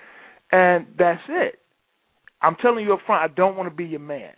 and 0.50 0.86
that's 0.98 1.22
it. 1.28 1.60
I'm 2.40 2.56
telling 2.56 2.84
you 2.84 2.94
up 2.94 3.00
front, 3.06 3.30
I 3.30 3.34
don't 3.34 3.56
want 3.56 3.68
to 3.68 3.74
be 3.74 3.84
your 3.84 4.00
man. 4.00 4.32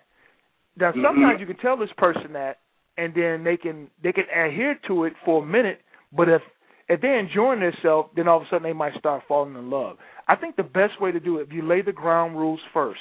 Now 0.76 0.92
Mm-hmm. 0.92 1.02
sometimes 1.04 1.40
you 1.40 1.46
can 1.46 1.56
tell 1.56 1.76
this 1.76 1.90
person 1.96 2.32
that, 2.32 2.58
and 3.00 3.14
then 3.14 3.44
they 3.44 3.56
can 3.56 3.88
they 4.02 4.12
can 4.12 4.24
adhere 4.24 4.78
to 4.86 5.04
it 5.04 5.14
for 5.24 5.42
a 5.42 5.46
minute. 5.46 5.80
But 6.12 6.28
if 6.28 6.42
if 6.88 7.00
they're 7.00 7.18
enjoying 7.18 7.60
themselves, 7.60 8.10
then 8.16 8.28
all 8.28 8.38
of 8.38 8.42
a 8.42 8.46
sudden 8.46 8.64
they 8.64 8.72
might 8.72 8.98
start 8.98 9.22
falling 9.28 9.54
in 9.54 9.70
love. 9.70 9.96
I 10.28 10.36
think 10.36 10.56
the 10.56 10.62
best 10.62 11.00
way 11.00 11.12
to 11.12 11.20
do 11.20 11.38
it, 11.38 11.48
if 11.48 11.52
you 11.52 11.62
lay 11.62 11.82
the 11.82 11.92
ground 11.92 12.36
rules 12.36 12.60
first, 12.74 13.00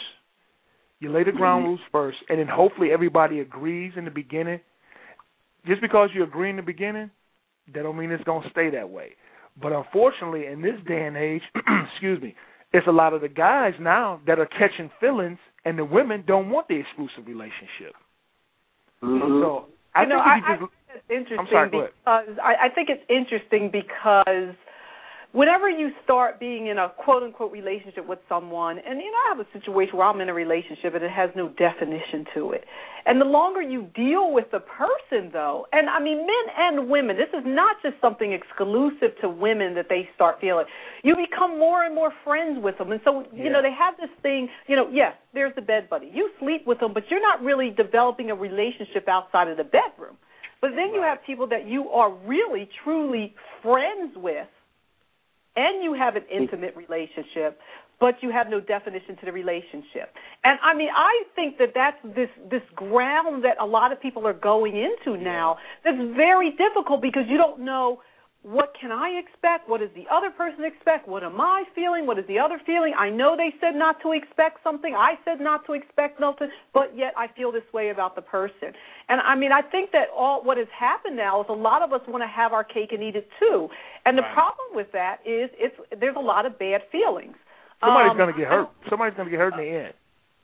you 1.00 1.12
lay 1.12 1.24
the 1.24 1.32
ground 1.32 1.66
rules 1.66 1.80
first, 1.92 2.18
and 2.30 2.40
then 2.40 2.48
hopefully 2.48 2.90
everybody 2.92 3.40
agrees 3.40 3.94
in 3.96 4.06
the 4.06 4.12
beginning. 4.12 4.60
Just 5.66 5.82
because 5.82 6.10
you 6.14 6.24
agree 6.24 6.50
in 6.50 6.56
the 6.56 6.62
beginning, 6.62 7.10
that 7.74 7.84
don't 7.84 7.98
mean 7.98 8.12
it's 8.12 8.24
gonna 8.24 8.50
stay 8.52 8.70
that 8.70 8.90
way. 8.90 9.16
But 9.62 9.74
unfortunately, 9.74 10.46
in 10.46 10.62
this 10.62 10.76
day 10.88 11.06
and 11.06 11.18
age, 11.18 11.42
excuse 11.92 12.22
me, 12.22 12.36
it's 12.72 12.88
a 12.88 12.92
lot 12.92 13.14
of 13.14 13.22
the 13.22 13.28
guys 13.28 13.74
now 13.80 14.22
that 14.28 14.40
are 14.40 14.46
catching 14.46 14.90
feelings, 15.00 15.40
and 15.66 15.78
the 15.78 15.86
women 15.86 16.24
don't 16.26 16.50
want 16.50 16.68
the 16.68 16.76
exclusive 16.76 17.28
relationship. 17.28 17.96
Mhm. 19.04 19.42
So 19.42 19.68
I 19.96 20.04
you 20.04 20.10
know, 20.10 20.20
I, 20.20 20.36
you 20.38 20.44
I 20.46 20.58
just 20.58 20.60
think 20.60 20.72
it's 20.96 21.10
interesting 21.10 21.70
because 21.72 22.38
I, 22.42 22.56
I 22.66 22.70
think 22.70 22.90
it's 22.90 23.04
interesting 23.10 23.72
because 23.72 24.56
whenever 25.32 25.70
you 25.70 25.92
start 26.04 26.40
being 26.40 26.68
in 26.68 26.78
a 26.78 26.90
quote 26.90 27.24
unquote 27.24 27.52
relationship 27.52 28.08
with 28.08 28.20
someone, 28.28 28.80
and 28.80 29.00
you 29.00 29.12
know, 29.12 29.18
I 29.28 29.38
have 29.38 29.40
a 29.40 29.50
situation 29.54 29.98
where 29.98 30.08
I'm 30.08 30.20
in 30.22 30.30
a 30.30 30.34
relationship 30.34 30.96
and 30.96 31.04
it 31.04 31.12
has 31.12 31.30
no 31.36 31.50
definition 31.50 32.26
to 32.36 32.52
it. 32.52 32.66
And 33.06 33.20
the 33.20 33.26
longer 33.26 33.62
you 33.62 33.88
deal 33.96 34.32
with 34.32 34.46
the 34.52 34.60
person, 34.60 35.30
though, 35.32 35.66
and 35.72 35.90
I 35.90 36.00
mean, 36.00 36.18
men 36.18 36.46
and 36.58 36.90
women, 36.90 37.16
this 37.16 37.30
is 37.34 37.44
not 37.46 37.78
just 37.82 37.96
something 38.02 38.34
exclusive 38.34 39.18
to 39.22 39.30
women 39.30 39.74
that 39.76 39.88
they 39.90 40.10
start 40.16 40.38
feeling. 40.42 40.66
You 41.04 41.16
become 41.16 41.58
more 41.58 41.84
and 41.84 41.96
more 41.96 42.12
friends 42.24 42.60
with 42.62 42.78
them, 42.78 42.92
and 42.92 43.02
so 43.04 43.22
you 43.34 43.46
Yeah. 43.46 43.50
know 43.50 43.62
they 43.62 43.72
have 43.72 43.98
this 43.98 44.12
thing. 44.22 44.50
You 44.68 44.76
know, 44.76 44.90
yes, 44.92 45.16
there's 45.34 45.56
the 45.56 45.62
bed 45.62 45.90
buddy. 45.90 46.08
You 46.14 46.30
sleep 46.40 46.66
with 46.68 46.80
them, 46.80 46.94
but 46.94 47.10
you're 47.10 47.22
not 47.22 47.42
really 47.44 47.70
developing 47.70 48.32
a 48.32 48.36
relationship 48.36 49.08
outside 49.08 49.48
of 49.48 49.58
the 49.58 49.64
bedroom. 49.64 50.18
But 50.62 50.76
then 50.76 50.94
you 50.94 51.02
have 51.02 51.24
people 51.24 51.48
that 51.48 51.66
you 51.68 51.90
are 51.90 52.12
really, 52.12 52.68
truly 52.84 53.34
friends 53.64 54.16
with, 54.18 54.48
and 55.60 55.84
you 55.84 55.94
have 55.94 56.16
an 56.16 56.24
intimate 56.32 56.74
relationship, 56.76 57.60
but 58.00 58.16
you 58.22 58.32
have 58.32 58.48
no 58.50 58.62
definition 58.62 59.18
to 59.18 59.26
the 59.26 59.32
relationship. 59.32 60.08
And 60.46 60.58
I 60.64 60.74
mean, 60.74 60.90
I 60.96 61.24
think 61.36 61.58
that 61.58 61.72
that's 61.76 61.98
this 62.16 62.30
this 62.50 62.62
ground 62.76 63.44
that 63.44 63.58
a 63.60 63.66
lot 63.66 63.92
of 63.92 64.00
people 64.02 64.26
are 64.26 64.34
going 64.34 64.76
into 64.78 65.22
now. 65.22 65.58
That's 65.84 65.98
very 66.16 66.52
difficult 66.52 67.02
because 67.02 67.24
you 67.28 67.38
don't 67.38 67.60
know 67.60 68.02
what 68.42 68.72
can 68.80 68.92
I 68.92 69.20
expect? 69.20 69.68
What 69.68 69.82
does 69.82 69.90
the 69.96 70.06
other 70.10 70.30
person 70.32 70.64
expect? 70.64 71.08
What 71.10 71.24
am 71.24 71.42
I 71.42 71.64
feeling? 71.76 72.08
What 72.08 72.18
is 72.18 72.26
the 72.28 72.40
other 72.40 72.60
feeling? 72.66 72.94
I 72.98 73.10
know 73.10 73.36
they 73.36 73.54
said 73.60 73.76
not 73.76 73.98
to 74.04 74.14
expect 74.14 74.64
something. 74.64 74.96
I 74.96 75.16
said 75.26 75.42
not 75.42 75.66
to 75.68 75.74
expect 75.74 76.22
nothing, 76.22 76.48
but 76.74 76.96
yet 76.96 77.14
I 77.18 77.28
feel 77.36 77.52
this 77.52 77.68
way 77.74 77.90
about 77.90 78.16
the 78.16 78.22
person. 78.22 78.72
And 79.10 79.20
I 79.20 79.36
mean, 79.36 79.52
I 79.52 79.62
think 79.62 79.92
that 79.92 80.08
all 80.16 80.42
what 80.44 80.58
has 80.58 80.68
happened 80.78 81.18
now 81.18 81.42
is 81.42 81.48
a 81.50 81.54
lot 81.54 81.82
of 81.82 81.92
us 81.92 82.00
want 82.08 82.24
to 82.24 82.28
have 82.32 82.54
our 82.54 82.64
cake 82.64 82.94
and 82.94 83.04
eat 83.04 83.16
it 83.18 83.28
too. 83.40 83.68
And 84.06 84.18
the 84.18 84.22
Right. 84.24 84.34
problem 84.34 84.68
with 84.74 84.88
that 84.94 85.20
is 85.26 85.50
it's 85.60 85.76
there's 86.00 86.16
a 86.16 86.24
lot 86.24 86.46
of 86.46 86.58
bad 86.58 86.82
feelings. 86.92 87.36
somebody's 87.84 88.12
Um, 88.12 88.18
gonna 88.18 88.34
get 88.34 88.48
hurt. 88.48 88.70
Somebody's 88.90 89.16
gonna 89.18 89.30
get 89.30 89.40
hurt 89.40 89.54
in 89.54 89.60
the 89.60 89.70
end. 89.70 89.94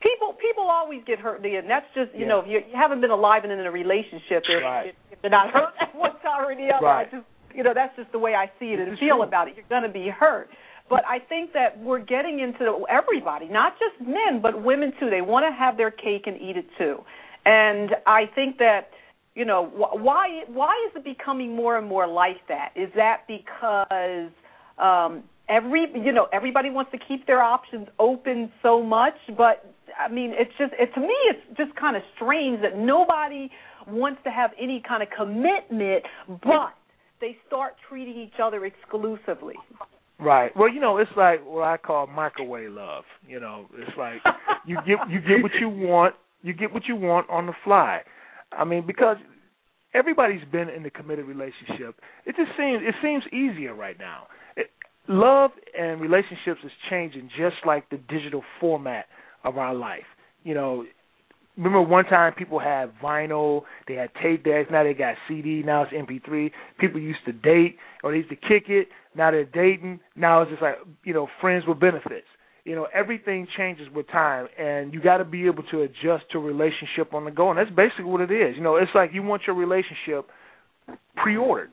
people 0.02 0.34
people 0.34 0.70
always 0.70 1.02
get 1.06 1.20
hurt 1.20 1.38
in 1.38 1.44
the 1.44 1.56
end. 1.58 1.70
That's 1.70 1.88
just 1.96 2.14
you 2.14 2.22
Yeah. 2.22 2.28
know 2.28 2.40
if 2.40 2.48
you, 2.48 2.60
you 2.60 2.76
haven't 2.76 3.00
been 3.02 3.12
alive 3.12 3.44
and 3.44 3.52
in 3.54 3.60
a 3.66 3.72
relationship 3.72 4.44
if, 4.48 4.64
Right. 4.64 4.88
if, 4.88 4.96
if 5.12 5.20
you're 5.24 5.32
not 5.32 5.50
hurt 5.52 5.74
at 5.80 5.96
one 6.06 6.18
time 6.20 6.46
or 6.46 6.56
the 6.56 6.72
other. 6.74 6.88
I 6.88 7.06
just 7.06 7.26
you 7.56 7.64
know 7.64 7.74
that's 7.74 7.96
just 7.96 8.12
the 8.12 8.20
way 8.20 8.36
I 8.36 8.52
see 8.60 8.74
it 8.74 8.80
and 8.80 8.98
feel 9.00 9.24
about 9.24 9.48
it. 9.48 9.56
You're 9.56 9.66
going 9.70 9.84
to 9.84 9.90
be 9.90 10.10
hurt. 10.10 10.50
But 10.88 11.02
I 11.08 11.18
think 11.18 11.54
that 11.54 11.80
we're 11.80 12.00
getting 12.00 12.40
into 12.40 12.86
everybody, 12.88 13.48
not 13.48 13.74
just 13.80 14.08
men, 14.08 14.40
but 14.40 14.64
women 14.64 14.94
too. 15.00 15.10
They 15.10 15.22
want 15.22 15.46
to 15.50 15.58
have 15.58 15.78
their 15.78 15.90
cake 15.90 16.24
and 16.28 16.40
eat 16.40 16.58
it 16.58 16.68
too. 16.78 16.98
And 17.46 17.92
I 18.06 18.26
think 18.36 18.60
that 18.60 18.90
you 19.36 19.46
know 19.46 19.70
why 19.74 20.44
why 20.48 20.74
is 20.90 20.96
it 20.96 21.04
becoming 21.04 21.56
more 21.56 21.78
and 21.78 21.88
more 21.88 22.08
like 22.08 22.48
that? 22.48 22.70
Is 22.76 22.90
that 22.96 23.22
because 23.28 24.32
um 24.78 25.24
every 25.50 25.86
you 25.94 26.12
know 26.12 26.28
everybody 26.34 26.70
wants 26.70 26.92
to 26.92 26.98
keep 26.98 27.26
their 27.28 27.42
options 27.42 27.88
open 28.00 28.52
so 28.64 28.82
much 28.82 29.14
but 29.38 29.74
i 30.00 30.12
mean 30.12 30.34
it's 30.34 30.52
just 30.58 30.74
it 30.80 30.94
to 30.94 31.02
me 31.02 31.16
it's 31.30 31.58
just 31.58 31.76
kind 31.76 31.96
of 31.96 32.02
strange 32.16 32.62
that 32.62 32.78
nobody 32.78 33.50
wants 33.88 34.20
to 34.24 34.32
have 34.32 34.52
any 34.60 34.82
kind 34.88 35.04
of 35.04 35.10
commitment 35.16 36.04
but 36.28 36.74
they 37.22 37.38
start 37.48 37.74
treating 37.90 38.18
each 38.18 38.40
other 38.42 38.66
exclusively 38.66 39.56
Right. 40.20 40.56
Well, 40.56 40.74
you 40.74 40.80
know, 40.80 40.98
it's 40.98 41.12
like 41.18 41.46
what 41.46 41.64
I 41.64 41.78
call 41.78 42.08
microwave 42.08 42.72
love. 42.72 43.04
You 43.28 43.40
know, 43.40 43.66
it's 43.78 43.98
like 43.98 44.22
you 44.66 44.78
get 44.86 44.98
you 45.10 45.20
get 45.20 45.44
what 45.44 45.52
you 45.60 45.70
want, 45.70 46.16
you 46.42 46.54
get 46.54 46.74
what 46.74 46.84
you 46.88 46.96
want 46.96 47.30
on 47.30 47.48
the 47.48 47.54
fly. 47.64 48.02
I 48.52 48.64
mean, 48.64 48.86
because 48.88 49.18
everybody's 49.94 50.46
been 50.52 50.70
in 50.70 50.86
a 50.86 50.90
committed 50.90 51.26
relationship. 51.26 52.00
It 52.26 52.36
just 52.38 52.52
seems 52.58 52.82
it 52.82 52.96
seems 53.04 53.24
easier 53.34 53.76
right 53.76 54.00
now. 54.00 54.28
It, 54.56 54.68
love 55.10 55.52
and 55.78 56.00
relationships 56.00 56.62
is 56.64 56.72
changing 56.90 57.30
just 57.38 57.58
like 57.66 57.90
the 57.90 57.98
digital 57.98 58.44
format 58.62 59.08
of 59.44 59.58
our 59.58 59.76
life. 59.76 60.06
You 60.44 60.54
know, 60.54 60.86
remember 61.58 61.82
one 61.82 62.06
time 62.06 62.34
people 62.34 62.60
had 62.60 62.92
vinyl, 63.02 63.64
they 63.88 63.96
had 63.96 64.10
tape 64.22 64.44
decks, 64.44 64.70
now 64.72 64.84
they 64.84 64.94
got 64.94 65.16
CD, 65.28 65.64
now 65.64 65.84
it's 65.84 65.94
MP3. 65.94 66.52
People 66.80 67.00
used 67.00 67.20
to 67.26 67.32
date 67.32 67.78
or 68.04 68.12
they 68.12 68.18
used 68.18 68.30
to 68.30 68.36
kick 68.36 68.66
it, 68.68 68.88
now 69.16 69.32
they're 69.32 69.46
dating. 69.46 70.00
Now 70.16 70.42
it's 70.42 70.52
just 70.52 70.62
like, 70.62 70.76
you 71.04 71.14
know, 71.14 71.28
friends 71.42 71.64
with 71.68 71.80
benefits. 71.80 72.28
You 72.64 72.76
know, 72.76 72.88
everything 72.94 73.48
changes 73.56 73.88
with 73.94 74.08
time 74.08 74.48
and 74.58 74.94
you 74.94 75.02
got 75.02 75.18
to 75.18 75.26
be 75.26 75.46
able 75.46 75.64
to 75.72 75.82
adjust 75.82 76.26
to 76.32 76.40
relationship 76.40 77.14
on 77.14 77.26
the 77.26 77.32
go 77.32 77.50
and 77.52 77.60
that's 77.60 77.70
basically 77.70 78.06
what 78.06 78.22
it 78.22 78.32
is. 78.32 78.56
You 78.56 78.64
know, 78.64 78.76
it's 78.76 78.92
like 78.96 79.12
you 79.14 79.24
want 79.24 79.44
your 79.46 79.56
relationship 79.56 80.28
pre-ordered. 81.16 81.70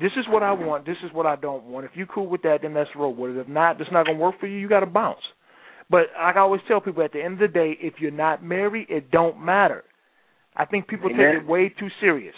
This 0.00 0.12
is 0.16 0.24
what 0.28 0.42
I 0.42 0.52
want, 0.52 0.86
this 0.86 0.96
is 1.04 1.12
what 1.12 1.26
I 1.26 1.36
don't 1.36 1.64
want. 1.64 1.84
If 1.84 1.90
you're 1.94 2.06
cool 2.06 2.26
with 2.26 2.42
that, 2.42 2.58
then 2.62 2.74
let's 2.74 2.88
roll 2.96 3.14
with 3.14 3.36
it. 3.36 3.40
If 3.40 3.48
not, 3.48 3.80
it's 3.80 3.90
not 3.92 4.06
going 4.06 4.16
to 4.16 4.22
work 4.22 4.36
for 4.40 4.46
you, 4.46 4.58
you 4.58 4.68
got 4.68 4.80
to 4.80 4.86
bounce. 4.86 5.20
But 5.90 6.08
like 6.18 6.36
I 6.36 6.40
always 6.40 6.60
tell 6.68 6.80
people, 6.80 7.02
at 7.02 7.12
the 7.12 7.22
end 7.22 7.34
of 7.34 7.52
the 7.52 7.58
day, 7.58 7.76
if 7.80 7.94
you're 7.98 8.10
not 8.10 8.44
married, 8.44 8.88
it 8.90 9.10
don't 9.10 9.42
matter. 9.42 9.84
I 10.56 10.64
think 10.64 10.88
people 10.88 11.10
Amen. 11.10 11.34
take 11.34 11.42
it 11.42 11.48
way 11.48 11.72
too 11.78 11.88
serious. 12.00 12.34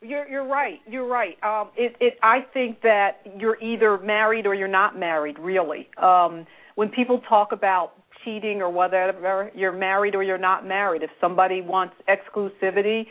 You're 0.00 0.28
you're 0.28 0.46
right. 0.46 0.78
You're 0.88 1.08
right. 1.08 1.36
Um, 1.42 1.70
it 1.76 1.96
it 2.00 2.14
I 2.22 2.40
think 2.54 2.82
that 2.82 3.18
you're 3.36 3.60
either 3.60 3.98
married 3.98 4.46
or 4.46 4.54
you're 4.54 4.68
not 4.68 4.98
married. 4.98 5.38
Really, 5.40 5.88
um, 6.00 6.46
when 6.76 6.88
people 6.88 7.20
talk 7.28 7.50
about 7.52 7.92
cheating 8.24 8.62
or 8.62 8.70
whatever, 8.70 9.50
you're 9.54 9.72
married 9.72 10.14
or 10.14 10.22
you're 10.22 10.38
not 10.38 10.66
married. 10.66 11.02
If 11.02 11.10
somebody 11.20 11.60
wants 11.60 11.94
exclusivity, 12.08 13.06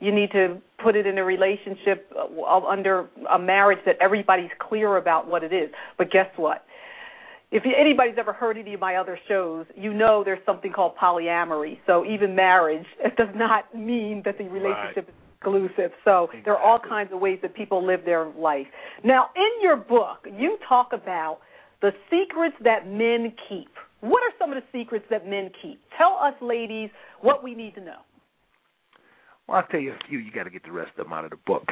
you 0.00 0.14
need 0.14 0.30
to 0.32 0.60
put 0.82 0.96
it 0.96 1.06
in 1.06 1.18
a 1.18 1.24
relationship 1.24 2.10
uh, 2.16 2.66
under 2.66 3.08
a 3.30 3.38
marriage 3.38 3.80
that 3.84 3.96
everybody's 4.00 4.50
clear 4.58 4.96
about 4.96 5.28
what 5.28 5.44
it 5.44 5.52
is. 5.52 5.70
But 5.98 6.10
guess 6.10 6.28
what? 6.36 6.64
If 7.50 7.64
anybody's 7.64 8.14
ever 8.18 8.32
heard 8.32 8.56
any 8.56 8.74
of 8.74 8.80
my 8.80 8.96
other 8.96 9.18
shows, 9.26 9.66
you 9.74 9.92
know 9.92 10.22
there's 10.24 10.44
something 10.46 10.72
called 10.72 10.92
polyamory. 10.96 11.78
So 11.86 12.04
even 12.04 12.34
marriage 12.34 12.86
it 13.00 13.16
does 13.16 13.34
not 13.34 13.74
mean 13.74 14.22
that 14.24 14.38
the 14.38 14.44
relationship 14.44 15.08
is 15.08 15.14
exclusive. 15.36 15.90
So 16.04 16.28
there 16.44 16.56
are 16.56 16.62
all 16.62 16.78
kinds 16.78 17.10
of 17.12 17.20
ways 17.20 17.38
that 17.42 17.54
people 17.54 17.84
live 17.84 18.04
their 18.04 18.30
life. 18.38 18.66
Now, 19.02 19.30
in 19.34 19.62
your 19.62 19.76
book, 19.76 20.26
you 20.32 20.58
talk 20.68 20.90
about 20.92 21.38
the 21.82 21.90
secrets 22.10 22.56
that 22.62 22.86
men 22.86 23.32
keep. 23.48 23.70
What 24.00 24.22
are 24.22 24.32
some 24.38 24.52
of 24.52 24.62
the 24.62 24.78
secrets 24.78 25.04
that 25.10 25.26
men 25.26 25.50
keep? 25.60 25.80
Tell 25.98 26.18
us, 26.22 26.34
ladies, 26.40 26.90
what 27.20 27.42
we 27.42 27.54
need 27.54 27.74
to 27.74 27.80
know. 27.80 28.00
Well, 29.48 29.58
I'll 29.58 29.66
tell 29.66 29.80
you 29.80 29.92
a 29.92 29.98
few. 30.08 30.18
You 30.18 30.30
got 30.30 30.44
to 30.44 30.50
get 30.50 30.62
the 30.62 30.72
rest 30.72 30.92
of 30.96 31.06
them 31.06 31.12
out 31.12 31.24
of 31.24 31.30
the 31.30 31.38
book. 31.46 31.64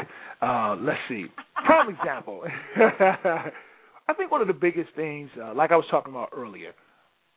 Uh, 0.43 0.77
let's 0.81 0.99
see. 1.09 1.27
Prime 1.65 1.95
example. 1.95 2.43
I 4.09 4.15
think 4.15 4.31
one 4.31 4.41
of 4.41 4.47
the 4.47 4.55
biggest 4.55 4.91
things, 4.97 5.29
uh, 5.41 5.55
like 5.55 5.71
I 5.71 5.77
was 5.77 5.85
talking 5.91 6.13
about 6.13 6.31
earlier, 6.37 6.73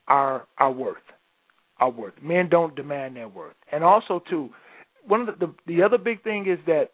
our 0.08 0.48
our 0.58 0.72
worth, 0.72 0.98
our 1.80 1.90
worth. 1.90 2.14
Men 2.22 2.50
don't 2.50 2.76
demand 2.76 3.18
their 3.18 3.28
worth, 3.28 3.56
and 3.72 3.84
also 3.84 4.24
too, 4.30 4.50
one 5.06 5.22
of 5.22 5.28
the 5.28 5.48
the, 5.48 5.54
the 5.68 5.84
other 5.84 5.98
big 5.98 6.24
thing 6.24 6.48
is 6.48 6.60
that, 6.66 6.92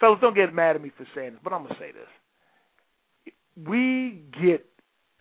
fellas, 0.00 0.18
don't 0.20 0.34
get 0.36 0.54
mad 0.54 0.76
at 0.76 0.82
me 0.82 0.92
for 0.96 1.06
saying 1.14 1.32
this, 1.32 1.40
but 1.42 1.52
I'm 1.52 1.64
gonna 1.64 1.76
say 1.78 1.90
this. 1.92 3.32
We 3.66 4.22
get 4.42 4.64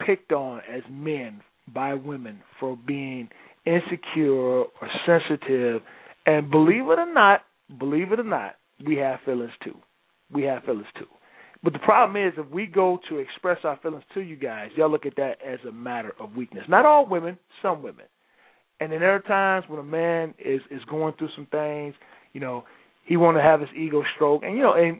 picked 0.06 0.32
on 0.32 0.62
as 0.70 0.84
men 0.90 1.42
by 1.74 1.96
women 1.96 2.42
for 2.60 2.78
being 2.78 3.30
insecure 3.66 4.34
or 4.34 4.90
sensitive, 5.06 5.82
and 6.28 6.52
believe 6.52 6.84
it 6.84 7.00
or 7.00 7.12
not, 7.12 7.42
believe 7.80 8.12
it 8.12 8.20
or 8.20 8.24
not, 8.24 8.56
we 8.86 8.98
have 8.98 9.20
feelings 9.26 9.52
too. 9.64 9.76
We 10.32 10.44
have 10.44 10.64
feelings 10.64 10.88
too. 10.98 11.08
But 11.66 11.74
the 11.74 11.80
problem 11.80 12.16
is, 12.24 12.32
if 12.38 12.48
we 12.52 12.68
go 12.68 13.00
to 13.10 13.18
express 13.18 13.58
our 13.64 13.80
feelings 13.82 14.04
to 14.14 14.22
you 14.22 14.36
guys, 14.36 14.70
y'all 14.78 14.92
look 14.92 15.08
at 15.08 15.16
that 15.16 15.40
as 15.44 15.58
a 15.68 15.72
matter 15.72 16.14
of 16.20 16.36
weakness. 16.36 16.64
Not 16.70 16.86
all 16.86 17.08
women, 17.08 17.40
some 17.64 17.82
women. 17.82 18.06
And 18.80 18.92
then 18.92 19.00
there 19.00 19.16
are 19.16 19.20
times 19.20 19.66
when 19.68 19.80
a 19.80 19.84
man 19.84 20.36
is 20.38 20.62
is 20.70 20.84
going 20.88 21.16
through 21.18 21.30
some 21.36 21.48
things, 21.48 21.96
you 22.34 22.40
know, 22.40 22.66
he 23.04 23.18
want 23.18 23.38
to 23.38 23.42
have 23.42 23.62
his 23.62 23.70
ego 23.76 24.04
stroke, 24.16 24.44
and 24.44 24.56
you 24.56 24.62
know, 24.62 24.74
and 24.74 25.00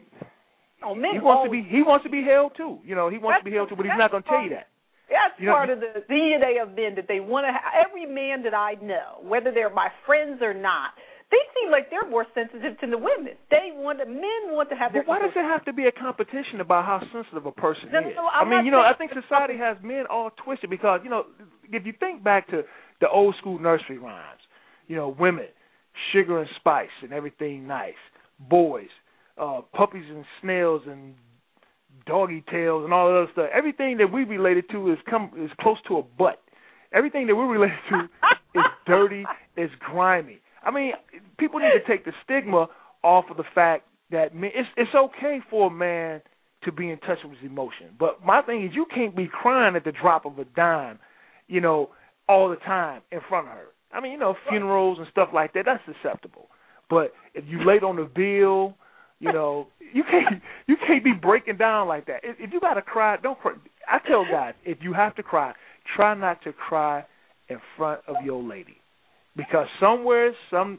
Oh, 0.84 0.94
he 0.94 1.18
wants 1.20 1.46
to 1.46 1.50
be 1.50 1.62
he 1.62 1.82
wants 1.82 2.02
to 2.04 2.10
be 2.10 2.24
held 2.24 2.52
too. 2.56 2.78
You 2.84 2.96
know, 2.96 3.08
he 3.10 3.18
wants 3.18 3.40
to 3.40 3.44
be 3.48 3.54
held 3.54 3.68
too, 3.68 3.76
but 3.76 3.86
he's 3.86 3.94
not 3.96 4.10
going 4.10 4.24
to 4.24 4.28
tell 4.28 4.42
you 4.42 4.50
that. 4.50 4.66
That's 5.08 5.38
You 5.38 5.46
know- 5.46 5.52
part 5.52 5.70
of 5.70 5.78
the 5.78 6.02
DNA 6.10 6.60
of 6.60 6.74
men 6.74 6.96
that 6.96 7.06
they 7.06 7.20
want 7.20 7.46
to. 7.46 7.54
Every 7.78 8.06
man 8.06 8.42
that 8.42 8.54
I 8.54 8.74
know, 8.82 9.22
whether 9.22 9.52
they're 9.52 9.70
my 9.70 9.88
friends 10.04 10.42
or 10.42 10.52
not, 10.52 10.90
they 11.30 11.42
seem 11.58 11.70
like 11.70 11.90
they're 11.90 12.08
more 12.08 12.26
sensitive 12.34 12.78
to 12.80 12.86
the 12.86 12.98
women. 12.98 13.34
They 13.50 13.70
want 13.74 13.98
men 14.06 14.54
want 14.54 14.70
to 14.70 14.76
have 14.76 14.92
their. 14.92 15.02
But 15.02 15.08
why 15.08 15.18
does 15.20 15.32
it 15.34 15.42
have 15.42 15.64
to 15.64 15.72
be 15.72 15.86
a 15.86 15.92
competition 15.92 16.60
about 16.60 16.84
how 16.84 17.00
sensitive 17.12 17.46
a 17.46 17.52
person 17.52 17.90
No, 17.92 18.00
no, 18.00 18.08
is? 18.08 18.14
no, 18.16 18.26
I 18.26 18.40
I'm 18.42 18.48
mean, 18.50 18.64
you 18.64 18.70
know, 18.70 18.80
I 18.80 18.92
think 18.96 19.10
society 19.12 19.58
has 19.58 19.76
men 19.82 20.04
all 20.08 20.30
twisted 20.44 20.70
because, 20.70 21.00
you 21.02 21.10
know, 21.10 21.24
if 21.72 21.84
you 21.84 21.92
think 21.98 22.22
back 22.22 22.46
to 22.50 22.62
the 23.00 23.08
old 23.08 23.34
school 23.40 23.58
nursery 23.58 23.98
rhymes, 23.98 24.40
you 24.86 24.94
know, 24.94 25.14
women, 25.18 25.46
sugar 26.12 26.38
and 26.40 26.48
spice 26.56 26.94
and 27.02 27.12
everything 27.12 27.66
nice. 27.66 27.98
Boys, 28.38 28.88
uh, 29.36 29.62
puppies 29.74 30.04
and 30.08 30.24
snails 30.40 30.82
and 30.86 31.14
doggy 32.06 32.44
tails 32.50 32.84
and 32.84 32.92
all 32.92 33.08
that 33.08 33.16
other 33.22 33.32
stuff. 33.32 33.48
Everything 33.52 33.96
that 33.98 34.12
we 34.12 34.24
related 34.24 34.64
to 34.70 34.92
is 34.92 34.98
come 35.08 35.30
is 35.38 35.50
close 35.60 35.78
to 35.88 35.96
a 35.96 36.02
butt. 36.02 36.40
Everything 36.92 37.26
that 37.26 37.34
we're 37.34 37.48
related 37.50 37.78
to 37.90 38.04
is 38.58 38.64
dirty, 38.86 39.24
is 39.56 39.70
grimy. 39.80 40.38
I 40.66 40.72
mean, 40.72 40.92
people 41.38 41.60
need 41.60 41.70
to 41.72 41.86
take 41.86 42.04
the 42.04 42.12
stigma 42.24 42.66
off 43.02 43.26
of 43.30 43.36
the 43.36 43.44
fact 43.54 43.84
that 44.10 44.34
men, 44.34 44.50
it's 44.54 44.68
it's 44.76 44.94
okay 44.94 45.38
for 45.48 45.68
a 45.68 45.70
man 45.70 46.20
to 46.64 46.72
be 46.72 46.90
in 46.90 46.98
touch 46.98 47.18
with 47.24 47.38
his 47.38 47.48
emotion. 47.48 47.94
But 47.98 48.24
my 48.24 48.42
thing 48.42 48.64
is, 48.64 48.72
you 48.74 48.86
can't 48.92 49.16
be 49.16 49.28
crying 49.32 49.76
at 49.76 49.84
the 49.84 49.92
drop 49.92 50.26
of 50.26 50.38
a 50.38 50.44
dime, 50.44 50.98
you 51.46 51.60
know, 51.60 51.90
all 52.28 52.50
the 52.50 52.56
time 52.56 53.02
in 53.12 53.20
front 53.28 53.46
of 53.46 53.54
her. 53.54 53.66
I 53.92 54.00
mean, 54.00 54.12
you 54.12 54.18
know, 54.18 54.34
funerals 54.48 54.98
and 54.98 55.06
stuff 55.10 55.28
like 55.32 55.54
that, 55.54 55.64
that's 55.64 55.82
acceptable. 55.88 56.48
But 56.90 57.12
if 57.34 57.44
you 57.46 57.64
late 57.64 57.82
on 57.82 57.96
the 57.96 58.04
bill, 58.04 58.74
you 59.20 59.32
know, 59.32 59.68
you 59.94 60.02
can't 60.02 60.42
you 60.66 60.76
can't 60.86 61.04
be 61.04 61.12
breaking 61.12 61.56
down 61.56 61.88
like 61.88 62.06
that. 62.06 62.20
If, 62.24 62.36
if 62.40 62.52
you 62.52 62.60
gotta 62.60 62.82
cry, 62.82 63.16
don't 63.22 63.38
cry. 63.38 63.52
I 63.88 63.98
tell 64.06 64.24
guys, 64.24 64.54
if 64.64 64.78
you 64.82 64.92
have 64.92 65.14
to 65.16 65.22
cry, 65.22 65.52
try 65.94 66.14
not 66.14 66.42
to 66.42 66.52
cry 66.52 67.04
in 67.48 67.58
front 67.76 68.00
of 68.08 68.16
your 68.24 68.42
lady, 68.42 68.78
because 69.36 69.66
somewhere, 69.80 70.32
some 70.50 70.78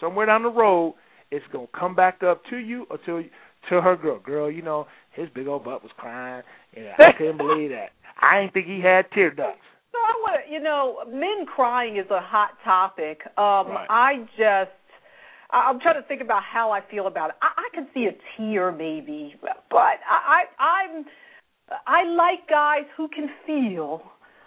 somewhere 0.00 0.26
down 0.26 0.42
the 0.42 0.50
road, 0.50 0.94
it's 1.30 1.44
gonna 1.52 1.66
come 1.78 1.94
back 1.94 2.22
up 2.22 2.42
to 2.50 2.56
you 2.56 2.86
or 2.90 2.98
to 3.06 3.24
to 3.68 3.80
her 3.80 3.96
girl. 3.96 4.18
Girl, 4.18 4.50
you 4.50 4.62
know, 4.62 4.86
his 5.12 5.28
big 5.34 5.46
old 5.46 5.64
butt 5.64 5.82
was 5.82 5.92
crying, 5.96 6.42
and 6.76 6.86
I 6.98 7.12
couldn't 7.18 7.38
believe 7.38 7.70
that. 7.70 7.90
I 8.20 8.40
didn't 8.40 8.54
think 8.54 8.66
he 8.66 8.80
had 8.80 9.10
tear 9.12 9.30
ducts. 9.30 9.60
So 9.92 9.98
I 9.98 10.12
want 10.20 10.40
you 10.50 10.60
know, 10.60 10.98
men 11.08 11.46
crying 11.46 11.96
is 11.96 12.06
a 12.10 12.20
hot 12.20 12.50
topic. 12.64 13.20
Um, 13.38 13.68
Right. 13.68 13.86
I 13.88 14.14
just, 14.36 14.70
I'm 15.50 15.80
trying 15.80 16.00
to 16.00 16.06
think 16.06 16.20
about 16.20 16.42
how 16.42 16.70
I 16.70 16.80
feel 16.90 17.06
about 17.06 17.30
it. 17.30 17.36
I, 17.42 17.48
I 17.56 17.74
can 17.74 17.86
see 17.94 18.06
a 18.06 18.12
tear 18.36 18.72
maybe, 18.72 19.34
but 19.70 19.78
I, 19.78 20.44
I, 20.58 20.62
I'm, 20.62 21.04
I 21.86 22.04
like 22.04 22.48
guys 22.48 22.84
who 22.96 23.08
can 23.08 23.28
feel. 23.46 24.02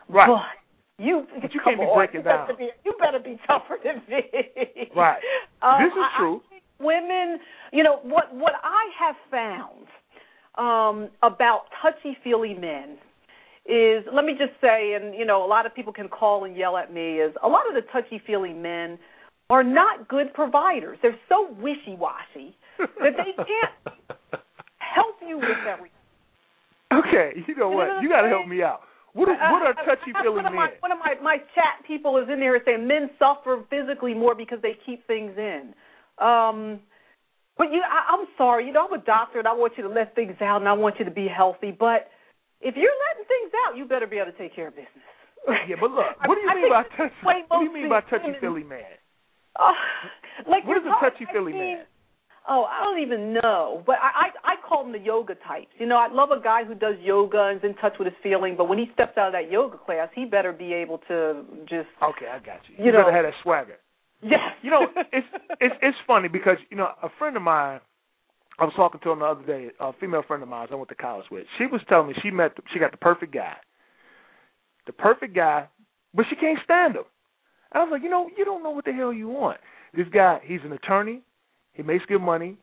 Right. 0.09 0.27
But 0.27 0.62
you, 0.99 1.25
But 1.41 1.53
you 1.53 1.59
can't 1.63 1.79
be 1.79 1.83
on, 1.85 1.95
breaking 1.97 2.19
you 2.19 2.23
down. 2.23 2.47
Be, 2.57 2.69
you 2.85 2.93
better 2.99 3.19
be 3.19 3.39
tougher 3.47 3.77
than 3.83 4.01
me. 4.09 4.89
Right. 4.95 5.19
Um, 5.63 5.79
This 5.81 5.93
is 5.93 6.05
true. 6.17 6.41
women, 6.79 7.39
you 7.71 7.83
know, 7.83 7.99
what 8.03 8.35
what 8.35 8.51
I 8.63 8.83
have 8.99 9.15
found 9.31 9.87
um, 10.57 11.09
about 11.23 11.61
touchy 11.81 12.17
feely 12.21 12.53
men 12.53 12.97
is 13.65 14.03
let 14.13 14.25
me 14.25 14.33
just 14.37 14.51
say, 14.59 14.93
and 14.93 15.15
you 15.15 15.23
know, 15.25 15.45
a 15.45 15.47
lot 15.47 15.65
of 15.65 15.73
people 15.73 15.93
can 15.93 16.09
call 16.09 16.43
and 16.43 16.57
yell 16.57 16.75
at 16.75 16.93
me. 16.93 17.19
Is 17.21 17.33
a 17.41 17.47
lot 17.47 17.63
of 17.69 17.75
the 17.75 17.89
touchy 17.93 18.21
feely 18.27 18.51
men 18.51 18.99
are 19.49 19.63
not 19.63 20.09
good 20.09 20.33
providers. 20.33 20.97
They're 21.01 21.17
so 21.29 21.49
wishy 21.61 21.95
washy 21.97 22.57
that 22.77 23.13
they 23.15 23.31
can't 23.37 24.41
help 24.79 25.15
you 25.25 25.37
with 25.37 25.47
everything. 25.65 25.95
Okay, 26.93 27.31
you 27.47 27.55
know 27.55 27.69
You 27.69 27.71
know 27.71 27.77
what? 27.77 27.87
what 27.87 28.03
You 28.03 28.09
got 28.09 28.21
to 28.23 28.27
help 28.27 28.47
me 28.47 28.61
out. 28.61 28.81
What 29.13 29.29
are, 29.29 29.37
what 29.51 29.61
are 29.61 29.73
touchy 29.85 30.11
feely 30.21 30.35
one 30.35 30.45
of 30.45 30.53
my, 30.53 30.67
men? 30.67 30.77
One 30.79 30.91
of 30.91 30.97
my 30.97 31.13
my 31.21 31.37
chat 31.53 31.85
people 31.85 32.17
is 32.17 32.25
in 32.31 32.39
there 32.39 32.59
saying 32.65 32.87
men 32.87 33.09
suffer 33.19 33.61
physically 33.69 34.13
more 34.13 34.33
because 34.33 34.57
they 34.61 34.73
keep 34.85 35.05
things 35.05 35.33
in. 35.37 35.73
Um, 36.17 36.81
but 37.57 37.71
you, 37.71 37.81
I, 37.85 38.13
I'm 38.13 38.25
sorry, 38.37 38.65
you 38.65 38.73
know, 38.73 38.87
I'm 38.89 38.99
a 38.99 39.03
doctor 39.03 39.37
and 39.37 39.47
I 39.47 39.53
want 39.53 39.73
you 39.77 39.83
to 39.83 39.89
let 39.89 40.15
things 40.15 40.33
out 40.41 40.61
and 40.61 40.67
I 40.67 40.73
want 40.73 40.97
you 40.97 41.05
to 41.05 41.11
be 41.11 41.27
healthy. 41.27 41.69
But 41.69 42.09
if 42.61 42.75
you're 42.75 42.97
letting 43.09 43.27
things 43.29 43.51
out, 43.67 43.77
you 43.77 43.85
better 43.85 44.07
be 44.07 44.17
able 44.17 44.31
to 44.31 44.37
take 44.37 44.55
care 44.55 44.67
of 44.69 44.75
business. 44.75 44.89
Yeah, 45.67 45.75
but 45.79 45.91
look, 45.91 46.07
what 46.25 46.35
do 46.35 46.41
you 46.41 46.49
I 46.49 46.55
mean 46.55 46.63
think 46.63 46.73
by 46.73 46.83
touchy? 46.95 47.15
What 47.21 47.59
do 47.59 47.65
you 47.65 47.73
mean 47.73 47.89
by 47.89 48.01
touchy 48.01 48.33
feely 48.39 48.63
man? 48.63 48.79
Uh, 49.59 49.75
like 50.49 50.65
What 50.65 50.81
you're 50.81 50.87
a 50.87 50.99
touchy-feely 50.99 51.51
mean, 51.51 51.77
man? 51.77 51.85
Oh, 52.47 52.65
I 52.65 52.83
don't 52.83 53.01
even 53.01 53.33
know. 53.33 53.83
But 53.85 53.95
I, 54.01 54.27
I 54.43 54.53
I 54.53 54.67
call 54.67 54.83
them 54.83 54.91
the 54.91 54.99
yoga 54.99 55.35
types. 55.47 55.71
You 55.79 55.85
know, 55.85 55.95
I 55.97 56.11
love 56.11 56.29
a 56.31 56.41
guy 56.41 56.65
who 56.65 56.75
does 56.75 56.95
yoga 57.01 57.47
and 57.47 57.57
is 57.59 57.63
in 57.63 57.75
touch 57.75 57.93
with 57.99 58.05
his 58.07 58.15
feeling, 58.21 58.55
but 58.57 58.65
when 58.67 58.77
he 58.77 58.85
steps 58.93 59.17
out 59.17 59.27
of 59.27 59.33
that 59.33 59.49
yoga 59.49 59.77
class, 59.77 60.09
he 60.13 60.25
better 60.25 60.51
be 60.51 60.73
able 60.73 60.97
to 61.07 61.45
just 61.69 61.87
Okay, 62.01 62.27
I 62.27 62.39
got 62.39 62.59
you. 62.67 62.75
You 62.77 62.85
You, 62.85 62.91
know- 62.91 62.99
better 63.05 63.15
have 63.15 63.25
that 63.25 63.33
swagger. 63.43 63.77
Yes. 64.21 64.39
You 64.61 64.71
know, 64.71 64.87
it's 65.11 65.27
it's 65.59 65.75
it's 65.81 65.97
funny 66.07 66.27
because 66.29 66.57
you 66.69 66.77
know 66.77 66.87
a 67.01 67.09
friend 67.19 67.35
of 67.35 67.43
mine. 67.43 67.79
I 68.59 68.65
was 68.65 68.73
talking 68.75 69.01
to 69.03 69.09
him 69.11 69.19
the 69.19 69.25
other 69.25 69.43
day. 69.45 69.69
A 69.79 69.91
female 69.99 70.23
friend 70.27 70.43
of 70.43 70.47
mine 70.49 70.67
I 70.71 70.75
went 70.75 70.87
to 70.89 70.95
college 70.95 71.25
with. 71.31 71.45
She 71.57 71.65
was 71.65 71.81
telling 71.89 72.07
me 72.09 72.13
she 72.21 72.29
met 72.29 72.55
the, 72.55 72.61
she 72.71 72.79
got 72.79 72.91
the 72.91 72.97
perfect 72.97 73.33
guy. 73.33 73.55
The 74.85 74.93
perfect 74.93 75.33
guy, 75.35 75.67
but 76.13 76.25
she 76.29 76.35
can't 76.35 76.59
stand 76.63 76.95
him. 76.95 77.03
I 77.71 77.79
was 77.79 77.89
like, 77.91 78.03
you 78.03 78.09
know, 78.09 78.29
you 78.37 78.45
don't 78.45 78.61
know 78.61 78.69
what 78.69 78.85
the 78.85 78.93
hell 78.93 79.11
you 79.11 79.27
want. 79.27 79.59
This 79.93 80.07
guy, 80.13 80.39
he's 80.43 80.59
an 80.63 80.71
attorney. 80.71 81.21
He 81.73 81.83
makes 81.83 82.05
good 82.05 82.21
money. 82.21 82.57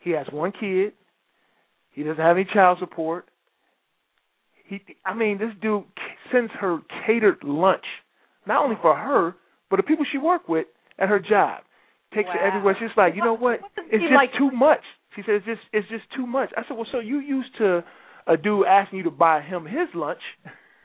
He 0.00 0.10
has 0.10 0.26
one 0.32 0.52
kid. 0.52 0.92
He 1.92 2.02
doesn't 2.02 2.22
have 2.22 2.36
any 2.36 2.46
child 2.52 2.78
support. 2.78 3.26
He, 4.66 4.80
I 5.04 5.14
mean, 5.14 5.38
this 5.38 5.50
dude 5.60 5.84
sends 6.32 6.52
her 6.60 6.78
catered 7.06 7.38
lunch, 7.42 7.84
not 8.46 8.62
only 8.62 8.76
for 8.80 8.96
her, 8.96 9.34
but 9.68 9.76
the 9.76 9.82
people 9.82 10.04
she 10.10 10.18
work 10.18 10.48
with 10.48 10.66
at 10.98 11.08
her 11.08 11.18
job. 11.18 11.62
Takes 12.14 12.28
her 12.30 12.40
everywhere. 12.40 12.76
She's 12.78 12.88
like, 12.96 13.14
you 13.14 13.22
know 13.22 13.34
what? 13.34 13.60
What 13.62 13.70
It's 13.90 14.02
just 14.02 14.12
like- 14.14 14.32
too 14.36 14.50
much. 14.50 14.80
She 15.16 15.22
said, 15.22 15.36
it's 15.36 15.46
just 15.46 15.60
it's 15.72 15.88
just 15.88 16.04
too 16.14 16.24
much. 16.26 16.50
I 16.56 16.62
said, 16.68 16.76
well, 16.76 16.86
so 16.92 17.00
you 17.00 17.18
used 17.18 17.50
to 17.58 17.82
a 18.28 18.36
dude 18.36 18.66
asking 18.66 18.98
you 18.98 19.04
to 19.04 19.10
buy 19.10 19.40
him 19.40 19.64
his 19.66 19.88
lunch, 19.94 20.20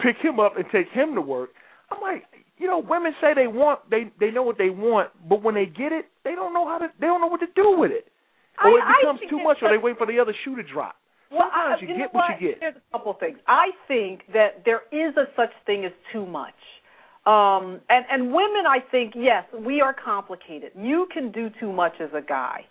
pick 0.00 0.16
him 0.22 0.38
up 0.38 0.56
and 0.56 0.66
take 0.70 0.88
him 0.92 1.14
to 1.14 1.22
work. 1.22 1.50
I'm 1.90 2.00
like, 2.02 2.24
you 2.60 2.66
know, 2.66 2.78
women 2.78 3.12
say 3.20 3.32
they 3.34 3.46
want 3.46 3.80
they 3.90 4.12
they 4.20 4.30
know 4.30 4.42
what 4.42 4.58
they 4.58 4.70
want, 4.70 5.08
but 5.28 5.42
when 5.42 5.54
they 5.54 5.66
get 5.66 5.92
it, 5.92 6.06
they 6.24 6.34
don't 6.34 6.52
know 6.52 6.68
how 6.68 6.78
to 6.78 6.88
they 7.00 7.06
don't 7.06 7.20
know 7.22 7.26
what 7.26 7.40
to 7.40 7.48
do 7.56 7.74
with 7.76 7.90
it. 7.90 8.06
Or 8.62 8.78
it 8.78 8.84
I- 8.84 8.92
I 8.92 9.00
becomes 9.00 9.20
too 9.30 9.40
much, 9.42 9.58
or 9.62 9.70
they 9.70 9.78
wait 9.78 9.96
for 9.96 10.06
the 10.06 10.20
other 10.20 10.34
shoe 10.44 10.54
to 10.56 10.62
drop. 10.62 10.96
Well, 11.32 11.48
I- 11.52 11.76
Sometimes 11.78 11.82
you, 11.82 11.96
get 11.96 12.12
what, 12.14 12.40
you 12.40 12.48
get. 12.50 12.60
There's 12.60 12.76
a 12.76 12.92
couple 12.92 13.14
things. 13.14 13.38
I 13.48 13.70
think 13.88 14.20
that 14.34 14.64
there 14.66 14.82
is 14.92 15.16
a 15.16 15.26
such 15.34 15.52
thing 15.64 15.84
as 15.86 15.92
too 16.12 16.26
much. 16.26 16.54
Um, 17.26 17.80
and 17.88 18.04
and 18.10 18.32
women, 18.32 18.64
I 18.68 18.80
think, 18.90 19.14
yes, 19.16 19.44
we 19.58 19.80
are 19.80 19.94
complicated. 19.94 20.72
You 20.76 21.06
can 21.12 21.30
do 21.32 21.48
too 21.60 21.72
much 21.72 21.94
as 22.00 22.10
a 22.14 22.20
guy. 22.20 22.66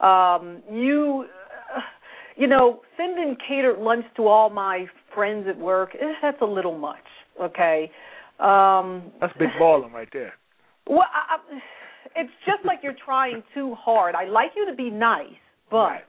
Um, 0.00 0.62
you, 0.70 1.26
uh, 1.74 1.80
you 2.36 2.46
know, 2.46 2.82
sending 2.96 3.36
catered 3.46 3.78
lunch 3.78 4.04
to 4.16 4.26
all 4.28 4.48
my 4.50 4.86
friends 5.14 5.46
at 5.48 5.58
work. 5.58 5.90
Eh, 6.00 6.12
that's 6.22 6.40
a 6.40 6.46
little 6.46 6.76
much. 6.78 7.04
Okay. 7.42 7.90
Um, 8.38 9.12
That's 9.20 9.32
big 9.38 9.48
balling 9.58 9.92
right 9.92 10.08
there. 10.12 10.34
well, 10.86 11.06
I, 11.12 11.36
I, 11.36 12.20
it's 12.20 12.32
just 12.44 12.64
like 12.64 12.80
you're 12.82 12.96
trying 13.04 13.42
too 13.54 13.74
hard. 13.74 14.14
I 14.14 14.24
like 14.26 14.50
you 14.56 14.66
to 14.66 14.74
be 14.74 14.90
nice, 14.90 15.26
but 15.70 15.76
Right. 15.76 16.04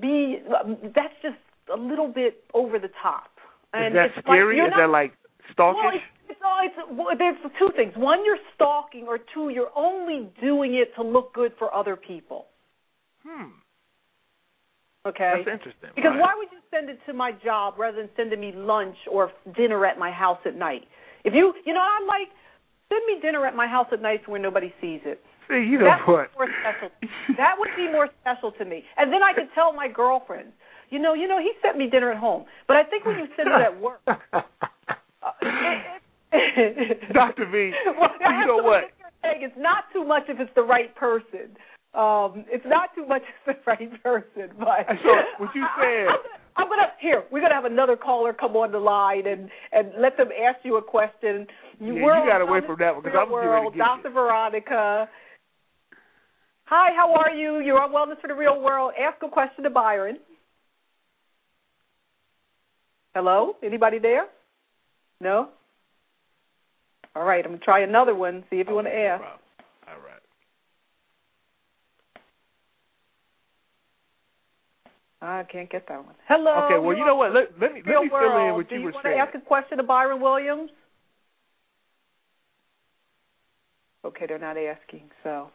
be 0.00 0.38
that's 0.94 1.14
just 1.22 1.36
a 1.72 1.76
little 1.76 2.08
bit 2.08 2.42
over 2.52 2.78
the 2.78 2.90
top. 3.02 3.30
And 3.72 3.94
Is 3.94 3.98
that 3.98 4.04
it's 4.16 4.26
scary? 4.26 4.58
Like 4.58 4.68
Is 4.68 4.70
not, 4.70 4.76
that 4.78 4.90
like 4.90 5.12
well, 5.58 5.90
it's, 5.94 6.04
it's, 6.30 6.40
all- 6.44 6.62
it's 6.64 6.74
well, 6.90 7.16
there's 7.16 7.36
two 7.58 7.70
things. 7.76 7.92
One, 7.96 8.24
you're 8.24 8.38
stalking, 8.54 9.04
or 9.06 9.18
two, 9.18 9.50
you're 9.50 9.72
only 9.76 10.30
doing 10.40 10.74
it 10.74 10.94
to 10.96 11.02
look 11.02 11.34
good 11.34 11.52
for 11.58 11.72
other 11.74 11.96
people. 11.96 12.46
hmm. 13.24 13.50
Okay. 15.06 15.42
That's 15.44 15.60
interesting. 15.60 15.90
Because 15.94 16.12
right. 16.16 16.20
why 16.20 16.32
would 16.36 16.48
you 16.50 16.58
send 16.70 16.88
it 16.88 16.98
to 17.06 17.12
my 17.12 17.32
job 17.44 17.74
rather 17.78 17.98
than 17.98 18.08
sending 18.16 18.40
me 18.40 18.52
lunch 18.54 18.96
or 19.10 19.32
dinner 19.56 19.84
at 19.86 19.98
my 19.98 20.10
house 20.10 20.38
at 20.46 20.56
night? 20.56 20.82
If 21.24 21.34
you, 21.34 21.52
you 21.66 21.74
know, 21.74 21.80
I'm 21.80 22.06
like, 22.06 22.28
send 22.88 23.04
me 23.06 23.20
dinner 23.20 23.46
at 23.46 23.54
my 23.54 23.66
house 23.66 23.86
at 23.92 24.00
night 24.00 24.26
where 24.26 24.40
nobody 24.40 24.72
sees 24.80 25.00
it. 25.04 25.20
See, 25.48 25.60
you 25.68 25.78
know 25.78 25.84
that 25.84 26.08
what? 26.08 26.30
would 26.38 26.48
more 26.48 26.56
special. 26.60 26.88
that 27.36 27.54
would 27.58 27.68
be 27.76 27.90
more 27.92 28.08
special 28.20 28.52
to 28.52 28.64
me. 28.64 28.82
And 28.96 29.12
then 29.12 29.22
I 29.22 29.34
could 29.34 29.48
tell 29.54 29.72
my 29.74 29.88
girlfriend, 29.88 30.52
you 30.88 30.98
know, 30.98 31.12
you 31.12 31.28
know, 31.28 31.38
he 31.38 31.52
sent 31.60 31.76
me 31.76 31.88
dinner 31.90 32.10
at 32.10 32.18
home, 32.18 32.44
but 32.66 32.76
I 32.76 32.84
think 32.84 33.04
when 33.04 33.18
you 33.18 33.26
send 33.36 33.48
it 33.48 33.60
at 33.60 33.80
work, 33.80 34.00
uh, 34.06 34.40
Dr. 37.12 37.46
V, 37.50 37.72
well, 37.98 38.10
you 38.20 38.46
know 38.46 38.62
what? 38.62 38.84
sitting 38.84 38.96
here 38.98 39.12
saying 39.22 39.42
it's 39.42 39.58
not 39.58 39.84
too 39.92 40.04
much 40.04 40.24
if 40.28 40.40
it's 40.40 40.50
the 40.54 40.62
right 40.62 40.94
person. 40.96 41.56
Um, 41.94 42.44
it's 42.48 42.64
not 42.66 42.90
too 42.94 43.06
much 43.06 43.22
the 43.46 43.54
right 43.66 44.02
person. 44.02 44.50
But 44.58 44.86
So, 45.02 45.12
what 45.38 45.54
you 45.54 45.64
said. 45.80 46.08
I, 46.08 46.16
I'm 46.56 46.68
gonna 46.68 46.92
here. 47.00 47.24
We're 47.30 47.40
gonna 47.40 47.54
have 47.54 47.64
another 47.64 47.96
caller 47.96 48.32
come 48.32 48.56
on 48.56 48.72
the 48.72 48.78
line 48.78 49.26
and 49.26 49.48
and 49.72 49.92
let 49.98 50.16
them 50.16 50.28
ask 50.46 50.58
you 50.64 50.76
a 50.76 50.82
question. 50.82 51.46
You, 51.80 51.96
Yeah, 51.96 52.22
you 52.24 52.30
got 52.30 52.40
away 52.40 52.60
from 52.64 52.76
that 52.78 52.94
one, 52.94 53.02
'cause 53.02 53.12
Real 53.12 53.22
I'm 53.22 53.28
getting 53.28 53.38
ready 53.38 53.56
to 53.56 53.60
World, 53.62 53.74
you. 53.74 53.80
Dr. 53.80 54.10
Veronica. 54.10 55.08
Hi, 56.66 56.94
how 56.96 57.12
are 57.14 57.30
you? 57.30 57.60
You're 57.60 57.80
on 57.80 57.90
Wellness 57.90 58.20
for 58.20 58.28
the 58.28 58.34
Real 58.34 58.60
World. 58.60 58.92
Ask 58.98 59.22
a 59.22 59.28
question 59.28 59.64
to 59.64 59.70
Byron. 59.70 60.18
Hello? 63.14 63.56
Anybody 63.62 63.98
there? 63.98 64.26
No? 65.20 65.50
All 67.14 67.24
right, 67.24 67.44
I'm 67.44 67.50
going 67.52 67.58
to 67.60 67.64
try 67.64 67.80
another 67.80 68.14
one, 68.14 68.44
see 68.50 68.60
if 68.60 68.66
you 68.68 68.74
want 68.74 68.86
to 68.86 68.94
ask. 68.94 69.22
All 69.86 70.00
right. 70.02 70.20
I 75.24 75.44
can't 75.50 75.70
get 75.70 75.88
that 75.88 76.04
one. 76.04 76.14
Hello. 76.28 76.64
Okay, 76.66 76.78
well, 76.78 76.96
you 76.96 77.04
know 77.04 77.16
what? 77.16 77.32
Let, 77.32 77.44
let 77.60 77.72
me 77.72 77.80
let 77.86 78.02
me 78.02 78.08
fill 78.08 78.20
world. 78.28 78.48
in 78.48 78.54
what 78.56 78.68
Do 78.68 78.74
you, 78.74 78.80
you 78.80 78.86
were 78.86 78.92
want 78.92 79.04
saying. 79.04 79.16
to 79.16 79.22
ask 79.22 79.34
a 79.34 79.40
question 79.40 79.78
to 79.78 79.84
Byron 79.84 80.20
Williams? 80.20 80.70
Okay, 84.04 84.26
they're 84.28 84.38
not 84.38 84.58
asking, 84.58 85.08
so 85.22 85.48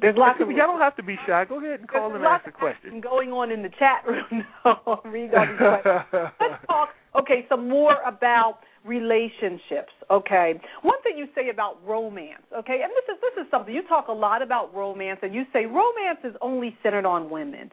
there's 0.00 0.16
lots 0.16 0.40
of 0.40 0.48
Y'all 0.50 0.66
don't 0.66 0.80
have 0.80 0.96
to 0.96 1.02
be 1.02 1.16
shy. 1.26 1.44
Go 1.44 1.58
ahead 1.58 1.78
and 1.80 1.88
call 1.88 2.12
and 2.14 2.24
ask 2.24 2.46
a 2.46 2.50
question. 2.52 3.00
going 3.00 3.30
on 3.30 3.52
in 3.52 3.62
the 3.62 3.70
chat 3.78 4.02
room. 4.06 4.44
now. 4.64 5.00
I'm 5.04 5.12
reading 5.12 5.30
all 5.36 5.46
these 5.46 5.58
questions. 5.58 6.32
Let's 6.40 6.66
talk. 6.66 6.88
Okay, 7.14 7.46
some 7.48 7.68
more 7.68 7.96
about 8.06 8.58
relationships. 8.84 9.92
Okay, 10.10 10.54
one 10.82 11.00
thing 11.02 11.16
you 11.16 11.26
say 11.34 11.50
about 11.50 11.78
romance. 11.86 12.42
Okay, 12.56 12.80
and 12.82 12.90
this 12.90 13.14
is 13.14 13.20
this 13.20 13.44
is 13.44 13.50
something 13.50 13.72
you 13.72 13.82
talk 13.86 14.08
a 14.08 14.12
lot 14.12 14.42
about 14.42 14.74
romance, 14.74 15.20
and 15.22 15.32
you 15.32 15.44
say 15.52 15.66
romance 15.66 16.18
is 16.24 16.34
only 16.40 16.76
centered 16.82 17.06
on 17.06 17.30
women. 17.30 17.70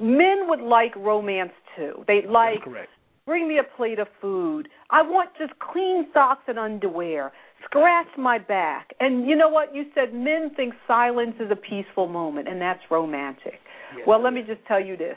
Men 0.00 0.48
would 0.48 0.60
like 0.60 0.94
romance 0.96 1.52
too. 1.76 2.04
They 2.06 2.22
like 2.28 2.64
bring 3.24 3.48
me 3.48 3.58
a 3.58 3.76
plate 3.76 3.98
of 3.98 4.08
food. 4.20 4.68
I 4.90 5.02
want 5.02 5.30
just 5.38 5.52
clean 5.58 6.06
socks 6.12 6.44
and 6.48 6.58
underwear. 6.58 7.32
Scratch 7.64 8.06
my 8.16 8.38
back. 8.38 8.94
And 9.00 9.26
you 9.26 9.34
know 9.34 9.48
what? 9.48 9.74
You 9.74 9.84
said 9.94 10.14
men 10.14 10.52
think 10.54 10.74
silence 10.86 11.34
is 11.40 11.50
a 11.50 11.56
peaceful 11.56 12.06
moment, 12.06 12.48
and 12.48 12.60
that's 12.60 12.80
romantic. 12.90 13.60
Yes, 13.96 14.06
well, 14.06 14.22
let 14.22 14.32
me 14.32 14.42
just 14.46 14.60
tell 14.68 14.84
you 14.84 14.96
this. 14.96 15.16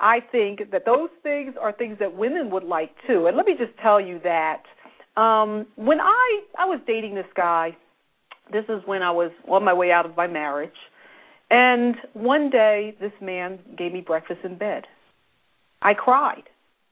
I 0.00 0.20
think 0.30 0.70
that 0.70 0.84
those 0.86 1.10
things 1.22 1.54
are 1.60 1.72
things 1.72 1.98
that 1.98 2.16
women 2.16 2.50
would 2.50 2.62
like 2.62 2.90
too. 3.06 3.26
And 3.26 3.36
let 3.36 3.46
me 3.46 3.54
just 3.58 3.76
tell 3.82 4.00
you 4.00 4.20
that 4.22 4.62
um 5.16 5.66
when 5.74 6.00
I 6.00 6.42
I 6.58 6.66
was 6.66 6.80
dating 6.86 7.14
this 7.14 7.26
guy, 7.34 7.76
this 8.52 8.64
is 8.68 8.80
when 8.86 9.02
I 9.02 9.10
was 9.10 9.32
on 9.48 9.64
my 9.64 9.72
way 9.72 9.90
out 9.90 10.06
of 10.06 10.16
my 10.16 10.26
marriage. 10.26 10.70
And 11.50 11.96
one 12.12 12.50
day 12.50 12.94
this 13.00 13.12
man 13.20 13.58
gave 13.76 13.92
me 13.92 14.00
breakfast 14.00 14.40
in 14.44 14.56
bed. 14.58 14.86
I 15.80 15.94
cried. 15.94 16.44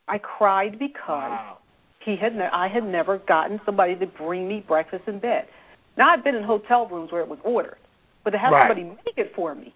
I 0.09 0.18
cried 0.18 0.78
because 0.78 1.30
Wow. 1.30 1.59
he 2.00 2.16
had 2.16 2.34
ne- 2.34 2.48
I 2.52 2.68
had 2.68 2.84
never 2.84 3.18
gotten 3.18 3.61
somebody 3.66 3.96
to 3.96 4.07
bring 4.07 4.48
me 4.48 4.61
breakfast 4.66 5.04
in 5.09 5.18
bed. 5.18 5.48
Now 5.96 6.11
I've 6.11 6.22
been 6.24 6.34
in 6.36 6.44
hotel 6.44 6.86
rooms 6.86 7.11
where 7.12 7.20
it 7.22 7.28
was 7.28 7.38
ordered, 7.42 7.78
but 8.24 8.30
to 8.30 8.38
have 8.38 8.52
Right. 8.52 8.62
somebody 8.62 8.84
make 8.84 9.18
it 9.18 9.34
for 9.34 9.54
me, 9.54 9.74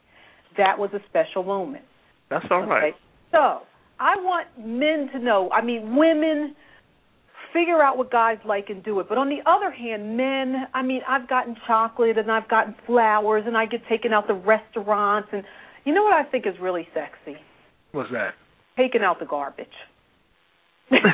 that 0.57 0.79
was 0.79 0.93
a 0.95 1.01
special 1.09 1.43
moment. 1.43 1.85
That's 2.29 2.47
all 2.51 2.63
right. 2.63 2.95
Okay. 2.95 2.99
So 3.33 3.63
I 3.99 4.17
want 4.17 4.47
men 4.59 5.09
to 5.13 5.19
know. 5.19 5.51
I 5.53 5.61
mean, 5.61 5.97
women 5.97 6.55
figure 7.53 7.83
out 7.83 7.99
what 7.99 8.11
guys 8.11 8.39
like 8.45 8.69
and 8.69 8.83
do 8.83 9.01
it. 9.01 9.09
But 9.09 9.19
on 9.19 9.29
the 9.29 9.41
other 9.49 9.71
hand, 9.71 10.17
men. 10.17 10.67
I 10.75 10.83
mean, 10.83 11.01
I've 11.09 11.29
gotten 11.29 11.57
chocolate 11.67 12.19
and 12.19 12.31
I've 12.31 12.49
gotten 12.49 12.75
flowers 12.87 13.45
and 13.47 13.57
I 13.57 13.67
get 13.67 13.81
taken 13.89 14.13
out 14.13 14.27
to 14.29 14.35
restaurants 14.35 15.29
and 15.33 15.45
you 15.85 15.95
know 15.95 16.03
what 16.03 16.13
I 16.13 16.25
think 16.25 16.47
is 16.47 16.55
really 16.61 16.87
sexy? 16.93 17.39
What's 17.93 18.11
that? 18.13 18.35
Taking 18.77 19.03
out 19.03 19.19
the 19.19 19.27
garbage. 19.27 19.67
it's 20.91 21.07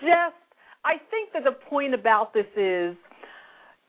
just 0.00 0.36
I 0.84 0.98
think 1.10 1.32
that 1.34 1.44
the 1.44 1.52
point 1.68 1.94
about 1.94 2.32
this 2.32 2.46
is 2.56 2.96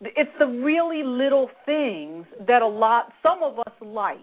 it's 0.02 0.32
the 0.39 0.48
really 0.48 1.04
little 1.04 1.50
things 1.66 2.26
that 2.48 2.62
a 2.62 2.68
lot 2.68 3.12
some 3.22 3.43
of 3.43 3.60
us 3.60 3.74
like. 3.82 4.18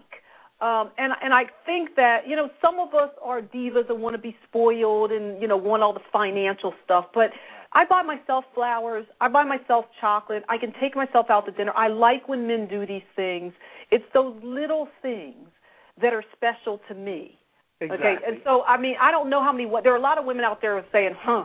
Um 0.61 0.91
and 0.97 1.13
and 1.21 1.33
I 1.33 1.43
think 1.65 1.95
that, 1.95 2.27
you 2.27 2.35
know, 2.35 2.49
some 2.61 2.79
of 2.79 2.93
us 2.93 3.09
are 3.23 3.41
divas 3.41 3.89
and 3.89 4.01
want 4.01 4.15
to 4.15 4.21
be 4.21 4.35
spoiled 4.47 5.11
and, 5.11 5.41
you 5.41 5.47
know, 5.47 5.57
want 5.57 5.83
all 5.83 5.93
the 5.93 6.05
financial 6.11 6.73
stuff, 6.83 7.05
but 7.13 7.31
I 7.73 7.83
buy 7.83 8.03
myself 8.03 8.45
flowers, 8.53 9.05
I 9.19 9.27
buy 9.27 9.43
myself 9.43 9.85
chocolate, 9.99 10.43
I 10.47 10.57
can 10.57 10.73
take 10.79 10.95
myself 10.95 11.25
out 11.29 11.45
to 11.45 11.51
dinner. 11.51 11.73
I 11.75 11.89
like 11.89 12.29
when 12.29 12.47
men 12.47 12.67
do 12.69 12.85
these 12.85 13.03
things. 13.17 13.51
It's 13.91 14.05
those 14.13 14.33
little 14.41 14.87
things 15.01 15.49
that 16.01 16.13
are 16.13 16.23
special 16.33 16.79
to 16.87 16.95
me. 16.95 17.37
exactly. 17.81 18.07
Okay, 18.07 18.15
and 18.25 18.37
so 18.45 18.63
I 18.63 18.77
mean, 18.79 18.95
I 18.99 19.11
don't 19.11 19.29
know 19.29 19.43
how 19.43 19.51
many. 19.51 19.69
There 19.83 19.93
are 19.93 19.97
a 19.97 20.01
lot 20.01 20.17
of 20.17 20.23
women 20.23 20.45
out 20.45 20.61
there 20.61 20.83
saying, 20.93 21.15
"Huh, 21.19 21.43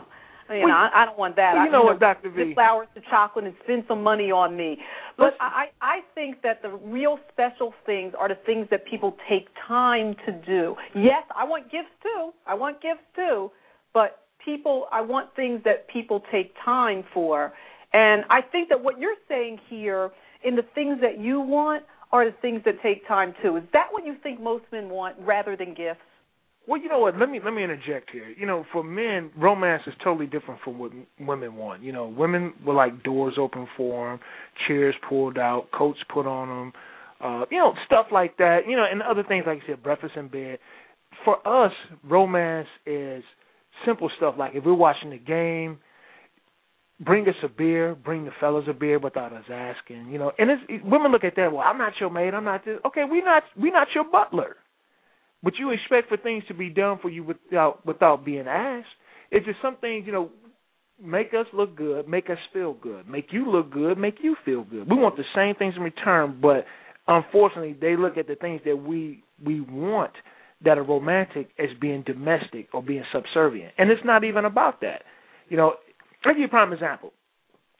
you 0.51 0.61
know, 0.61 0.67
Well, 0.67 0.89
I, 0.93 1.03
I 1.03 1.05
don't 1.05 1.17
want 1.17 1.35
that." 1.37 1.53
well, 1.53 1.61
I, 1.63 1.65
you 1.65 1.71
know 1.71 1.83
what, 1.83 1.99
Dr. 1.99 2.29
V? 2.29 2.53
Flowers 2.53 2.87
to 2.95 3.01
chocolate 3.09 3.45
and 3.45 3.55
spend 3.63 3.85
some 3.87 4.03
money 4.03 4.31
on 4.31 4.55
me. 4.55 4.77
But 5.17 5.25
Listen. 5.25 5.37
I, 5.41 5.65
I 5.81 5.99
think 6.15 6.41
that 6.43 6.61
the 6.61 6.69
real 6.69 7.19
special 7.31 7.73
things 7.85 8.13
are 8.17 8.27
the 8.27 8.37
things 8.45 8.67
that 8.71 8.85
people 8.85 9.15
take 9.29 9.47
time 9.67 10.15
to 10.25 10.31
do. 10.31 10.75
Yes, 10.95 11.23
I 11.35 11.43
want 11.43 11.71
gifts 11.71 11.93
too. 12.01 12.31
I 12.45 12.53
want 12.55 12.81
gifts 12.81 13.03
too. 13.15 13.51
But 13.93 14.19
people, 14.43 14.87
I 14.91 15.01
want 15.01 15.35
things 15.35 15.61
that 15.65 15.87
people 15.89 16.23
take 16.31 16.53
time 16.63 17.03
for. 17.13 17.53
And 17.93 18.23
I 18.29 18.41
think 18.41 18.69
that 18.69 18.81
what 18.81 18.99
you're 18.99 19.15
saying 19.27 19.59
here 19.69 20.11
in 20.43 20.55
the 20.55 20.63
things 20.73 20.99
that 21.01 21.19
you 21.19 21.41
want 21.41 21.83
are 22.11 22.25
the 22.25 22.35
things 22.41 22.61
that 22.65 22.81
take 22.81 23.07
time 23.07 23.33
too. 23.41 23.57
Is 23.57 23.63
that 23.73 23.87
what 23.91 24.05
you 24.05 24.15
think 24.23 24.41
most 24.41 24.63
men 24.71 24.89
want 24.89 25.15
rather 25.19 25.55
than 25.55 25.73
gifts? 25.73 26.01
Well, 26.67 26.79
you 26.79 26.89
know 26.89 26.99
what? 26.99 27.17
Let 27.17 27.29
me 27.29 27.39
let 27.43 27.53
me 27.53 27.63
interject 27.63 28.11
here. 28.11 28.29
You 28.37 28.45
know, 28.45 28.65
for 28.71 28.83
men, 28.83 29.31
romance 29.37 29.83
is 29.87 29.93
totally 30.03 30.27
different 30.27 30.61
from 30.63 30.77
what 30.77 30.91
women 31.19 31.55
want. 31.55 31.81
You 31.81 31.91
know, 31.91 32.07
women 32.07 32.53
will 32.65 32.75
like 32.75 33.03
doors 33.03 33.35
open 33.39 33.67
for 33.75 34.11
them, 34.11 34.19
chairs 34.67 34.95
pulled 35.09 35.37
out, 35.37 35.69
coats 35.75 35.99
put 36.13 36.27
on 36.27 36.47
them, 36.47 36.73
uh, 37.19 37.45
you 37.49 37.57
know, 37.57 37.73
stuff 37.85 38.07
like 38.11 38.37
that. 38.37 38.59
You 38.67 38.77
know, 38.77 38.85
and 38.89 39.01
other 39.01 39.23
things 39.23 39.45
like 39.47 39.57
you 39.57 39.73
said, 39.73 39.83
breakfast 39.83 40.13
in 40.15 40.27
bed. 40.27 40.59
For 41.25 41.45
us, 41.47 41.73
romance 42.03 42.67
is 42.85 43.23
simple 43.85 44.09
stuff 44.17 44.35
like 44.37 44.51
if 44.53 44.63
we're 44.63 44.73
watching 44.73 45.09
the 45.09 45.17
game, 45.17 45.79
bring 46.99 47.27
us 47.27 47.35
a 47.43 47.49
beer, 47.49 47.95
bring 47.95 48.25
the 48.25 48.31
fellas 48.39 48.65
a 48.69 48.73
beer 48.73 48.99
without 48.99 49.33
us 49.33 49.45
asking. 49.51 50.09
You 50.11 50.19
know, 50.19 50.31
and 50.37 50.51
it's, 50.51 50.61
it, 50.69 50.85
women 50.85 51.11
look 51.11 51.23
at 51.23 51.35
that. 51.35 51.51
Well, 51.51 51.63
I'm 51.65 51.79
not 51.79 51.93
your 51.99 52.11
maid. 52.11 52.33
I'm 52.33 52.45
not 52.45 52.63
this. 52.65 52.77
Okay, 52.85 53.03
we 53.09 53.21
not 53.21 53.43
we 53.59 53.71
not 53.71 53.87
your 53.95 54.03
butler. 54.03 54.55
But 55.43 55.53
you 55.57 55.71
expect 55.71 56.09
for 56.09 56.17
things 56.17 56.43
to 56.47 56.53
be 56.53 56.69
done 56.69 56.99
for 57.01 57.09
you 57.09 57.23
without 57.23 57.85
without 57.85 58.23
being 58.23 58.47
asked. 58.47 58.87
It's 59.31 59.45
just 59.45 59.59
some 59.61 59.77
things, 59.77 60.05
you 60.05 60.11
know, 60.11 60.29
make 61.01 61.33
us 61.33 61.47
look 61.53 61.75
good, 61.75 62.07
make 62.07 62.29
us 62.29 62.37
feel 62.53 62.73
good, 62.73 63.07
make 63.07 63.27
you 63.31 63.49
look 63.49 63.71
good, 63.71 63.97
make 63.97 64.15
you 64.21 64.35
feel 64.45 64.63
good. 64.63 64.89
We 64.89 64.97
want 64.97 65.17
the 65.17 65.23
same 65.35 65.55
things 65.55 65.73
in 65.75 65.83
return, 65.83 66.39
but 66.41 66.65
unfortunately, 67.07 67.75
they 67.79 67.95
look 67.95 68.17
at 68.17 68.27
the 68.27 68.35
things 68.35 68.61
that 68.65 68.75
we 68.77 69.23
we 69.43 69.61
want 69.61 70.11
that 70.63 70.77
are 70.77 70.83
romantic 70.83 71.49
as 71.57 71.69
being 71.79 72.03
domestic 72.03 72.67
or 72.73 72.83
being 72.83 73.03
subservient, 73.11 73.73
and 73.77 73.89
it's 73.89 74.05
not 74.05 74.23
even 74.23 74.45
about 74.45 74.81
that. 74.81 75.03
You 75.49 75.57
know, 75.57 75.73
I'll 76.23 76.33
give 76.33 76.39
you 76.39 76.45
a 76.45 76.49
prime 76.49 76.71
example. 76.71 77.13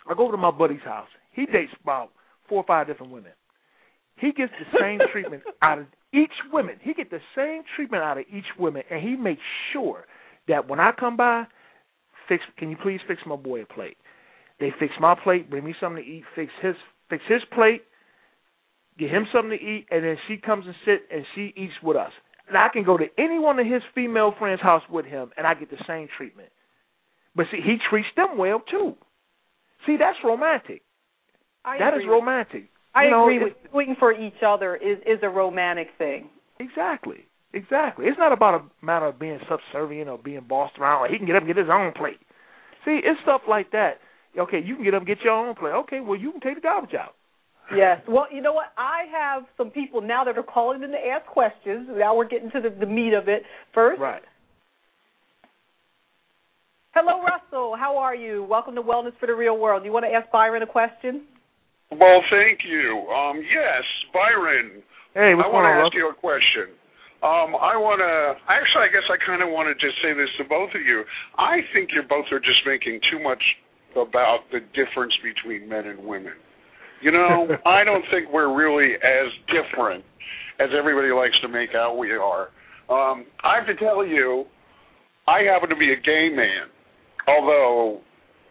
I 0.10 0.16
go 0.16 0.24
over 0.24 0.32
to 0.32 0.38
my 0.38 0.52
buddy's 0.52 0.82
house. 0.84 1.08
He 1.32 1.46
dates 1.46 1.72
about 1.84 2.10
four 2.50 2.60
or 2.60 2.66
five 2.66 2.88
different 2.88 3.12
women. 3.12 3.32
He 4.18 4.32
gets 4.32 4.52
the 4.60 4.80
same 4.80 5.00
treatment 5.12 5.44
out 5.62 5.80
of 5.80 5.86
each 6.14 6.32
woman. 6.52 6.76
He 6.82 6.94
gets 6.94 7.10
the 7.10 7.20
same 7.36 7.64
treatment 7.76 8.04
out 8.04 8.18
of 8.18 8.26
each 8.32 8.46
woman, 8.60 8.84
and 8.90 9.02
he 9.02 9.16
makes 9.16 9.42
sure 9.72 10.06
that 10.48 10.68
when 10.68 10.80
I 10.80 10.92
come 10.98 11.18
by, 11.18 11.46
fix. 12.28 12.44
Can 12.58 12.70
you 12.70 12.78
please 12.82 13.00
fix 13.08 13.22
my 13.26 13.36
boy 13.36 13.62
a 13.62 13.66
plate? 13.66 13.98
They 14.60 14.72
fix 14.80 14.94
my 15.00 15.16
plate, 15.22 15.50
bring 15.50 15.64
me 15.64 15.76
something 15.80 16.04
to 16.04 16.10
eat, 16.10 16.24
fix 16.36 16.52
his 16.62 16.76
fix 17.10 17.24
his 17.28 17.42
plate, 17.54 17.84
get 18.98 19.10
him 19.10 19.26
something 19.34 19.58
to 19.58 19.64
eat, 19.64 19.88
and 19.92 20.04
then 20.04 20.18
she 20.28 20.38
comes 20.38 20.66
and 20.66 20.76
sit 20.86 21.02
and 21.14 21.26
she 21.36 21.54
eats 21.56 21.74
with 21.84 21.98
us. 21.98 22.12
And 22.48 22.58
I 22.58 22.68
can 22.72 22.84
go 22.84 22.98
to 22.98 23.06
any 23.18 23.40
one 23.40 23.60
of 23.60 23.66
his 23.66 23.82
female 23.96 24.34
friends' 24.38 24.62
house 24.62 24.84
with 24.90 25.06
him, 25.06 25.32
and 25.38 25.48
I 25.48 25.54
get 25.54 25.70
the 25.70 25.84
same 25.88 26.08
treatment. 26.18 26.50
But 27.36 27.46
see, 27.52 27.60
he 27.64 27.78
treats 27.90 28.10
them 28.16 28.38
well 28.38 28.62
too. 28.70 28.96
See, 29.86 29.98
that's 29.98 30.18
romantic. 30.24 30.84
I 31.64 31.80
That 31.80 31.94
is 31.94 32.02
agree 32.02 32.10
romantic. 32.10 32.70
I 32.94 33.06
You 33.06 33.22
agree 33.22 33.40
with 33.44 33.54
doing 33.72 33.96
for 34.00 34.12
each 34.12 34.42
other 34.46 34.76
is 34.76 34.98
is 35.06 35.20
a 35.24 35.30
romantic 35.30 35.90
thing. 35.98 36.30
Exactly. 36.60 37.26
Exactly. 37.54 38.06
It's 38.08 38.18
not 38.18 38.32
about 38.32 38.62
a 38.62 38.86
matter 38.86 39.08
of 39.08 39.20
being 39.20 39.40
subservient 39.50 40.10
or 40.10 40.18
being 40.18 40.42
bossed 40.48 40.78
around. 40.78 41.02
Like 41.02 41.12
he 41.12 41.18
can 41.18 41.28
get 41.28 41.36
up 41.36 41.44
and 41.44 41.48
get 41.48 41.58
his 41.58 41.70
own 41.72 41.92
plate. 41.94 42.20
See, 42.86 43.00
it's 43.04 43.20
stuff 43.24 43.42
like 43.48 43.72
that. 43.72 44.00
Okay, 44.38 44.62
you 44.64 44.76
can 44.76 44.84
get 44.86 44.94
up 44.94 45.02
and 45.02 45.08
get 45.08 45.20
your 45.24 45.34
own 45.34 45.54
plate. 45.56 45.72
Okay, 45.72 46.00
well 46.00 46.18
you 46.18 46.32
can 46.32 46.42
take 46.42 46.56
the 46.56 46.62
garbage 46.62 46.94
out. 46.94 47.16
Yes. 47.76 48.02
Well, 48.08 48.28
you 48.32 48.42
know 48.42 48.52
what? 48.54 48.68
I 48.78 49.04
have 49.12 49.44
some 49.56 49.70
people 49.70 50.02
now 50.02 50.24
that 50.26 50.38
are 50.38 50.44
calling 50.44 50.84
in 50.84 50.92
to 50.92 50.98
ask 50.98 51.26
questions. 51.26 51.88
Now 51.90 52.16
we're 52.16 52.28
getting 52.28 52.52
to 52.52 52.60
the, 52.62 52.70
the 52.70 52.86
meat 52.86 53.14
of 53.14 53.30
it. 53.30 53.44
First, 53.74 54.02
Right. 54.02 54.22
hello, 56.94 57.22
Russell. 57.24 57.76
How 57.78 57.98
are 57.98 58.16
you? 58.16 58.44
Welcome 58.50 58.76
to 58.76 58.82
Wellness 58.82 59.18
for 59.20 59.26
the 59.28 59.34
Real 59.36 59.58
World. 59.58 59.86
You 59.86 59.92
want 59.94 60.06
to 60.06 60.12
ask 60.12 60.30
Byron 60.32 60.64
a 60.64 60.68
question? 60.68 61.24
Well, 61.92 62.24
thank 62.32 62.64
you. 62.64 63.04
Um, 63.12 63.38
yes, 63.44 63.84
Byron. 64.14 64.84
Hey, 65.14 65.36
what's 65.36 65.48
I 65.48 65.52
want 65.52 65.68
to 65.68 65.76
ask 65.84 65.92
you 65.92 66.08
a 66.08 66.16
question. 66.16 66.72
Um, 67.20 67.54
I 67.60 67.76
want 67.78 68.00
to. 68.00 68.40
Actually, 68.48 68.88
I 68.88 68.92
guess 68.96 69.06
I 69.12 69.20
kind 69.22 69.44
of 69.44 69.52
want 69.52 69.68
to 69.68 69.76
just 69.76 70.00
say 70.02 70.16
this 70.16 70.32
to 70.40 70.48
both 70.48 70.72
of 70.74 70.82
you. 70.82 71.04
I 71.38 71.62
think 71.76 71.92
you 71.94 72.02
both 72.08 72.26
are 72.32 72.40
just 72.40 72.64
making 72.66 73.04
too 73.12 73.20
much 73.22 73.44
about 73.94 74.48
the 74.56 74.64
difference 74.72 75.14
between 75.20 75.68
men 75.68 75.86
and 75.86 76.00
women. 76.08 76.34
You 77.04 77.12
know, 77.12 77.46
I 77.68 77.84
don't 77.84 78.08
think 78.10 78.32
we're 78.32 78.56
really 78.56 78.96
as 78.96 79.28
different 79.52 80.08
as 80.64 80.70
everybody 80.78 81.12
likes 81.12 81.36
to 81.44 81.50
make 81.52 81.76
out 81.76 82.00
we 82.00 82.12
are. 82.16 82.50
Um, 82.88 83.28
I 83.44 83.60
have 83.60 83.68
to 83.68 83.76
tell 83.76 84.06
you, 84.06 84.46
I 85.28 85.44
happen 85.44 85.70
to 85.70 85.76
be 85.76 85.92
a 85.92 86.00
gay 86.00 86.30
man, 86.34 86.72
although 87.28 88.02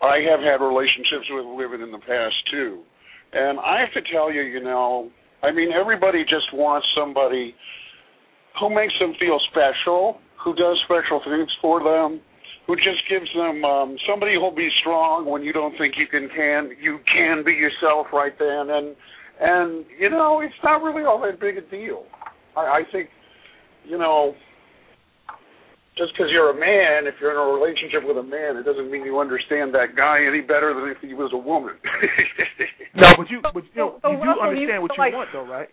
I 0.03 0.21
have 0.29 0.41
had 0.41 0.65
relationships 0.65 1.27
with 1.31 1.45
women 1.57 1.83
in 1.83 1.91
the 1.91 2.05
past 2.05 2.37
too. 2.51 2.85
And 3.33 3.59
I 3.61 3.81
have 3.81 3.93
to 3.95 4.13
tell 4.13 4.33
you, 4.33 4.43
you 4.43 4.63
know, 4.63 5.11
I 5.43 5.53
mean, 5.53 5.71
everybody 5.73 6.23
just 6.25 6.53
wants 6.53 6.87
somebody 6.97 7.55
who 8.59 8.75
makes 8.75 8.95
them 8.99 9.15
feel 9.19 9.39
special, 9.51 10.19
who 10.43 10.55
does 10.55 10.77
special 10.85 11.21
things 11.25 11.49
for 11.63 11.81
them, 11.81 12.21
who 12.67 12.77
just 12.77 13.03
gives 13.09 13.29
them 13.35 13.65
um, 13.65 13.97
somebody 14.09 14.35
who'll 14.35 14.55
be 14.55 14.69
strong 14.81 15.27
when 15.27 15.43
you 15.43 15.53
don't 15.53 15.77
think 15.79 15.95
you 15.97 16.07
can 16.07 16.29
can 16.35 16.71
you 16.81 16.99
can 17.07 17.43
be 17.45 17.53
yourself 17.53 18.07
right 18.13 18.35
then, 18.39 18.71
and 18.71 18.97
and 19.41 19.85
you 19.99 20.11
know, 20.11 20.41
it's 20.41 20.55
not 20.63 20.83
really 20.83 21.05
all 21.05 21.21
that 21.23 21.41
big 21.41 21.57
a 21.57 21.63
deal. 21.63 22.05
I, 22.57 22.61
I 22.61 22.83
think, 22.93 23.09
you 23.85 23.97
know, 23.97 24.35
just 26.01 26.17
because 26.17 26.33
you're 26.33 26.49
a 26.49 26.57
man, 26.57 27.05
if 27.05 27.21
you're 27.21 27.29
in 27.29 27.37
a 27.37 27.45
relationship 27.53 28.01
with 28.09 28.17
a 28.17 28.25
man, 28.25 28.57
it 28.57 28.65
doesn't 28.65 28.91
mean 28.91 29.05
you 29.05 29.21
understand 29.21 29.77
that 29.77 29.93
guy 29.93 30.25
any 30.25 30.41
better 30.41 30.73
than 30.73 30.89
if 30.89 30.97
he 31.05 31.13
was 31.13 31.29
a 31.37 31.39
woman. 31.39 31.77
no, 32.97 33.13
but 33.21 33.29
you, 33.29 33.45
but 33.45 33.61
you, 33.77 33.77
know, 33.77 34.01
you 34.09 34.17
do 34.17 34.41
understand 34.41 34.81
what 34.81 34.97
you 34.97 35.13
want, 35.13 35.29
though, 35.33 35.45
right? 35.45 35.69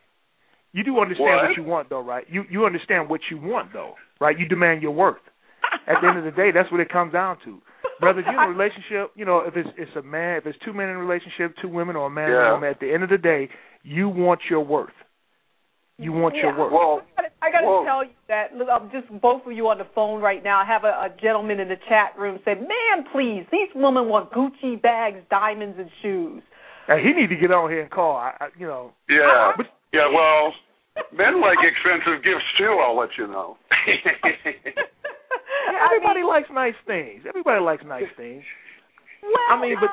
You 0.75 0.84
do 0.84 0.99
understand 0.99 1.32
what? 1.32 1.47
what 1.47 1.57
you 1.57 1.63
want, 1.63 1.89
though, 1.89 2.03
right? 2.03 2.25
You 2.28 2.43
you 2.51 2.65
understand 2.65 3.09
what 3.09 3.21
you 3.32 3.39
want, 3.39 3.71
though, 3.71 3.95
right? 4.19 4.38
You 4.38 4.45
demand 4.45 4.82
your 4.84 4.91
worth. 4.91 5.23
At 5.88 6.01
the 6.01 6.07
end 6.09 6.17
of 6.19 6.25
the 6.25 6.32
day, 6.32 6.51
that's 6.53 6.69
what 6.71 6.82
it 6.82 6.91
comes 6.91 7.13
down 7.13 7.38
to. 7.45 7.61
Brother, 7.99 8.19
if 8.19 8.25
you're 8.30 8.43
in 8.43 8.51
a 8.51 8.53
relationship, 8.53 9.11
you 9.15 9.23
know, 9.23 9.39
if 9.39 9.55
it's 9.55 9.69
it's 9.78 9.95
a 9.95 10.03
man, 10.03 10.38
if 10.38 10.45
it's 10.45 10.59
two 10.63 10.73
men 10.73 10.89
in 10.89 10.97
a 10.97 10.99
relationship, 10.99 11.55
two 11.61 11.69
women, 11.69 11.95
or 11.95 12.07
a 12.07 12.09
man 12.09 12.30
yeah. 12.30 12.36
and 12.36 12.47
a 12.47 12.53
woman, 12.53 12.69
at 12.69 12.80
the 12.80 12.93
end 12.93 13.03
of 13.03 13.09
the 13.09 13.17
day, 13.17 13.49
you 13.84 14.09
want 14.09 14.41
your 14.49 14.61
worth. 14.61 14.91
You 15.97 16.13
want 16.13 16.35
yeah. 16.35 16.53
your 16.53 16.57
worth. 16.57 16.73
Well, 16.73 17.01
I 17.41 17.49
got 17.49 17.65
to 17.65 17.81
tell 17.85 18.05
you 18.05 18.13
that 18.29 18.53
um, 18.69 18.91
just 18.93 19.09
both 19.19 19.41
of 19.45 19.51
you 19.51 19.67
on 19.67 19.79
the 19.79 19.89
phone 19.95 20.21
right 20.21 20.43
now. 20.43 20.61
I 20.61 20.65
have 20.65 20.83
a, 20.83 20.93
a 20.93 21.09
gentleman 21.19 21.59
in 21.59 21.69
the 21.69 21.81
chat 21.89 22.13
room 22.17 22.37
say, 22.45 22.53
"Man, 22.53 23.05
please, 23.11 23.49
these 23.51 23.69
women 23.73 24.07
want 24.07 24.31
Gucci 24.31 24.79
bags, 24.79 25.17
diamonds, 25.29 25.77
and 25.79 25.89
shoes." 26.01 26.43
Hey, 26.85 27.01
he 27.01 27.19
need 27.19 27.33
to 27.33 27.35
get 27.35 27.51
on 27.51 27.69
here 27.69 27.81
and 27.81 27.89
call. 27.89 28.15
I, 28.15 28.31
I, 28.39 28.47
you 28.59 28.67
know. 28.67 28.93
Yeah. 29.09 29.57
But, 29.57 29.65
yeah. 29.91 30.05
Well, 30.05 30.53
men 31.17 31.41
like 31.45 31.57
expensive 31.65 32.21
gifts 32.23 32.45
too. 32.57 32.77
I'll 32.77 32.97
let 32.97 33.09
you 33.17 33.25
know. 33.25 33.57
yeah, 33.89 34.53
Everybody 35.81 36.21
I 36.21 36.21
mean, 36.21 36.29
likes 36.29 36.49
nice 36.53 36.77
things. 36.85 37.25
Everybody 37.27 37.61
likes 37.61 37.83
nice 37.85 38.09
things. 38.15 38.43
Well, 39.23 39.49
I 39.49 39.59
mean, 39.59 39.75
but 39.81 39.89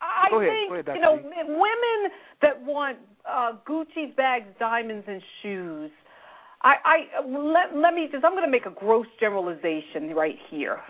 I 0.00 0.28
go 0.28 0.40
ahead, 0.40 0.52
think 0.52 0.68
go 0.68 0.74
ahead, 0.76 0.92
you 0.92 1.00
know 1.00 1.16
women 1.16 1.98
that 2.42 2.60
want 2.62 2.98
uh 3.28 3.52
Gucci 3.68 4.14
bags, 4.16 4.46
diamonds, 4.58 5.04
and 5.08 5.22
shoes. 5.42 5.90
I, 6.62 6.74
I 6.84 7.26
let 7.26 7.76
let 7.76 7.94
me 7.94 8.08
just. 8.10 8.24
I'm 8.24 8.32
going 8.32 8.44
to 8.44 8.50
make 8.50 8.66
a 8.66 8.70
gross 8.70 9.06
generalization 9.20 10.14
right 10.14 10.36
here. 10.50 10.80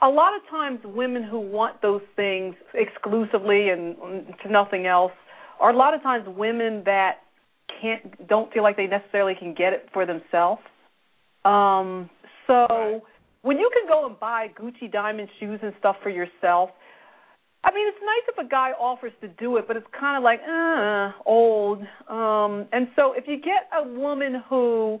A 0.00 0.08
lot 0.08 0.34
of 0.34 0.42
times, 0.48 0.78
women 0.84 1.24
who 1.24 1.40
want 1.40 1.82
those 1.82 2.02
things 2.14 2.54
exclusively 2.74 3.70
and 3.70 3.96
to 4.42 4.50
nothing 4.50 4.86
else 4.86 5.12
are 5.60 5.70
a 5.70 5.76
lot 5.76 5.92
of 5.92 6.02
times 6.02 6.24
women 6.28 6.82
that 6.84 7.16
can't 7.80 8.28
don't 8.28 8.52
feel 8.52 8.62
like 8.62 8.76
they 8.76 8.86
necessarily 8.86 9.34
can 9.38 9.54
get 9.54 9.72
it 9.72 9.88
for 9.92 10.06
themselves. 10.06 10.62
Um, 11.44 12.08
so 12.46 13.02
when 13.42 13.58
you 13.58 13.70
can 13.72 13.88
go 13.88 14.06
and 14.06 14.18
buy 14.18 14.48
Gucci 14.58 14.90
diamond 14.90 15.28
shoes 15.40 15.60
and 15.62 15.72
stuff 15.78 15.96
for 16.02 16.10
yourself, 16.10 16.70
I 17.64 17.72
mean, 17.74 17.88
it's 17.88 17.98
nice 18.00 18.36
if 18.36 18.46
a 18.46 18.48
guy 18.48 18.70
offers 18.78 19.12
to 19.20 19.28
do 19.28 19.56
it, 19.56 19.66
but 19.66 19.76
it's 19.76 19.86
kind 19.98 20.16
of 20.16 20.22
like, 20.22 20.40
uh, 20.48 21.10
old. 21.26 21.80
Um, 22.08 22.66
and 22.72 22.88
so 22.94 23.12
if 23.16 23.24
you 23.26 23.36
get 23.36 23.68
a 23.76 23.86
woman 23.86 24.42
who 24.48 25.00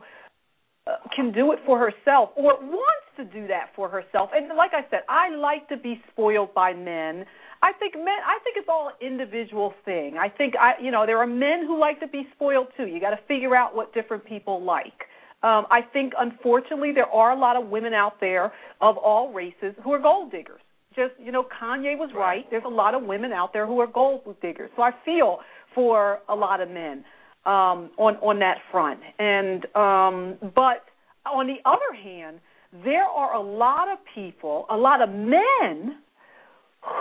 uh, 0.86 0.96
can 1.14 1.32
do 1.32 1.52
it 1.52 1.60
for 1.64 1.78
herself 1.78 2.30
or 2.36 2.58
wants 2.60 3.06
to 3.16 3.24
do 3.24 3.46
that 3.46 3.70
for 3.76 3.88
herself, 3.88 4.30
and 4.34 4.48
like 4.56 4.72
I 4.74 4.88
said, 4.90 5.00
I 5.08 5.34
like 5.34 5.68
to 5.68 5.76
be 5.76 6.02
spoiled 6.10 6.52
by 6.52 6.72
men. 6.74 7.24
I 7.62 7.72
think 7.78 7.94
men. 7.94 8.18
I 8.26 8.38
think 8.42 8.56
it's 8.56 8.68
all 8.68 8.90
individual 9.00 9.72
thing. 9.84 10.16
I 10.18 10.28
think 10.28 10.54
I, 10.60 10.72
you 10.82 10.90
know, 10.90 11.06
there 11.06 11.18
are 11.18 11.26
men 11.26 11.64
who 11.66 11.78
like 11.78 12.00
to 12.00 12.08
be 12.08 12.26
spoiled 12.34 12.68
too. 12.76 12.86
You 12.86 13.00
got 13.00 13.10
to 13.10 13.20
figure 13.28 13.54
out 13.54 13.74
what 13.74 13.94
different 13.94 14.24
people 14.24 14.62
like. 14.62 15.06
Um, 15.42 15.66
I 15.70 15.82
think, 15.92 16.14
unfortunately, 16.18 16.92
there 16.92 17.06
are 17.06 17.30
a 17.30 17.38
lot 17.38 17.56
of 17.56 17.68
women 17.68 17.94
out 17.94 18.20
there 18.20 18.52
of 18.80 18.96
all 18.96 19.32
races 19.32 19.74
who 19.84 19.92
are 19.92 20.00
gold 20.00 20.32
diggers. 20.32 20.60
Just, 20.98 21.14
you 21.24 21.30
know, 21.30 21.44
Kanye 21.44 21.96
was 21.96 22.10
right. 22.14 22.44
There's 22.50 22.64
a 22.66 22.74
lot 22.82 22.92
of 22.96 23.04
women 23.04 23.30
out 23.32 23.52
there 23.52 23.66
who 23.68 23.78
are 23.80 23.86
gold 23.86 24.22
diggers. 24.42 24.70
So 24.74 24.82
I 24.82 24.90
feel 25.04 25.38
for 25.74 26.18
a 26.28 26.34
lot 26.34 26.60
of 26.60 26.68
men 26.68 27.04
um, 27.46 27.78
on 27.96 28.16
on 28.16 28.40
that 28.40 28.56
front. 28.72 29.00
And 29.18 29.64
um, 29.76 30.38
but 30.54 30.78
on 31.24 31.46
the 31.46 31.58
other 31.64 31.92
hand, 32.02 32.40
there 32.84 33.04
are 33.04 33.34
a 33.34 33.40
lot 33.40 33.86
of 33.90 33.98
people, 34.12 34.66
a 34.70 34.76
lot 34.76 35.00
of 35.00 35.08
men 35.08 35.98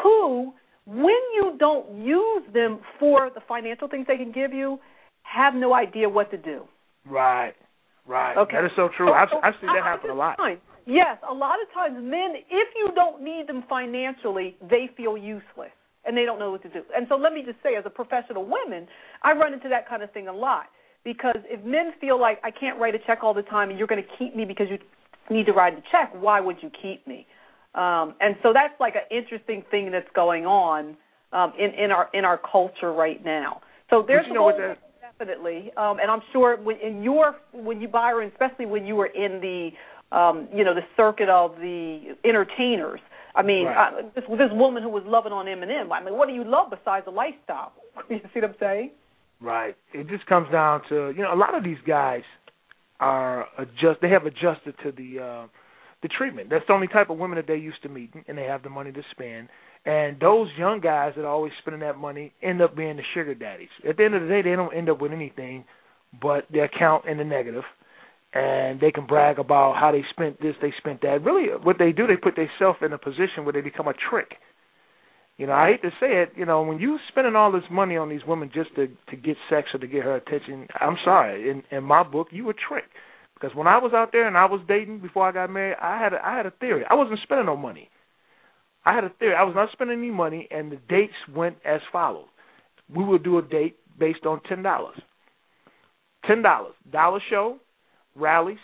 who, 0.04 0.54
when 0.86 1.22
you 1.36 1.56
don't 1.58 2.06
use 2.06 2.43
them 2.54 2.80
for 3.00 3.32
the 3.34 3.41
financial 3.48 3.88
things 3.88 4.06
they 4.08 4.18
can 4.18 4.32
give 4.32 4.54
you, 4.54 4.80
have 5.24 5.54
no 5.54 5.74
idea 5.74 6.08
what 6.08 6.30
to 6.32 6.38
do. 6.38 6.62
Right. 7.06 7.54
Right. 8.06 8.38
Okay. 8.38 8.56
That 8.56 8.66
is 8.66 8.72
so 8.76 8.89
true. 8.95 9.12
I've, 9.12 9.28
I've 9.43 9.56
seen 9.60 9.74
that 9.76 9.84
happen 9.84 10.10
a 10.10 10.14
lot. 10.14 10.38
Fine. 10.38 10.60
Yes, 10.88 11.17
a 11.29 11.33
lot 11.33 11.55
of 11.61 11.71
times 11.73 11.97
men, 11.99 12.35
if 12.49 12.69
you 12.75 12.89
don't 12.95 13.21
need 13.21 13.45
them 13.47 13.63
financially, 13.67 14.55
they 14.69 14.89
feel 14.95 15.17
useless 15.17 15.75
and 16.05 16.15
they 16.15 16.23
don't 16.23 16.39
know 16.39 16.51
what 16.51 16.63
to 16.63 16.69
do. 16.69 16.81
And 16.95 17.05
so 17.09 17.15
let 17.15 17.33
me 17.33 17.43
just 17.45 17.61
say, 17.61 17.75
as 17.75 17.83
a 17.85 17.89
professional 17.89 18.45
woman, 18.45 18.88
I 19.21 19.33
run 19.33 19.53
into 19.53 19.67
that 19.67 19.89
kind 19.89 20.01
of 20.01 20.11
thing 20.13 20.29
a 20.29 20.33
lot 20.33 20.67
because 21.03 21.35
if 21.45 21.63
men 21.65 21.91
feel 21.99 22.19
like 22.19 22.39
I 22.43 22.51
can't 22.51 22.79
write 22.79 22.95
a 22.95 22.99
check 23.05 23.19
all 23.21 23.33
the 23.33 23.41
time 23.41 23.69
and 23.69 23.77
you're 23.77 23.88
going 23.88 24.01
to 24.01 24.09
keep 24.17 24.33
me 24.33 24.45
because 24.45 24.67
you 24.69 24.77
need 25.29 25.45
to 25.47 25.51
write 25.51 25.73
a 25.73 25.83
check, 25.91 26.13
why 26.13 26.39
would 26.39 26.57
you 26.61 26.71
keep 26.81 27.05
me? 27.05 27.27
Um, 27.75 28.15
and 28.21 28.35
so 28.41 28.53
that's 28.53 28.73
like 28.79 28.95
an 28.95 29.05
interesting 29.11 29.63
thing 29.69 29.91
that's 29.91 30.07
going 30.15 30.45
on 30.45 30.95
um, 31.33 31.53
in 31.59 31.71
in 31.71 31.91
our 31.91 32.09
in 32.13 32.23
our 32.25 32.39
culture 32.39 32.93
right 32.93 33.23
now. 33.23 33.61
So 33.89 34.03
there's 34.07 34.25
you 34.27 34.33
know 34.33 34.51
that, 34.57 34.79
definitely, 35.01 35.71
um, 35.77 35.99
and 35.99 36.09
I'm 36.09 36.21
sure 36.31 36.57
when, 36.57 36.77
in 36.77 37.03
your 37.03 37.35
when 37.53 37.79
you 37.81 37.88
Byron, 37.88 38.31
especially 38.31 38.65
when 38.65 38.85
you 38.85 38.95
were 38.95 39.07
in 39.07 39.39
the 39.41 39.69
um, 40.12 40.47
you 40.53 40.64
know 40.64 40.74
the 40.74 40.86
circuit 40.95 41.30
of 41.30 41.55
the 41.55 42.16
entertainers. 42.24 42.99
I 43.36 43.43
mean, 43.43 43.66
right. 43.66 43.93
uh, 43.93 44.01
this 44.16 44.24
this 44.30 44.49
woman 44.51 44.84
who 44.84 44.89
was 44.89 45.03
loving 45.05 45.32
on 45.32 45.45
Eminem. 45.45 45.91
I 45.91 46.03
mean, 46.03 46.18
what 46.18 46.28
do 46.28 46.34
you 46.34 46.43
love 46.43 46.70
besides 46.70 47.05
the 47.05 47.12
lifestyle? 47.12 47.74
you 48.10 48.20
see 48.34 48.39
what 48.39 48.45
I'm 48.45 48.55
saying? 48.60 48.91
Right. 49.39 49.76
It 49.93 50.08
just 50.08 50.26
comes 50.26 50.51
down 50.51 50.82
to 50.89 51.14
you 51.16 51.24
know 51.24 51.34
a 51.34 51.38
lot 51.38 51.55
of 51.55 51.64
these 51.64 51.78
guys 51.86 52.24
are 52.99 53.45
adjust. 53.58 54.01
They 54.01 54.10
have 54.10 54.26
adjusted 54.26 54.76
to 54.84 54.91
the 54.91 55.24
uh, 55.24 55.47
the 56.01 56.08
treatment. 56.08 56.49
That's 56.49 56.66
the 56.68 56.74
only 56.74 56.88
type 56.88 57.10
of 57.10 57.18
women 57.18 57.38
that 57.38 57.47
they 57.47 57.58
used 57.58 57.82
to 57.84 57.89
meet, 57.89 58.12
and 58.28 58.38
they 58.38 58.43
have 58.43 58.64
the 58.64 58.70
money 58.70 58.91
to 58.91 59.01
spend. 59.12 59.49
And 59.86 60.20
those 60.20 60.49
young 60.58 60.82
guys 60.82 61.14
that 61.16 61.24
are 61.24 61.32
always 61.32 61.53
spending 61.60 61.82
that 61.82 61.97
money 61.97 62.34
end 62.41 62.62
up 62.62 62.76
being 62.76 62.97
the 62.97 63.03
sugar 63.14 63.34
daddies. 63.34 63.70
At 63.88 63.97
the 63.97 64.03
end 64.03 64.16
of 64.16 64.22
the 64.22 64.28
day, 64.28 64.41
they 64.41 64.55
don't 64.55 64.76
end 64.76 64.89
up 64.89 64.99
with 64.99 65.14
anything 65.14 65.64
but 66.22 66.45
their 66.51 66.66
account 66.66 67.05
in 67.05 67.18
the 67.18 67.24
negative, 67.24 67.64
and 68.38 68.79
they 68.79 68.91
can 68.91 69.07
brag 69.07 69.39
about 69.39 69.75
how 69.77 69.91
they 69.91 70.03
spent 70.09 70.41
this, 70.41 70.55
they 70.61 70.73
spent 70.77 71.01
that. 71.01 71.23
Really, 71.23 71.47
what 71.63 71.77
they 71.79 71.91
do, 71.91 72.05
they 72.07 72.17
put 72.17 72.35
themselves 72.35 72.79
in 72.81 72.93
a 72.93 72.97
position 72.97 73.43
where 73.43 73.53
they 73.53 73.61
become 73.61 73.88
a 73.88 73.93
trick. 74.09 74.35
You 75.38 75.45
know, 75.45 75.53
I 75.53 75.71
hate 75.71 75.81
to 75.83 75.89
say 75.99 76.21
it. 76.21 76.33
You 76.35 76.45
know, 76.45 76.63
when 76.63 76.79
you 76.79 76.97
spending 77.09 77.35
all 77.35 77.51
this 77.51 77.63
money 77.71 77.95
on 77.95 78.09
these 78.09 78.25
women 78.27 78.51
just 78.53 78.73
to 78.75 78.88
to 79.09 79.15
get 79.15 79.38
sex 79.49 79.69
or 79.73 79.79
to 79.79 79.88
get 79.88 80.03
her 80.03 80.15
attention, 80.15 80.67
I'm 80.79 80.97
sorry. 81.03 81.49
In 81.49 81.63
in 81.71 81.83
my 81.83 82.03
book, 82.03 82.27
you 82.31 82.49
a 82.49 82.53
trick. 82.53 82.85
Because 83.33 83.55
when 83.55 83.67
I 83.67 83.77
was 83.77 83.91
out 83.93 84.09
there 84.11 84.27
and 84.27 84.35
I 84.35 84.45
was 84.45 84.61
dating 84.67 84.99
before 84.99 85.27
I 85.27 85.31
got 85.31 85.51
married, 85.51 85.77
I 85.79 86.01
had 86.01 86.13
a, 86.13 86.25
I 86.25 86.38
had 86.38 86.47
a 86.47 86.51
theory. 86.51 86.83
I 86.89 86.95
wasn't 86.95 87.19
spending 87.21 87.45
no 87.45 87.55
money. 87.55 87.89
I 88.83 88.95
had 88.95 89.03
a 89.03 89.09
theory. 89.09 89.35
I 89.35 89.43
was 89.43 89.53
not 89.53 89.69
spending 89.73 89.99
any 89.99 90.09
money, 90.09 90.47
and 90.49 90.71
the 90.71 90.79
dates 90.89 91.13
went 91.35 91.57
as 91.63 91.81
follows. 91.91 92.27
We 92.93 93.03
would 93.03 93.23
do 93.23 93.38
a 93.38 93.43
date 93.43 93.77
based 93.99 94.25
on 94.25 94.41
ten 94.49 94.63
dollars. 94.63 94.97
Ten 96.25 96.41
dollars, 96.41 96.73
dollar 96.91 97.19
show, 97.29 97.57
Rally's, 98.18 98.57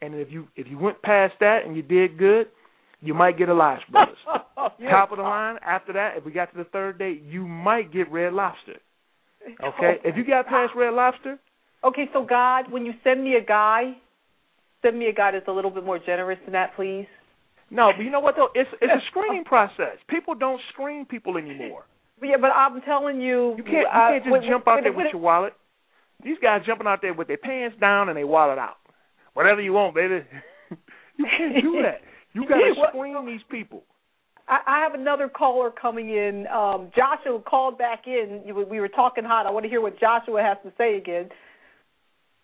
and 0.00 0.14
if 0.14 0.30
you 0.30 0.48
if 0.56 0.66
you 0.68 0.78
went 0.78 1.02
past 1.02 1.34
that 1.40 1.60
and 1.66 1.76
you 1.76 1.82
did 1.82 2.18
good, 2.18 2.46
you 3.00 3.14
might 3.14 3.38
get 3.38 3.48
a 3.48 3.52
Elias 3.52 3.82
Brothers. 3.90 4.16
yes. 4.78 4.90
Top 4.90 5.12
of 5.12 5.18
the 5.18 5.22
line. 5.22 5.56
After 5.64 5.92
that, 5.94 6.16
if 6.16 6.24
we 6.24 6.32
got 6.32 6.50
to 6.52 6.56
the 6.56 6.64
third 6.64 6.98
date, 6.98 7.22
you 7.22 7.46
might 7.46 7.92
get 7.92 8.10
Red 8.10 8.32
Lobster. 8.32 8.80
Okay, 9.62 9.96
if 10.04 10.16
you 10.16 10.24
got 10.24 10.46
past 10.46 10.72
Red 10.74 10.94
Lobster. 10.94 11.38
Okay, 11.84 12.08
so 12.14 12.24
God, 12.24 12.72
when 12.72 12.86
you 12.86 12.92
send 13.04 13.22
me 13.22 13.34
a 13.34 13.44
guy, 13.44 13.92
send 14.80 14.98
me 14.98 15.06
a 15.06 15.12
guy 15.12 15.32
that's 15.32 15.48
a 15.48 15.52
little 15.52 15.70
bit 15.70 15.84
more 15.84 15.98
generous 15.98 16.38
than 16.44 16.52
that, 16.52 16.74
please. 16.76 17.06
No, 17.70 17.92
but 17.94 18.02
you 18.02 18.10
know 18.10 18.20
what 18.20 18.36
though? 18.36 18.48
It's 18.54 18.70
it's 18.80 18.92
a 18.92 19.00
screening 19.10 19.44
process. 19.44 19.98
People 20.08 20.34
don't 20.34 20.60
screen 20.72 21.04
people 21.04 21.36
anymore. 21.36 21.84
But 22.20 22.28
yeah, 22.28 22.36
but 22.40 22.48
I'm 22.48 22.80
telling 22.82 23.20
you, 23.20 23.54
you 23.56 23.64
can't 23.64 23.76
you 23.76 23.86
uh, 23.86 24.08
can't 24.08 24.24
just 24.24 24.32
with, 24.32 24.42
jump 24.48 24.68
out 24.68 24.76
with, 24.76 24.84
there 24.84 24.92
with, 24.92 25.04
with 25.06 25.12
your 25.12 25.22
wallet. 25.22 25.52
These 26.22 26.38
guys 26.40 26.62
jumping 26.66 26.86
out 26.86 27.00
there 27.02 27.12
with 27.12 27.28
their 27.28 27.36
pants 27.36 27.76
down 27.80 28.08
and 28.08 28.16
their 28.16 28.26
wallet 28.26 28.58
out. 28.58 28.76
Whatever 29.34 29.60
you 29.60 29.72
want, 29.72 29.94
baby. 29.94 30.20
you 31.18 31.26
can't 31.38 31.62
do 31.62 31.82
that. 31.82 32.00
You 32.32 32.42
got 32.48 32.56
to 32.56 32.74
screen 32.90 33.26
these 33.26 33.40
people. 33.50 33.82
I, 34.48 34.58
I 34.66 34.80
have 34.82 34.94
another 34.98 35.28
caller 35.28 35.70
coming 35.70 36.08
in. 36.10 36.46
Um, 36.48 36.90
Joshua 36.96 37.40
called 37.40 37.78
back 37.78 38.04
in. 38.06 38.42
We 38.68 38.80
were 38.80 38.88
talking 38.88 39.24
hot. 39.24 39.46
I 39.46 39.50
want 39.50 39.64
to 39.64 39.70
hear 39.70 39.80
what 39.80 39.98
Joshua 39.98 40.42
has 40.42 40.58
to 40.64 40.72
say 40.76 40.96
again. 40.96 41.28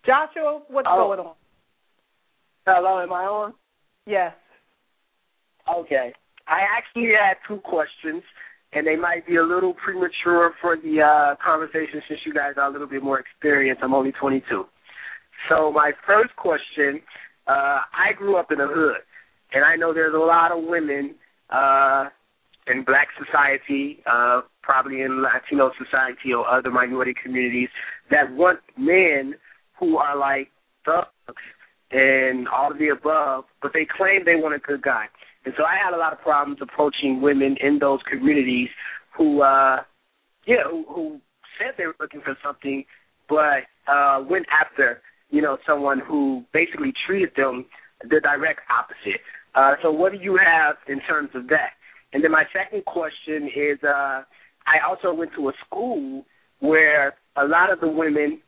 Joshua, 0.07 0.63
what's 0.69 0.89
Oh. 0.91 1.07
going 1.09 1.21
on? 1.21 1.35
Hello, 2.67 3.01
am 3.03 3.13
I 3.13 3.25
on? 3.25 3.55
Yes. 4.07 4.33
Okay. 5.69 6.13
I 6.47 6.61
actually 6.77 7.11
had 7.19 7.37
two 7.47 7.61
questions, 7.61 8.23
and 8.73 8.87
they 8.87 8.97
might 8.97 9.27
be 9.27 9.37
a 9.37 9.43
little 9.43 9.75
premature 9.75 10.53
for 10.61 10.77
the 10.77 11.01
uh, 11.03 11.37
conversation 11.45 12.03
since 12.09 12.21
you 12.25 12.35
guys 12.35 12.55
are 12.57 12.69
a 12.69 12.71
little 12.73 12.87
bit 12.87 13.03
more 13.03 13.19
experienced. 13.19 13.83
I'm 13.83 13.95
only 13.95 14.13
22. 14.13 14.65
So 15.49 15.73
my 15.73 15.93
first 16.07 16.35
question, 16.37 17.01
uh, 17.47 17.81
I 17.93 18.13
grew 18.17 18.37
up 18.37 18.53
in 18.53 18.59
the 18.59 18.69
hood, 18.69 19.03
and 19.53 19.65
I 19.65 19.77
know 19.77 19.93
there's 19.93 20.15
a 20.15 20.19
lot 20.19 20.53
of 20.53 20.63
women 20.65 21.15
uh, 21.51 22.09
in 22.67 22.85
black 22.85 23.09
society, 23.19 24.03
uh, 24.11 24.43
probably 24.63 25.01
in 25.03 25.23
Latino 25.23 25.71
society 25.79 26.33
or 26.37 26.49
other 26.49 26.71
minority 26.71 27.15
communities 27.21 27.69
that 28.11 28.31
want 28.33 28.61
men 28.77 29.35
who 29.79 29.97
are 29.97 30.17
like 30.17 30.49
thugs 30.85 31.43
and 31.91 32.47
all 32.49 32.71
of 32.71 32.79
the 32.79 32.89
above, 32.89 33.45
but 33.63 33.73
they 33.75 33.87
claim 33.97 34.25
they 34.25 34.37
want 34.37 34.55
a 34.55 34.59
good 34.59 34.83
guy. 34.83 35.07
And 35.45 35.55
so 35.57 35.65
I 35.65 35.77
had 35.83 35.95
a 35.95 35.99
lot 35.99 36.13
of 36.13 36.21
problems 36.21 36.61
approaching 36.63 37.21
women 37.21 37.57
in 37.61 37.79
those 37.79 38.01
communities 38.09 38.69
who, 39.17 39.43
uh, 39.43 39.79
yeah, 40.47 40.63
who, 40.71 40.85
who 40.89 41.21
said 41.59 41.75
they 41.77 41.87
were 41.87 41.97
looking 41.99 42.21
for 42.21 42.37
something, 42.45 42.85
but 43.29 43.65
uh, 43.91 44.23
went 44.29 44.47
after, 44.53 45.01
you 45.31 45.41
know, 45.43 45.59
someone 45.67 46.01
who 46.01 46.45
basically 46.53 46.93
treated 47.07 47.31
them 47.37 47.67
the 48.03 48.21
direct 48.21 48.61
opposite. 48.71 49.21
Uh, 49.55 49.75
so 49.83 49.91
what 49.91 50.13
do 50.13 50.19
you 50.19 50.39
have 50.45 50.77
in 50.89 51.01
terms 51.01 51.31
of 51.35 51.49
that? 51.49 51.71
And 52.13 52.25
then 52.25 52.33
my 52.33 52.45
second 52.53 52.85
question 52.85 53.49
is, 53.55 53.79
uh, 53.85 54.23
I 54.67 54.79
also 54.87 55.13
went 55.13 55.33
to 55.37 55.49
a 55.49 55.53
school 55.67 56.25
where 56.61 57.15
a 57.37 57.47
lot 57.47 57.73
of 57.73 57.81
the 57.81 57.89
women, 57.89 58.41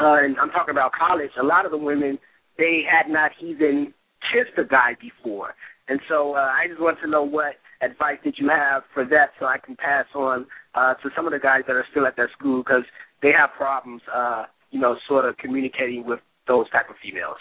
uh, 0.00 0.16
and 0.20 0.36
I'm 0.38 0.50
talking 0.50 0.72
about 0.72 0.92
college, 0.92 1.30
a 1.40 1.44
lot 1.44 1.64
of 1.64 1.70
the 1.70 1.78
women, 1.78 2.18
they 2.58 2.82
had 2.88 3.10
not 3.10 3.32
even 3.40 3.92
kissed 4.32 4.58
a 4.58 4.64
guy 4.64 4.96
before. 5.00 5.54
And 5.88 6.00
so 6.08 6.34
uh, 6.34 6.50
I 6.54 6.66
just 6.68 6.80
want 6.80 6.98
to 7.02 7.10
know 7.10 7.22
what 7.22 7.56
advice 7.82 8.18
did 8.24 8.36
you 8.38 8.48
have 8.48 8.82
for 8.92 9.04
that 9.04 9.30
so 9.38 9.46
I 9.46 9.58
can 9.58 9.76
pass 9.76 10.06
on 10.14 10.46
uh, 10.74 10.94
to 10.94 11.10
some 11.14 11.26
of 11.26 11.32
the 11.32 11.38
guys 11.38 11.62
that 11.66 11.76
are 11.76 11.86
still 11.90 12.06
at 12.06 12.16
that 12.16 12.28
school 12.38 12.62
because 12.62 12.84
they 13.22 13.32
have 13.36 13.50
problems, 13.56 14.02
uh, 14.12 14.44
you 14.74 14.80
know, 14.80 14.96
sort 15.06 15.24
of 15.24 15.36
communicating 15.36 16.04
with 16.04 16.18
those 16.48 16.68
type 16.70 16.90
of 16.90 16.96
females. 17.00 17.36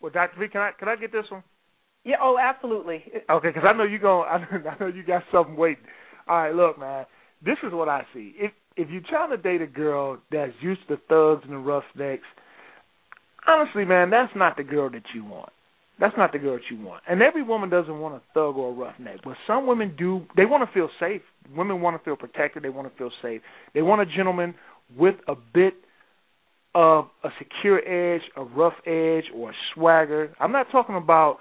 Well, 0.00 0.10
Dr. 0.10 0.40
V, 0.40 0.48
can 0.48 0.62
I 0.62 0.70
can 0.76 0.88
I 0.88 0.96
get 0.96 1.12
this 1.12 1.26
one? 1.28 1.44
Yeah. 2.04 2.16
Oh, 2.20 2.38
absolutely. 2.40 3.04
Okay, 3.30 3.48
because 3.48 3.64
I 3.68 3.76
know 3.76 3.84
you 3.84 3.98
going. 3.98 4.26
I 4.30 4.38
know, 4.38 4.70
I 4.70 4.76
know 4.80 4.86
you 4.86 5.04
got 5.04 5.22
something 5.30 5.54
waiting. 5.54 5.84
All 6.26 6.36
right, 6.36 6.54
look, 6.54 6.80
man. 6.80 7.04
This 7.44 7.58
is 7.62 7.72
what 7.72 7.88
I 7.90 8.04
see. 8.14 8.32
If 8.36 8.50
if 8.76 8.88
you're 8.88 9.02
trying 9.06 9.30
to 9.30 9.36
date 9.36 9.60
a 9.60 9.66
girl 9.66 10.18
that's 10.32 10.54
used 10.62 10.80
to 10.88 10.96
thugs 11.08 11.42
and 11.44 11.52
the 11.52 11.58
roughnecks, 11.58 12.24
honestly, 13.46 13.84
man, 13.84 14.08
that's 14.08 14.32
not 14.34 14.56
the 14.56 14.64
girl 14.64 14.90
that 14.90 15.02
you 15.14 15.24
want. 15.24 15.50
That's 16.00 16.16
not 16.16 16.32
the 16.32 16.38
girl 16.38 16.54
that 16.54 16.74
you 16.74 16.82
want. 16.82 17.02
And 17.06 17.20
every 17.20 17.42
woman 17.42 17.68
doesn't 17.68 18.00
want 18.00 18.14
a 18.14 18.22
thug 18.32 18.56
or 18.56 18.70
a 18.70 18.74
roughneck, 18.74 19.20
but 19.22 19.36
some 19.46 19.66
women 19.66 19.94
do. 19.98 20.24
They 20.34 20.46
want 20.46 20.66
to 20.66 20.72
feel 20.72 20.88
safe. 20.98 21.20
Women 21.54 21.82
want 21.82 21.98
to 21.98 22.02
feel 22.02 22.16
protected. 22.16 22.62
They 22.62 22.70
want 22.70 22.90
to 22.90 22.96
feel 22.96 23.10
safe. 23.20 23.42
They 23.74 23.82
want 23.82 24.00
a 24.00 24.06
gentleman 24.06 24.54
with 24.96 25.16
a 25.28 25.34
bit 25.34 25.74
of 26.74 27.06
a 27.22 27.28
secure 27.38 27.78
edge, 27.78 28.22
a 28.36 28.42
rough 28.42 28.74
edge, 28.86 29.24
or 29.34 29.50
a 29.50 29.54
swagger. 29.74 30.34
I'm 30.40 30.52
not 30.52 30.66
talking 30.72 30.96
about 30.96 31.38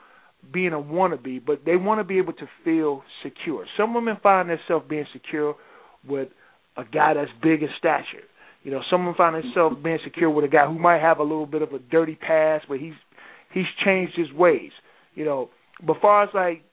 being 0.51 0.73
a 0.73 0.79
wannabe, 0.79 1.45
but 1.45 1.61
they 1.65 1.75
want 1.75 1.99
to 1.99 2.03
be 2.03 2.17
able 2.17 2.33
to 2.33 2.47
feel 2.63 3.03
secure. 3.23 3.65
Some 3.77 3.93
women 3.93 4.17
find 4.21 4.49
themselves 4.49 4.85
being 4.89 5.05
secure 5.13 5.55
with 6.07 6.29
a 6.77 6.83
guy 6.83 7.13
that's 7.13 7.31
big 7.41 7.61
in 7.61 7.69
stature. 7.77 8.25
You 8.63 8.71
know, 8.71 8.81
some 8.89 9.01
women 9.01 9.15
find 9.15 9.35
themselves 9.43 9.77
being 9.83 9.99
secure 10.03 10.29
with 10.29 10.45
a 10.45 10.47
guy 10.47 10.65
who 10.67 10.77
might 10.77 11.01
have 11.01 11.19
a 11.19 11.23
little 11.23 11.45
bit 11.45 11.61
of 11.61 11.73
a 11.73 11.79
dirty 11.79 12.15
past, 12.15 12.65
but 12.67 12.79
he's 12.79 12.93
he's 13.53 13.65
changed 13.85 14.13
his 14.15 14.31
ways. 14.33 14.71
You 15.15 15.25
know, 15.25 15.49
but 15.85 15.97
far 16.01 16.23
as 16.23 16.29
like 16.33 16.63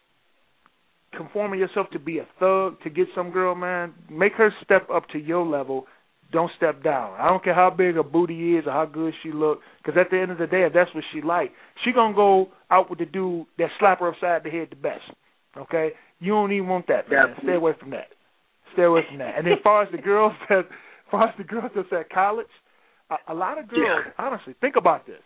conforming 1.16 1.60
yourself 1.60 1.88
to 1.92 1.98
be 1.98 2.18
a 2.18 2.26
thug 2.38 2.80
to 2.82 2.90
get 2.90 3.08
some 3.14 3.30
girl, 3.30 3.54
man, 3.54 3.94
make 4.10 4.32
her 4.34 4.52
step 4.64 4.88
up 4.92 5.08
to 5.10 5.18
your 5.18 5.46
level. 5.46 5.86
Don't 6.30 6.50
step 6.56 6.82
down. 6.82 7.14
I 7.18 7.28
don't 7.28 7.42
care 7.42 7.54
how 7.54 7.70
big 7.70 7.94
her 7.94 8.02
booty 8.02 8.56
is 8.56 8.66
or 8.66 8.72
how 8.72 8.84
good 8.84 9.14
she 9.22 9.32
look, 9.32 9.60
because 9.82 9.98
at 9.98 10.10
the 10.10 10.18
end 10.20 10.30
of 10.30 10.36
the 10.38 10.46
day, 10.46 10.64
if 10.64 10.74
that's 10.74 10.94
what 10.94 11.04
she 11.12 11.22
like, 11.22 11.52
she 11.84 11.92
gonna 11.92 12.14
go 12.14 12.48
out 12.70 12.90
with 12.90 12.98
the 12.98 13.06
dude 13.06 13.46
that 13.56 13.70
slap 13.78 14.00
her 14.00 14.08
upside 14.08 14.44
the 14.44 14.50
head 14.50 14.68
the 14.70 14.76
best. 14.76 15.04
Okay, 15.56 15.90
you 16.20 16.32
don't 16.32 16.52
even 16.52 16.68
want 16.68 16.86
that, 16.88 17.10
man. 17.10 17.28
Yeah. 17.28 17.42
Stay 17.42 17.54
away 17.54 17.72
from 17.80 17.90
that. 17.90 18.08
Stay 18.74 18.82
away 18.82 19.00
from 19.08 19.18
that. 19.18 19.36
And 19.38 19.46
then, 19.46 19.54
as 19.54 19.58
far 19.64 19.82
as 19.82 19.90
the 19.90 19.98
girls 19.98 20.32
that, 20.50 20.58
as 20.58 20.64
far 21.10 21.28
as 21.28 21.34
the 21.38 21.44
girls 21.44 21.70
that's 21.74 21.88
at 21.92 22.10
college, 22.10 22.46
a, 23.10 23.32
a 23.32 23.34
lot 23.34 23.58
of 23.58 23.68
girls, 23.68 24.04
Yeah. 24.06 24.12
honestly, 24.18 24.54
think 24.60 24.76
about 24.76 25.06
this. 25.06 25.22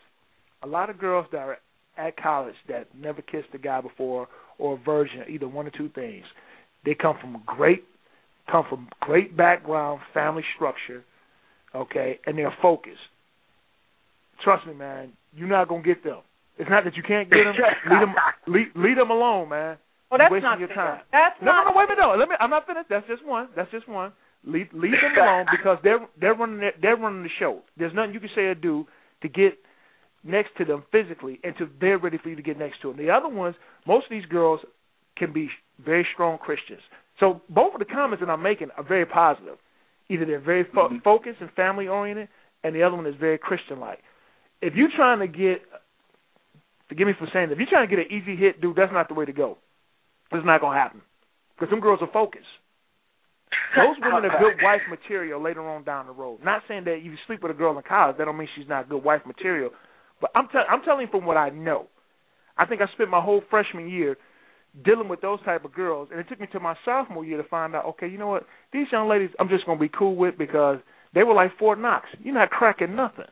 A 0.63 0.67
lot 0.69 0.89
of 0.89 0.99
girls 0.99 1.27
that 1.33 1.39
are 1.39 1.59
at 1.99 2.17
college 2.17 2.55
that 2.69 2.87
never 2.97 3.21
kissed 3.23 3.49
a 3.55 3.59
guy 3.59 3.81
before 3.81 4.29
or 4.59 4.75
a 4.75 4.85
virgin, 4.85 5.25
either 5.29 5.49
one 5.49 5.67
or 5.67 5.71
two 5.71 5.89
things. 5.89 6.25
They 6.85 6.95
come 6.95 7.17
from 7.21 7.43
great 7.45 7.85
come 8.53 8.65
from 8.69 8.89
great 9.01 9.37
background, 9.37 10.01
family 10.15 10.45
structure, 10.55 11.03
okay, 11.75 12.21
and 12.27 12.37
they're 12.39 12.55
focused. 12.63 13.01
Trust 14.45 14.67
me, 14.67 14.75
man, 14.75 15.13
you're 15.35 15.49
not 15.49 15.69
gonna 15.69 15.83
get 15.83 16.05
them. 16.05 16.19
It's 16.59 16.69
not 16.69 16.85
that 16.85 16.97
you 16.97 17.03
can't 17.03 17.31
get 17.31 17.45
them. 17.45 17.55
lead 17.91 18.03
them, 18.03 18.15
lead, 18.47 18.67
lead 18.77 18.99
them 18.99 19.11
alone, 19.11 19.49
man. 19.49 19.79
Well, 20.11 20.19
that's 20.19 20.29
You're 20.31 20.39
wasting 20.45 20.51
not 20.51 20.59
your 20.59 20.69
fair. 20.69 20.77
time. 20.77 21.01
That's 21.11 21.37
No, 21.41 21.53
not. 21.53 21.65
no, 21.65 21.71
no, 21.71 21.77
wait 21.79 21.85
a 21.85 21.89
minute. 21.89 22.03
No, 22.03 22.15
let 22.19 22.29
me. 22.29 22.35
I'm 22.39 22.51
not 22.51 22.67
finished. 22.67 22.89
That's 22.91 23.07
just 23.09 23.25
one. 23.25 23.49
That's 23.57 23.71
just 23.71 23.89
one. 23.89 24.13
Leave 24.45 24.69
leave 24.75 24.93
them 25.01 25.17
alone 25.19 25.47
because 25.51 25.79
they're 25.83 26.07
they're 26.21 26.35
running 26.35 26.59
their, 26.59 26.73
they're 26.83 26.97
running 26.97 27.23
the 27.23 27.31
show. 27.39 27.61
There's 27.79 27.95
nothing 27.95 28.13
you 28.13 28.21
can 28.21 28.29
say 28.35 28.43
or 28.43 28.55
do 28.55 28.87
to 29.23 29.29
get 29.29 29.55
next 30.25 30.51
to 30.59 30.65
them 30.67 30.85
physically 30.93 31.41
until 31.43 31.69
they're 31.81 31.99
ready 31.99 32.19
for 32.19 32.29
you 32.29 32.37
to 32.37 32.43
get 32.43 32.59
next 32.59 32.83
to 32.83 32.89
them. 32.89 32.99
The 32.99 33.11
other 33.11 33.29
ones, 33.29 33.57
most 33.87 34.05
of 34.05 34.11
these 34.11 34.27
girls 34.27 34.61
can 35.17 35.33
be 35.33 35.49
very 35.83 36.07
strong 36.13 36.37
Christians. 36.39 36.81
So 37.23 37.41
both 37.49 37.73
of 37.73 37.79
the 37.79 37.87
comments 37.87 38.19
that 38.19 38.29
I'm 38.29 38.43
making 38.43 38.75
are 38.77 38.83
very 38.83 39.07
positive. 39.07 39.55
Either 40.09 40.25
they're 40.27 40.41
very 40.43 40.65
fo- 40.65 40.89
Mhm. 40.89 41.05
focused 41.05 41.41
and 41.41 41.49
family 41.53 41.87
oriented, 41.87 42.29
and 42.65 42.75
the 42.75 42.83
other 42.83 42.97
one 42.97 43.07
is 43.07 43.15
very 43.15 43.39
Christian 43.39 43.79
like. 43.79 44.03
If 44.61 44.75
you're 44.75 44.91
trying 44.91 45.21
to 45.21 45.29
get, 45.29 45.63
forgive 46.89 47.07
me 47.07 47.13
for 47.13 47.29
saying, 47.29 47.49
that, 47.49 47.55
if 47.55 47.61
you're 47.61 47.71
trying 47.71 47.89
to 47.89 47.97
get 47.97 48.05
an 48.05 48.13
easy 48.13 48.35
hit, 48.35 48.61
dude, 48.61 48.75
that's 48.75 48.93
not 48.93 49.07
the 49.07 49.15
way 49.15 49.25
to 49.25 49.33
go. 49.33 49.59
It's 50.33 50.45
not 50.45 50.61
gonna 50.61 50.77
happen 50.77 51.01
because 51.55 51.71
some 51.71 51.79
girls 51.79 52.03
are 52.03 52.09
focused. 52.09 52.51
Those 53.77 53.99
women 54.01 54.25
are 54.25 54.39
good 54.41 54.61
wife 54.61 54.83
material 54.89 55.41
later 55.41 55.63
on 55.63 55.85
down 55.85 56.07
the 56.07 56.13
road. 56.13 56.43
Not 56.43 56.67
saying 56.67 56.85
that 56.85 56.97
if 56.97 57.05
you 57.05 57.17
sleep 57.27 57.43
with 57.43 57.53
a 57.53 57.55
girl 57.55 57.77
in 57.77 57.83
college, 57.85 58.17
that 58.17 58.25
don't 58.25 58.37
mean 58.37 58.49
she's 58.57 58.69
not 58.69 58.89
good 58.89 59.05
wife 59.05 59.25
material. 59.27 59.71
But 60.21 60.33
I'm 60.35 60.49
tell 60.49 60.65
I'm 60.69 60.83
telling 60.83 61.03
you 61.03 61.11
from 61.11 61.25
what 61.25 61.37
I 61.37 61.51
know. 61.51 61.89
I 62.59 62.67
think 62.67 62.81
I 62.81 62.87
spent 62.89 63.11
my 63.11 63.21
whole 63.21 63.43
freshman 63.49 63.89
year 63.89 64.17
dealing 64.85 65.09
with 65.09 65.21
those 65.21 65.43
type 65.45 65.65
of 65.65 65.75
girls, 65.75 66.09
and 66.11 66.19
it 66.19 66.29
took 66.29 66.41
me 66.41 66.47
to 66.53 66.61
my 66.61 66.75
sophomore 66.85 67.25
year 67.25 67.37
to 67.41 67.49
find 67.49 67.75
out. 67.75 67.85
Okay, 67.87 68.09
you 68.09 68.19
know 68.19 68.29
what? 68.29 68.47
These 68.73 68.87
young 68.91 69.09
ladies, 69.09 69.31
I'm 69.39 69.49
just 69.49 69.67
gonna 69.67 69.79
be 69.79 69.91
cool 69.91 70.17
with 70.17 70.39
because 70.39 70.79
they 71.15 71.23
were 71.25 71.35
like 71.35 71.57
Fort 71.59 71.79
Knox. 71.79 72.07
You're 72.23 72.35
not 72.35 72.51
cracking 72.51 72.97
nothing. 72.97 73.27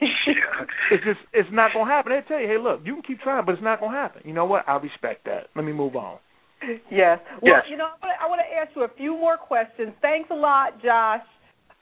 It's 0.00 1.04
just 1.04 1.20
it's 1.32 1.48
not 1.52 1.72
gonna 1.74 1.90
happen. 1.90 2.12
They 2.12 2.20
tell 2.28 2.40
you, 2.40 2.46
hey, 2.48 2.58
look, 2.58 2.80
you 2.84 2.94
can 2.94 3.02
keep 3.02 3.20
trying, 3.20 3.44
but 3.44 3.52
it's 3.52 3.62
not 3.62 3.80
gonna 3.80 3.96
happen. 3.96 4.22
You 4.24 4.32
know 4.34 4.44
what? 4.44 4.68
I 4.68 4.76
respect 4.76 5.24
that. 5.24 5.48
Let 5.54 5.64
me 5.64 5.72
move 5.72 5.96
on. 5.96 6.18
Yes. 6.90 7.18
Well, 7.42 7.52
Yes. 7.52 7.64
you 7.68 7.76
know, 7.76 7.88
I 8.02 8.26
want 8.28 8.40
to 8.40 8.56
ask 8.56 8.74
you 8.74 8.84
a 8.84 8.88
few 8.96 9.12
more 9.16 9.36
questions. 9.36 9.92
Thanks 10.00 10.30
a 10.30 10.34
lot, 10.34 10.80
Josh. 10.82 11.20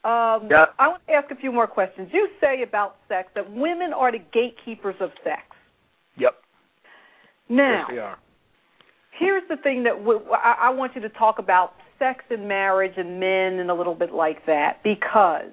Um, 0.03 0.47
Yeah. 0.51 0.65
I 0.79 0.87
want 0.89 1.01
to 1.07 1.13
ask 1.13 1.31
a 1.31 1.35
few 1.35 1.51
more 1.51 1.65
questions. 1.67 2.09
You 2.13 2.29
say 2.41 2.61
about 2.61 2.97
sex 3.07 3.29
that 3.35 3.49
women 3.49 3.93
are 3.93 4.11
the 4.11 4.19
gatekeepers 4.19 4.95
of 4.99 5.11
sex. 5.23 5.41
Yep. 6.17 6.35
Now, 7.49 7.79
Yes, 7.79 7.87
they 7.89 7.99
are. 7.99 8.17
Here's 9.19 9.43
the 9.49 9.57
thing 9.57 9.83
that 9.83 9.97
w- 9.97 10.25
I, 10.31 10.67
I 10.67 10.69
want 10.69 10.95
you 10.95 11.01
to 11.01 11.09
talk 11.09 11.39
about 11.39 11.73
sex 11.99 12.23
and 12.29 12.47
marriage 12.47 12.93
and 12.97 13.19
men 13.19 13.59
and 13.59 13.69
a 13.69 13.73
little 13.73 13.95
bit 13.95 14.13
like 14.13 14.45
that 14.45 14.81
because 14.83 15.51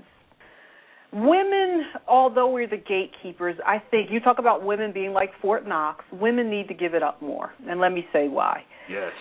women, 1.12 1.84
although 2.08 2.50
we're 2.50 2.68
the 2.68 2.76
gatekeepers, 2.76 3.56
I 3.66 3.82
think 3.90 4.10
you 4.10 4.20
talk 4.20 4.38
about 4.38 4.64
women 4.64 4.92
being 4.92 5.12
like 5.12 5.30
Fort 5.40 5.66
Knox. 5.66 6.04
Women 6.12 6.50
need 6.50 6.68
to 6.68 6.74
give 6.74 6.94
it 6.94 7.02
up 7.02 7.20
more, 7.22 7.52
and 7.68 7.80
let 7.80 7.92
me 7.92 8.06
say 8.12 8.28
why. 8.28 8.64
Yes. 8.88 9.12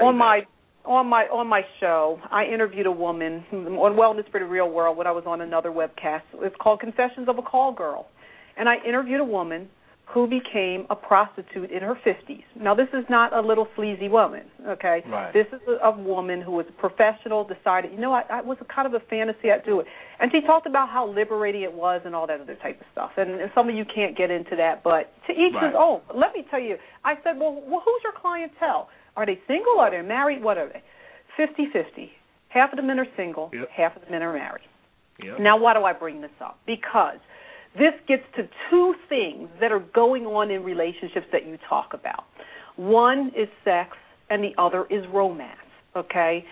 on 0.00 0.18
my 0.18 0.42
on 0.84 1.06
my 1.06 1.22
on 1.32 1.46
my 1.46 1.62
show, 1.80 2.18
I 2.30 2.44
interviewed 2.44 2.86
a 2.86 2.92
woman 2.92 3.44
on 3.52 3.96
Wellness 3.96 4.30
for 4.30 4.40
the 4.40 4.46
Real 4.46 4.70
World 4.70 4.96
when 4.96 5.06
I 5.06 5.12
was 5.12 5.24
on 5.26 5.40
another 5.40 5.70
webcast. 5.70 6.22
It's 6.34 6.56
called 6.60 6.80
Confessions 6.80 7.28
of 7.28 7.38
a 7.38 7.42
Call 7.42 7.72
Girl, 7.72 8.08
and 8.56 8.68
I 8.68 8.76
interviewed 8.86 9.20
a 9.20 9.24
woman 9.24 9.68
who 10.06 10.26
became 10.28 10.86
a 10.90 10.94
prostitute 10.94 11.70
in 11.70 11.80
her 11.82 11.94
50s. 12.06 12.44
Now, 12.60 12.74
this 12.74 12.88
is 12.92 13.04
not 13.08 13.32
a 13.32 13.40
little 13.40 13.66
sleazy 13.74 14.08
woman, 14.08 14.42
okay? 14.68 15.02
Right. 15.08 15.32
This 15.32 15.46
is 15.52 15.60
a, 15.66 15.86
a 15.86 15.90
woman 15.98 16.40
who 16.42 16.52
was 16.52 16.66
a 16.68 16.72
professional, 16.72 17.42
decided, 17.44 17.90
you 17.90 17.98
know, 17.98 18.12
I, 18.12 18.22
I 18.30 18.40
was 18.42 18.58
a 18.60 18.64
kind 18.72 18.86
of 18.86 18.94
a 18.94 19.04
fantasy, 19.06 19.50
I'd 19.50 19.64
do 19.64 19.80
it. 19.80 19.86
And 20.20 20.30
she 20.30 20.40
talked 20.42 20.66
about 20.66 20.88
how 20.90 21.08
liberating 21.10 21.62
it 21.62 21.72
was 21.72 22.02
and 22.04 22.14
all 22.14 22.26
that 22.26 22.40
other 22.40 22.54
type 22.56 22.80
of 22.80 22.86
stuff. 22.92 23.10
And, 23.16 23.40
and 23.40 23.50
some 23.54 23.68
of 23.68 23.74
you 23.74 23.84
can't 23.92 24.16
get 24.16 24.30
into 24.30 24.54
that, 24.56 24.82
but 24.84 25.10
to 25.26 25.32
each 25.32 25.54
Right. 25.54 25.66
his 25.66 25.74
own. 25.76 26.00
Let 26.14 26.32
me 26.34 26.44
tell 26.50 26.60
you, 26.60 26.76
I 27.04 27.14
said, 27.24 27.38
well, 27.40 27.62
well, 27.66 27.82
who's 27.84 28.00
your 28.04 28.12
clientele? 28.20 28.88
Are 29.16 29.26
they 29.26 29.40
single? 29.48 29.80
Are 29.80 29.90
they 29.90 30.06
married? 30.06 30.42
What 30.42 30.58
are 30.58 30.68
they? 30.68 30.82
Fifty-fifty. 31.36 32.10
Half 32.48 32.72
of 32.72 32.76
the 32.76 32.82
men 32.82 32.98
are 33.00 33.06
single, 33.16 33.50
Yep. 33.52 33.68
half 33.74 33.96
of 33.96 34.04
the 34.04 34.10
men 34.10 34.22
are 34.22 34.32
married. 34.32 34.62
Yep. 35.22 35.40
Now, 35.40 35.56
why 35.56 35.74
do 35.74 35.84
I 35.84 35.92
bring 35.92 36.20
this 36.20 36.30
up? 36.40 36.58
Because 36.66 37.18
this 37.76 37.94
gets 38.06 38.22
to 38.36 38.48
two 38.70 38.94
things 39.08 39.48
that 39.60 39.72
are 39.72 39.84
going 39.94 40.26
on 40.26 40.50
in 40.50 40.62
relationships 40.62 41.26
that 41.32 41.46
you 41.46 41.58
talk 41.68 41.90
about. 41.92 42.24
One 42.76 43.32
is 43.36 43.48
sex, 43.64 43.96
and 44.30 44.42
the 44.42 44.52
other 44.58 44.86
is 44.90 45.04
romance. 45.12 45.58
Okay, 45.96 46.44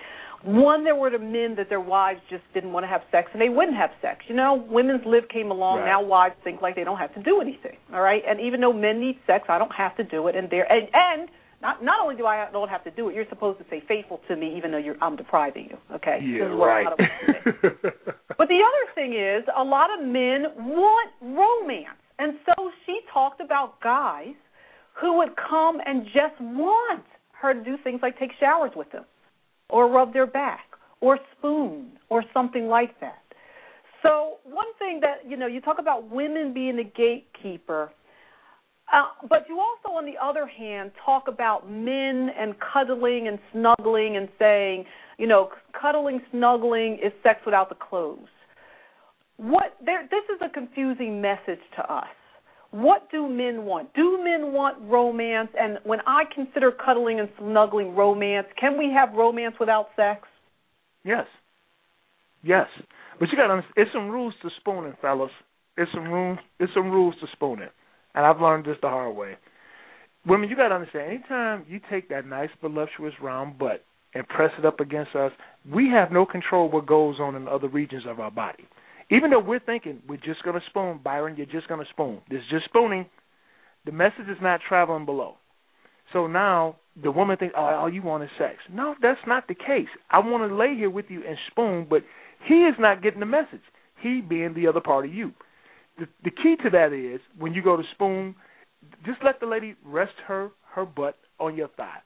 one, 0.45 0.83
there 0.83 0.97
were 0.97 1.11
the 1.11 1.21
men 1.21 1.55
that 1.57 1.69
their 1.69 1.81
wives 1.81 2.21
just 2.29 2.43
didn't 2.53 2.73
want 2.73 2.85
to 2.85 2.89
have 2.89 3.03
sex, 3.13 3.31
and 3.33 3.41
they 3.41 3.49
wouldn't 3.49 3.77
have 3.77 3.91
sex. 4.01 4.25
You 4.29 4.35
know, 4.35 4.67
women's 4.69 5.03
lib 5.07 5.29
came 5.29 5.51
along. 5.51 5.81
Right. 5.81 5.87
Now 5.87 6.03
wives 6.03 6.35
think 6.43 6.61
like 6.61 6.75
they 6.75 6.85
don't 6.85 6.99
have 6.99 7.15
to 7.15 7.23
do 7.23 7.41
anything. 7.41 7.77
All 7.93 8.01
right, 8.01 8.23
and 8.27 8.41
even 8.41 8.61
though 8.61 8.73
men 8.73 9.01
need 9.01 9.19
sex, 9.27 9.45
I 9.49 9.59
don't 9.59 9.75
have 9.75 9.97
to 9.97 10.05
do 10.05 10.27
it. 10.27 10.35
And 10.35 10.51
there, 10.51 10.71
and, 10.71 10.89
and 10.93 11.29
not 11.63 11.83
not 11.83 12.01
only 12.03 12.17
do 12.17 12.27
I 12.27 12.49
don't 12.53 12.69
have 12.69 12.85
to 12.85 12.91
do 12.91 13.09
it, 13.09 13.15
you're 13.15 13.29
supposed 13.29 13.59
to 13.61 13.65
stay 13.69 13.83
faithful 13.87 14.21
to 14.29 14.37
me, 14.37 14.55
even 14.57 14.71
though 14.73 14.79
you're 14.79 14.97
I'm 15.01 15.17
depriving 15.17 15.69
you. 15.71 15.79
Okay, 15.97 16.19
Yeah, 16.23 16.45
This 16.45 16.53
is 16.53 16.59
what 16.59 16.67
a 16.67 16.69
right. 16.69 16.85
lot 16.85 16.93
of 16.95 16.99
women 16.99 17.43
think. 17.73 17.95
But 18.37 18.49
the 18.49 18.61
other 18.61 18.85
thing 18.95 19.15
is, 19.15 19.45
a 19.57 19.63
lot 19.63 19.89
of 19.97 20.05
men 20.05 20.47
want 20.59 21.11
romance. 21.23 21.97
And 22.19 22.35
so 22.47 22.71
she 22.85 23.01
talked 23.13 23.41
about 23.41 23.81
guys 23.81 24.35
who 25.01 25.17
would 25.19 25.31
come 25.37 25.79
and 25.87 26.05
just 26.07 26.39
want 26.41 27.05
her 27.41 27.55
to 27.55 27.63
do 27.65 27.77
things 27.83 28.01
like 28.03 28.19
take 28.19 28.31
showers 28.39 28.73
with 28.77 28.91
them, 28.93 29.05
or 29.71 29.89
rub 29.91 30.13
their 30.13 30.27
back, 30.27 30.67
or 31.01 31.19
spoon, 31.37 31.93
or 32.11 32.23
something 32.35 32.67
like 32.69 32.99
that. 33.01 33.23
So, 34.03 34.39
one 34.45 34.67
thing 34.79 35.01
that, 35.03 35.29
you 35.29 35.37
know, 35.37 35.47
you 35.47 35.61
talk 35.61 35.79
about 35.79 36.11
women 36.11 36.53
being 36.53 36.77
the 36.77 36.85
gatekeeper. 36.85 37.91
Uh, 38.93 39.27
but 39.29 39.47
you 39.49 39.59
also, 39.59 39.97
on 39.97 40.05
the 40.05 40.23
other 40.23 40.47
hand, 40.47 40.93
talk 41.05 41.25
about 41.27 41.71
men 41.71 42.29
and 42.39 42.55
cuddling 42.73 43.27
and 43.27 43.39
snuggling 43.53 44.17
and 44.17 44.29
saying, 44.39 44.85
you 45.19 45.27
know, 45.27 45.49
cuddling, 45.81 46.21
snuggling 46.31 46.99
is 47.03 47.13
sex 47.23 47.41
without 47.47 47.69
the 47.69 47.75
clothes. 47.75 48.29
What 49.39 49.77
there? 49.85 50.07
This 50.11 50.25
is 50.35 50.41
a 50.45 50.53
confusing 50.53 51.23
message 51.23 51.61
to 51.77 51.93
us. 51.93 52.05
What 52.71 53.11
do 53.11 53.29
men 53.29 53.65
want? 53.65 53.93
Do 53.95 54.19
men 54.23 54.53
want 54.53 54.79
romance? 54.81 55.49
And 55.59 55.79
when 55.85 56.01
I 56.07 56.25
consider 56.35 56.71
cuddling 56.71 57.21
and 57.21 57.29
snuggling 57.39 57.95
romance, 57.95 58.47
can 58.59 58.79
we 58.79 58.91
have 58.95 59.15
romance 59.15 59.55
without 59.59 59.89
sex? 59.97 60.29
Yes. 61.05 61.27
Yes. 62.43 62.67
But 63.19 63.29
you 63.31 63.37
got 63.37 63.49
to 63.49 63.63
it's 63.77 63.91
some 63.93 64.09
rules 64.09 64.35
to 64.43 64.51
spooning, 64.61 64.95
fellas. 65.01 65.31
It's 65.77 65.91
some 65.93 66.05
rules. 66.05 66.39
It's 66.61 66.73
some 66.75 66.91
rules 66.91 67.15
to 67.21 67.27
spooning, 67.33 67.69
and 68.15 68.27
I've 68.27 68.41
learned 68.41 68.65
this 68.65 68.77
the 68.83 68.89
hard 68.89 69.17
way. 69.17 69.37
Women, 70.27 70.49
you 70.49 70.57
got 70.57 70.69
to 70.69 70.75
understand. 70.77 71.11
Anytime 71.11 71.65
you 71.69 71.81
take 71.91 72.09
that 72.11 72.27
nice, 72.27 72.51
voluptuous 72.61 73.15
round 73.21 73.59
butt 73.59 73.85
and 74.15 74.27
press 74.29 74.51
it 74.59 74.65
up 74.65 74.79
against 74.81 75.17
us, 75.17 75.33
we 75.73 75.89
have 75.89 76.13
no 76.13 76.25
control 76.27 76.71
what 76.71 76.87
goes 76.87 77.17
on 77.19 77.35
in 77.35 77.49
other 77.49 77.69
regions 77.69 78.05
of 78.07 78.21
our 78.21 78.31
body. 78.31 78.65
Even 79.11 79.31
though 79.31 79.41
we're 79.41 79.61
thinking 79.61 80.01
we're 80.09 80.17
just 80.17 80.43
going 80.45 80.59
to 80.59 80.67
spoon, 80.71 81.01
Byron, 81.03 81.37
you're 81.37 81.47
just 81.47 81.69
going 81.69 81.85
to 81.85 81.91
spoon. 81.91 82.21
This 82.31 82.39
is 82.39 82.51
just 82.51 82.65
spooning. 82.67 83.07
The 83.85 83.93
message 83.93 84.29
is 84.31 84.39
not 84.41 84.61
traveling 84.69 85.05
below. 85.05 85.37
So 86.13 86.27
now 86.27 86.77
the 87.03 87.11
woman 87.11 87.37
thinks, 87.37 87.55
oh, 87.57 87.63
all 87.63 87.93
you 87.93 88.03
want 88.03 88.23
is 88.23 88.31
sex. 88.39 88.57
No, 88.73 88.95
that's 89.03 89.21
not 89.27 89.49
the 89.49 89.55
case. 89.55 89.89
I 90.11 90.19
want 90.21 90.49
to 90.49 90.55
lay 90.55 90.77
here 90.77 90.91
with 90.91 91.07
you 91.09 91.23
and 91.27 91.37
spoon, 91.51 91.87
but 91.89 92.03
he 92.47 92.55
is 92.55 92.75
not 92.79 93.03
getting 93.03 93.21
the 93.21 93.27
message. 93.27 93.63
He 94.01 94.21
being 94.21 94.55
the 94.55 94.67
other 94.69 94.81
part 94.81 95.07
of 95.07 95.15
you. 95.15 95.33
The, 95.99 96.07
the 96.25 96.31
key 96.31 96.57
to 96.65 96.71
that 96.71 96.93
is 96.93 97.21
when 97.39 97.53
you 97.55 97.63
go 97.63 97.77
to 97.77 97.83
spoon, 97.93 98.35
just 99.05 99.19
let 99.25 99.41
the 99.41 99.47
lady 99.47 99.75
rest 99.85 100.13
her 100.27 100.51
her 100.75 100.85
butt 100.87 101.17
on 101.39 101.57
your 101.57 101.69
thigh. 101.69 101.99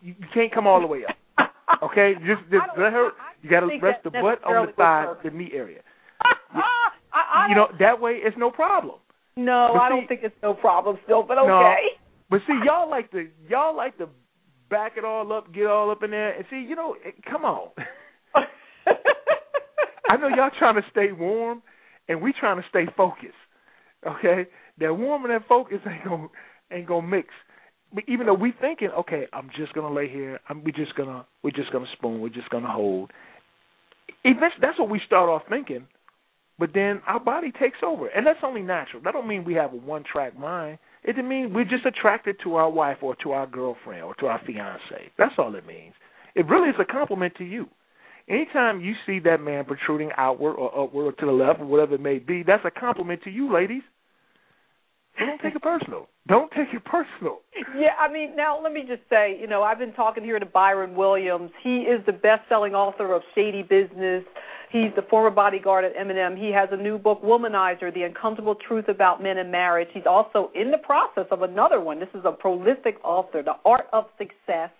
You, 0.00 0.14
you 0.18 0.26
can't 0.32 0.52
come 0.52 0.66
all 0.66 0.80
the 0.80 0.86
way 0.86 1.02
up. 1.04 1.16
Okay, 1.84 2.14
just 2.26 2.42
just 2.50 2.64
let 2.76 2.92
her. 2.92 3.10
You 3.42 3.48
got 3.48 3.60
to 3.60 3.66
rest 3.80 4.02
the 4.02 4.10
butt 4.10 4.42
on 4.44 4.66
the 4.66 4.72
thigh, 4.72 5.06
the 5.22 5.30
knee 5.30 5.50
area. 5.54 5.80
I, 6.52 6.90
I 7.12 7.46
You 7.48 7.54
know 7.54 7.68
that 7.78 8.00
way 8.00 8.18
it's 8.22 8.36
no 8.36 8.50
problem. 8.50 8.96
no, 9.36 9.70
but 9.72 9.78
I 9.78 9.88
see- 9.88 9.94
don't 9.94 10.06
think 10.08 10.20
it's 10.24 10.34
no 10.42 10.52
problem 10.52 10.98
still, 11.04 11.22
but 11.22 11.36
No. 11.36 11.42
okay. 11.60 11.96
But 12.28 12.40
see, 12.46 12.58
y'all 12.64 12.90
like 12.90 13.10
to 13.12 13.28
y'all 13.48 13.74
like 13.76 13.96
to 13.98 14.08
back 14.68 14.92
it 14.96 15.04
all 15.04 15.32
up, 15.32 15.54
get 15.54 15.66
all 15.66 15.90
up 15.92 16.02
in 16.02 16.10
there, 16.10 16.32
and 16.36 16.44
see, 16.50 16.58
you 16.68 16.74
know, 16.74 16.96
come 17.30 17.44
on. 17.44 17.68
I 20.10 20.16
know 20.16 20.28
y'all 20.28 20.50
trying 20.58 20.74
to 20.74 20.82
stay 20.90 21.12
warm, 21.12 21.62
and 22.10 22.20
we 22.20 22.34
trying 22.38 22.56
to 22.60 22.68
stay 22.68 22.86
focused. 22.96 23.32
Okay, 24.06 24.46
that 24.80 24.94
warm 24.94 25.24
and 25.24 25.32
that 25.32 25.48
focus 25.48 25.78
ain't 25.86 26.04
gonna 26.04 26.28
ain't 26.72 26.86
gonna 26.86 27.06
mix. 27.06 27.28
But 27.94 28.04
even 28.08 28.26
though 28.26 28.34
we 28.34 28.52
thinking, 28.60 28.88
okay, 28.98 29.26
I'm 29.32 29.48
just 29.56 29.72
gonna 29.72 29.94
lay 29.94 30.08
here, 30.08 30.40
I'm, 30.48 30.62
we 30.64 30.72
just 30.72 30.94
gonna 30.96 31.24
we're 31.42 31.50
just 31.52 31.72
gonna 31.72 31.86
spoon, 31.96 32.20
we're 32.20 32.28
just 32.28 32.50
gonna 32.50 32.70
hold. 32.70 33.12
Eventually, 34.24 34.60
that's 34.60 34.78
what 34.78 34.90
we 34.90 35.00
start 35.06 35.30
off 35.30 35.42
thinking, 35.48 35.86
but 36.58 36.70
then 36.74 37.00
our 37.06 37.20
body 37.20 37.52
takes 37.52 37.78
over, 37.86 38.08
and 38.08 38.26
that's 38.26 38.40
only 38.42 38.62
natural. 38.62 39.02
That 39.02 39.12
don't 39.12 39.28
mean 39.28 39.44
we 39.44 39.54
have 39.54 39.72
a 39.72 39.76
one 39.76 40.02
track 40.10 40.38
mind. 40.38 40.78
It 41.04 41.14
just 41.14 41.26
means 41.26 41.52
we're 41.54 41.64
just 41.64 41.86
attracted 41.86 42.36
to 42.42 42.56
our 42.56 42.70
wife 42.70 42.98
or 43.02 43.14
to 43.22 43.30
our 43.32 43.46
girlfriend 43.46 44.02
or 44.02 44.14
to 44.16 44.26
our 44.26 44.40
fiance. 44.44 45.12
That's 45.16 45.34
all 45.38 45.54
it 45.54 45.66
means. 45.66 45.94
It 46.34 46.46
really 46.46 46.68
is 46.68 46.76
a 46.78 46.84
compliment 46.84 47.34
to 47.38 47.44
you. 47.44 47.68
Anytime 48.30 48.80
you 48.80 48.94
see 49.06 49.18
that 49.20 49.40
man 49.40 49.64
protruding 49.64 50.10
outward 50.16 50.54
or 50.54 50.84
upward 50.84 51.06
or 51.06 51.12
to 51.12 51.26
the 51.26 51.32
left 51.32 51.60
or 51.60 51.66
whatever 51.66 51.96
it 51.96 52.00
may 52.00 52.20
be, 52.20 52.44
that's 52.46 52.64
a 52.64 52.70
compliment 52.70 53.22
to 53.24 53.30
you, 53.30 53.52
ladies. 53.52 53.82
So 55.18 55.26
don't 55.26 55.40
take 55.42 55.56
it 55.56 55.62
personal. 55.62 56.06
Don't 56.28 56.50
take 56.52 56.68
it 56.72 56.84
personal. 56.84 57.40
Yeah, 57.76 57.88
I 57.98 58.10
mean, 58.10 58.36
now 58.36 58.62
let 58.62 58.72
me 58.72 58.82
just 58.86 59.02
say, 59.10 59.36
you 59.40 59.48
know, 59.48 59.64
I've 59.64 59.80
been 59.80 59.92
talking 59.94 60.22
here 60.22 60.38
to 60.38 60.46
Byron 60.46 60.94
Williams. 60.94 61.50
He 61.64 61.78
is 61.78 62.00
the 62.06 62.12
best-selling 62.12 62.72
author 62.72 63.12
of 63.12 63.22
Shady 63.34 63.64
Bizzness. 63.64 64.22
He's 64.70 64.94
the 64.94 65.02
former 65.10 65.30
bodyguard 65.30 65.84
at 65.84 65.96
Eminem. 65.96 66.38
He 66.38 66.52
has 66.52 66.68
a 66.70 66.76
new 66.80 66.96
book, 66.96 67.20
Womanizer: 67.24 67.92
The 67.92 68.04
Uncomfortable 68.04 68.54
Truth 68.54 68.86
About 68.86 69.20
Men 69.20 69.38
and 69.38 69.50
Marriage. 69.50 69.88
He's 69.92 70.06
also 70.06 70.52
in 70.54 70.70
the 70.70 70.78
process 70.78 71.26
of 71.32 71.42
another 71.42 71.80
one. 71.80 71.98
This 71.98 72.08
is 72.14 72.22
a 72.24 72.30
prolific 72.30 72.96
author, 73.02 73.42
The 73.42 73.56
Art 73.64 73.88
of 73.92 74.04
Success. 74.16 74.70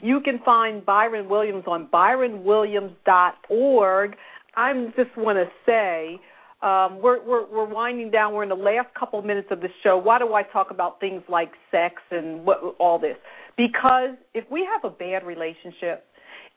You 0.00 0.20
can 0.20 0.38
find 0.44 0.86
Byron 0.86 1.28
Williams 1.28 1.64
on 1.66 1.88
byronwilliams.org. 1.92 4.16
I 4.56 4.72
just 4.96 5.10
want 5.16 5.38
to 5.38 5.46
say 5.66 6.20
um, 6.62 7.00
we're, 7.00 7.24
we're 7.24 7.48
we're 7.48 7.72
winding 7.72 8.10
down. 8.10 8.34
We're 8.34 8.42
in 8.42 8.48
the 8.48 8.56
last 8.56 8.88
couple 8.98 9.22
minutes 9.22 9.46
of 9.50 9.60
the 9.60 9.68
show. 9.82 9.96
Why 9.96 10.18
do 10.18 10.34
I 10.34 10.42
talk 10.42 10.70
about 10.70 10.98
things 10.98 11.22
like 11.28 11.52
sex 11.70 12.02
and 12.10 12.44
what, 12.44 12.58
all 12.80 12.98
this? 12.98 13.16
Because 13.56 14.16
if 14.34 14.44
we 14.50 14.68
have 14.72 14.84
a 14.84 14.90
bad 14.94 15.24
relationship, 15.24 16.04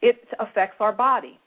it 0.02 0.18
affects 0.40 0.78
our 0.80 0.92
body. 0.92 1.38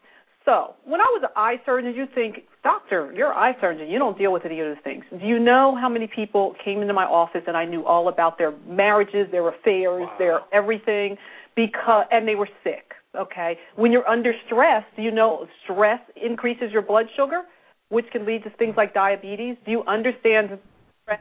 So 0.45 0.75
when 0.85 1.01
I 1.01 1.05
was 1.05 1.23
an 1.25 1.31
eye 1.37 1.57
surgeon, 1.65 1.95
you 1.95 2.07
think, 2.15 2.45
doctor, 2.63 3.13
you're 3.17 3.33
an 3.33 3.39
eye 3.39 3.57
surgeon. 3.61 3.89
You 3.89 3.99
don't 3.99 4.19
deal 4.19 4.33
with 4.33 4.45
any 4.45 4.61
of 4.61 4.67
those 4.67 4.83
things. 4.85 5.05
Do 5.11 5.27
you 5.27 5.39
know 5.39 5.77
how 5.81 5.89
many 5.89 6.07
people 6.07 6.55
came 6.63 6.83
into 6.83 6.93
my 6.93 7.05
office 7.05 7.43
and 7.47 7.57
I 7.57 7.65
knew 7.65 7.87
all 7.87 8.09
about 8.09 8.37
their 8.37 8.53
marriages, 8.69 9.27
their 9.33 9.49
affairs, 9.49 10.07
their 10.19 10.41
everything, 10.53 11.17
because 11.57 12.07
and 12.11 12.27
they 12.27 12.35
were 12.35 12.49
sick. 12.63 12.93
Okay, 13.17 13.57
when 13.77 13.93
you're 13.93 14.09
under 14.09 14.33
stress, 14.47 14.83
do 14.97 15.03
you 15.03 15.13
know 15.13 15.47
stress 15.63 16.01
increases 16.21 16.73
your 16.73 16.83
blood 16.83 17.07
sugar, 17.17 17.43
which 17.89 18.07
can 18.11 18.27
lead 18.27 18.43
to 18.43 18.51
things 18.59 18.75
like 18.77 18.93
diabetes? 18.93 19.57
Do 19.65 19.71
you 19.71 19.85
understand 19.87 20.59
stress 21.05 21.21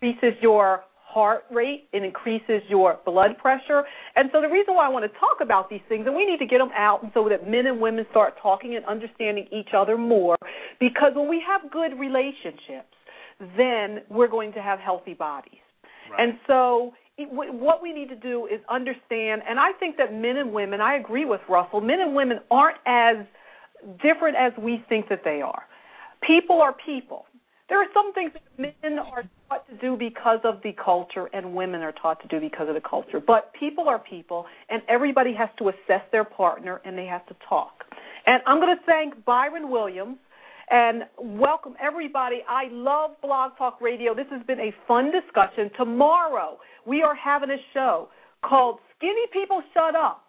increases 0.00 0.38
your 0.40 0.84
heart 1.12 1.44
rate, 1.50 1.88
it 1.92 2.02
increases 2.02 2.62
your 2.68 2.98
blood 3.04 3.36
pressure. 3.36 3.82
And 4.16 4.30
so 4.32 4.40
the 4.40 4.48
reason 4.48 4.74
why 4.74 4.86
I 4.86 4.88
want 4.88 5.04
to 5.04 5.18
talk 5.20 5.42
about 5.42 5.68
these 5.68 5.82
things, 5.88 6.06
and 6.06 6.16
we 6.16 6.24
need 6.24 6.38
to 6.38 6.46
get 6.46 6.58
them 6.58 6.70
out 6.74 7.00
so 7.12 7.28
that 7.28 7.46
men 7.46 7.66
and 7.66 7.80
women 7.80 8.06
start 8.10 8.34
talking 8.42 8.74
and 8.76 8.84
understanding 8.86 9.46
each 9.52 9.74
other 9.76 9.98
more, 9.98 10.36
because 10.80 11.12
when 11.14 11.28
we 11.28 11.42
have 11.46 11.70
good 11.70 11.98
relationships, 11.98 12.96
then 13.58 14.00
we're 14.08 14.28
going 14.28 14.52
to 14.54 14.62
have 14.62 14.78
healthy 14.78 15.14
bodies. 15.14 15.60
And 16.18 16.34
so 16.46 16.92
what 17.30 17.82
we 17.82 17.92
need 17.92 18.08
to 18.08 18.16
do 18.16 18.46
is 18.46 18.60
understand, 18.70 19.42
and 19.48 19.58
I 19.58 19.72
think 19.78 19.96
that 19.96 20.12
men 20.12 20.36
and 20.36 20.52
women, 20.52 20.80
I 20.80 20.96
agree 20.96 21.24
with 21.24 21.40
Russell, 21.48 21.80
men 21.80 22.00
and 22.00 22.14
women 22.14 22.40
aren't 22.50 22.78
as 22.86 23.16
different 24.02 24.36
as 24.36 24.52
we 24.58 24.84
think 24.88 25.08
that 25.08 25.22
they 25.24 25.40
are. 25.42 25.64
People 26.26 26.60
are 26.62 26.74
people. 26.86 27.26
There 27.68 27.80
are 27.80 27.88
some 27.94 28.12
things 28.12 28.32
that 28.34 28.42
men 28.58 28.98
are 28.98 29.24
taught 29.48 29.66
to 29.68 29.76
do 29.78 29.96
because 29.96 30.40
of 30.44 30.60
the 30.62 30.72
culture 30.72 31.30
and 31.32 31.54
women 31.54 31.80
are 31.80 31.92
taught 31.92 32.20
to 32.20 32.28
do 32.28 32.38
because 32.38 32.68
of 32.68 32.74
the 32.74 32.82
culture. 32.86 33.18
But 33.18 33.52
people 33.58 33.88
are 33.88 33.98
people 33.98 34.44
and 34.68 34.82
everybody 34.88 35.32
has 35.34 35.48
to 35.58 35.70
assess 35.70 36.02
their 36.12 36.24
partner 36.24 36.80
and 36.84 36.98
they 36.98 37.06
have 37.06 37.26
to 37.28 37.36
talk. 37.48 37.72
And 38.26 38.42
I'm 38.46 38.60
going 38.60 38.76
to 38.76 38.82
thank 38.84 39.24
Byron 39.24 39.70
Williams 39.70 40.18
and 40.70 41.04
welcome 41.18 41.74
everybody. 41.80 42.42
I 42.48 42.64
love 42.70 43.12
Blog 43.22 43.52
Talk 43.56 43.80
Radio. 43.80 44.14
This 44.14 44.26
has 44.30 44.42
been 44.46 44.60
a 44.60 44.74
fun 44.86 45.10
discussion. 45.10 45.70
Tomorrow 45.76 46.58
we 46.86 47.02
are 47.02 47.14
having 47.14 47.50
a 47.50 47.60
show 47.74 48.08
called 48.44 48.78
Skinny 48.96 49.26
People 49.32 49.62
Shut 49.74 49.94
Up. 49.94 50.28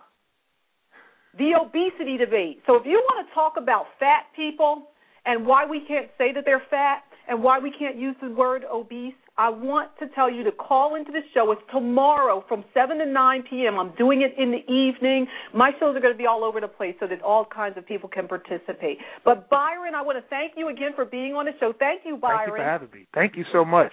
The 1.38 1.54
obesity 1.60 2.18
debate. 2.18 2.62
So 2.68 2.76
if 2.76 2.86
you 2.86 3.02
want 3.10 3.28
to 3.28 3.34
talk 3.34 3.54
about 3.58 3.86
fat 4.00 4.26
people 4.36 4.90
and 5.26 5.46
why 5.48 5.66
we 5.66 5.82
can't 5.88 6.10
say 6.18 6.32
that 6.34 6.44
they're 6.46 6.62
fat, 6.70 7.04
and 7.28 7.42
why 7.42 7.60
we 7.60 7.72
can't 7.78 7.98
use 7.98 8.16
the 8.22 8.30
word 8.30 8.64
obese, 8.72 9.14
I 9.38 9.50
want 9.50 9.90
to 10.00 10.08
tell 10.14 10.30
you 10.30 10.44
to 10.44 10.52
call 10.52 10.96
into 10.96 11.12
the 11.12 11.22
show. 11.34 11.52
It's 11.52 11.62
tomorrow 11.72 12.44
from 12.48 12.64
7 12.74 12.98
to 13.00 13.06
9 13.06 13.44
p.m. 13.50 13.80
I'm 13.80 13.96
doing 13.98 14.22
it 14.22 14.40
in 14.40 14.52
the 14.52 14.72
evening. 14.72 15.26
My 15.54 15.72
shows 15.80 15.96
are 15.96 16.00
going 16.00 16.14
to 16.14 16.18
be 16.18 16.28
all 16.28 16.44
over 16.44 16.62
the 16.62 16.68
place 16.68 16.96
so 17.00 17.08
that 17.08 17.22
all 17.22 17.46
kinds 17.46 17.78
of 17.78 17.88
people 17.88 18.10
can 18.10 18.28
participate. 18.28 19.00
But 19.26 19.50
Byron, 19.50 19.96
I 19.96 20.04
want 20.04 20.18
to 20.20 20.30
thank 20.30 20.54
you 20.56 20.70
again 20.70 20.92
for 20.96 21.06
being 21.06 21.34
on 21.34 21.46
the 21.46 21.54
show. 21.60 21.74
Thank 21.78 22.02
you, 22.06 22.18
Byron. 22.18 22.40
Thank 22.40 22.50
you 22.50 22.58
for 22.58 22.64
having 22.64 22.90
me. 22.94 23.08
Thank 23.14 23.36
you 23.36 23.46
so 23.52 23.66
much. 23.66 23.92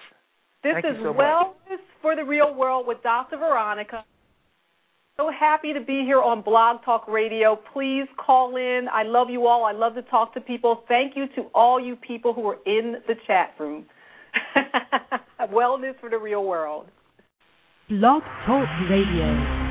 This 0.63 0.75
thank 0.75 0.85
is 0.85 0.97
so 1.03 1.13
Wellness 1.13 1.81
for 2.03 2.15
the 2.15 2.25
Real 2.25 2.55
World 2.55 2.87
with 2.87 3.03
Dr. 3.03 3.39
Veronica. 3.39 4.05
So 5.17 5.31
happy 5.31 5.73
to 5.73 5.81
be 5.81 6.03
here 6.05 6.21
on 6.21 6.43
Blog 6.43 6.83
Talk 6.85 7.07
Radio. 7.09 7.59
Please 7.73 8.07
call 8.17 8.57
in. 8.57 8.87
I 8.93 9.03
love 9.03 9.29
you 9.31 9.47
all. 9.47 9.65
I 9.65 9.73
love 9.73 9.95
to 9.95 10.03
talk 10.03 10.35
to 10.35 10.41
people. 10.41 10.83
Thank 10.89 11.17
you 11.17 11.27
to 11.37 11.49
all 11.55 11.79
you 11.81 11.97
people 11.97 12.33
who 12.33 12.47
are 12.49 12.59
in 12.67 12.97
the 13.07 13.15
chat 13.27 13.55
room. 13.59 13.87
Wellness 15.53 15.99
for 16.01 16.09
the 16.09 16.19
real 16.19 16.45
world. 16.45 16.87
Blog 17.89 18.23
Talk 18.47 18.69
Radio. 18.89 19.70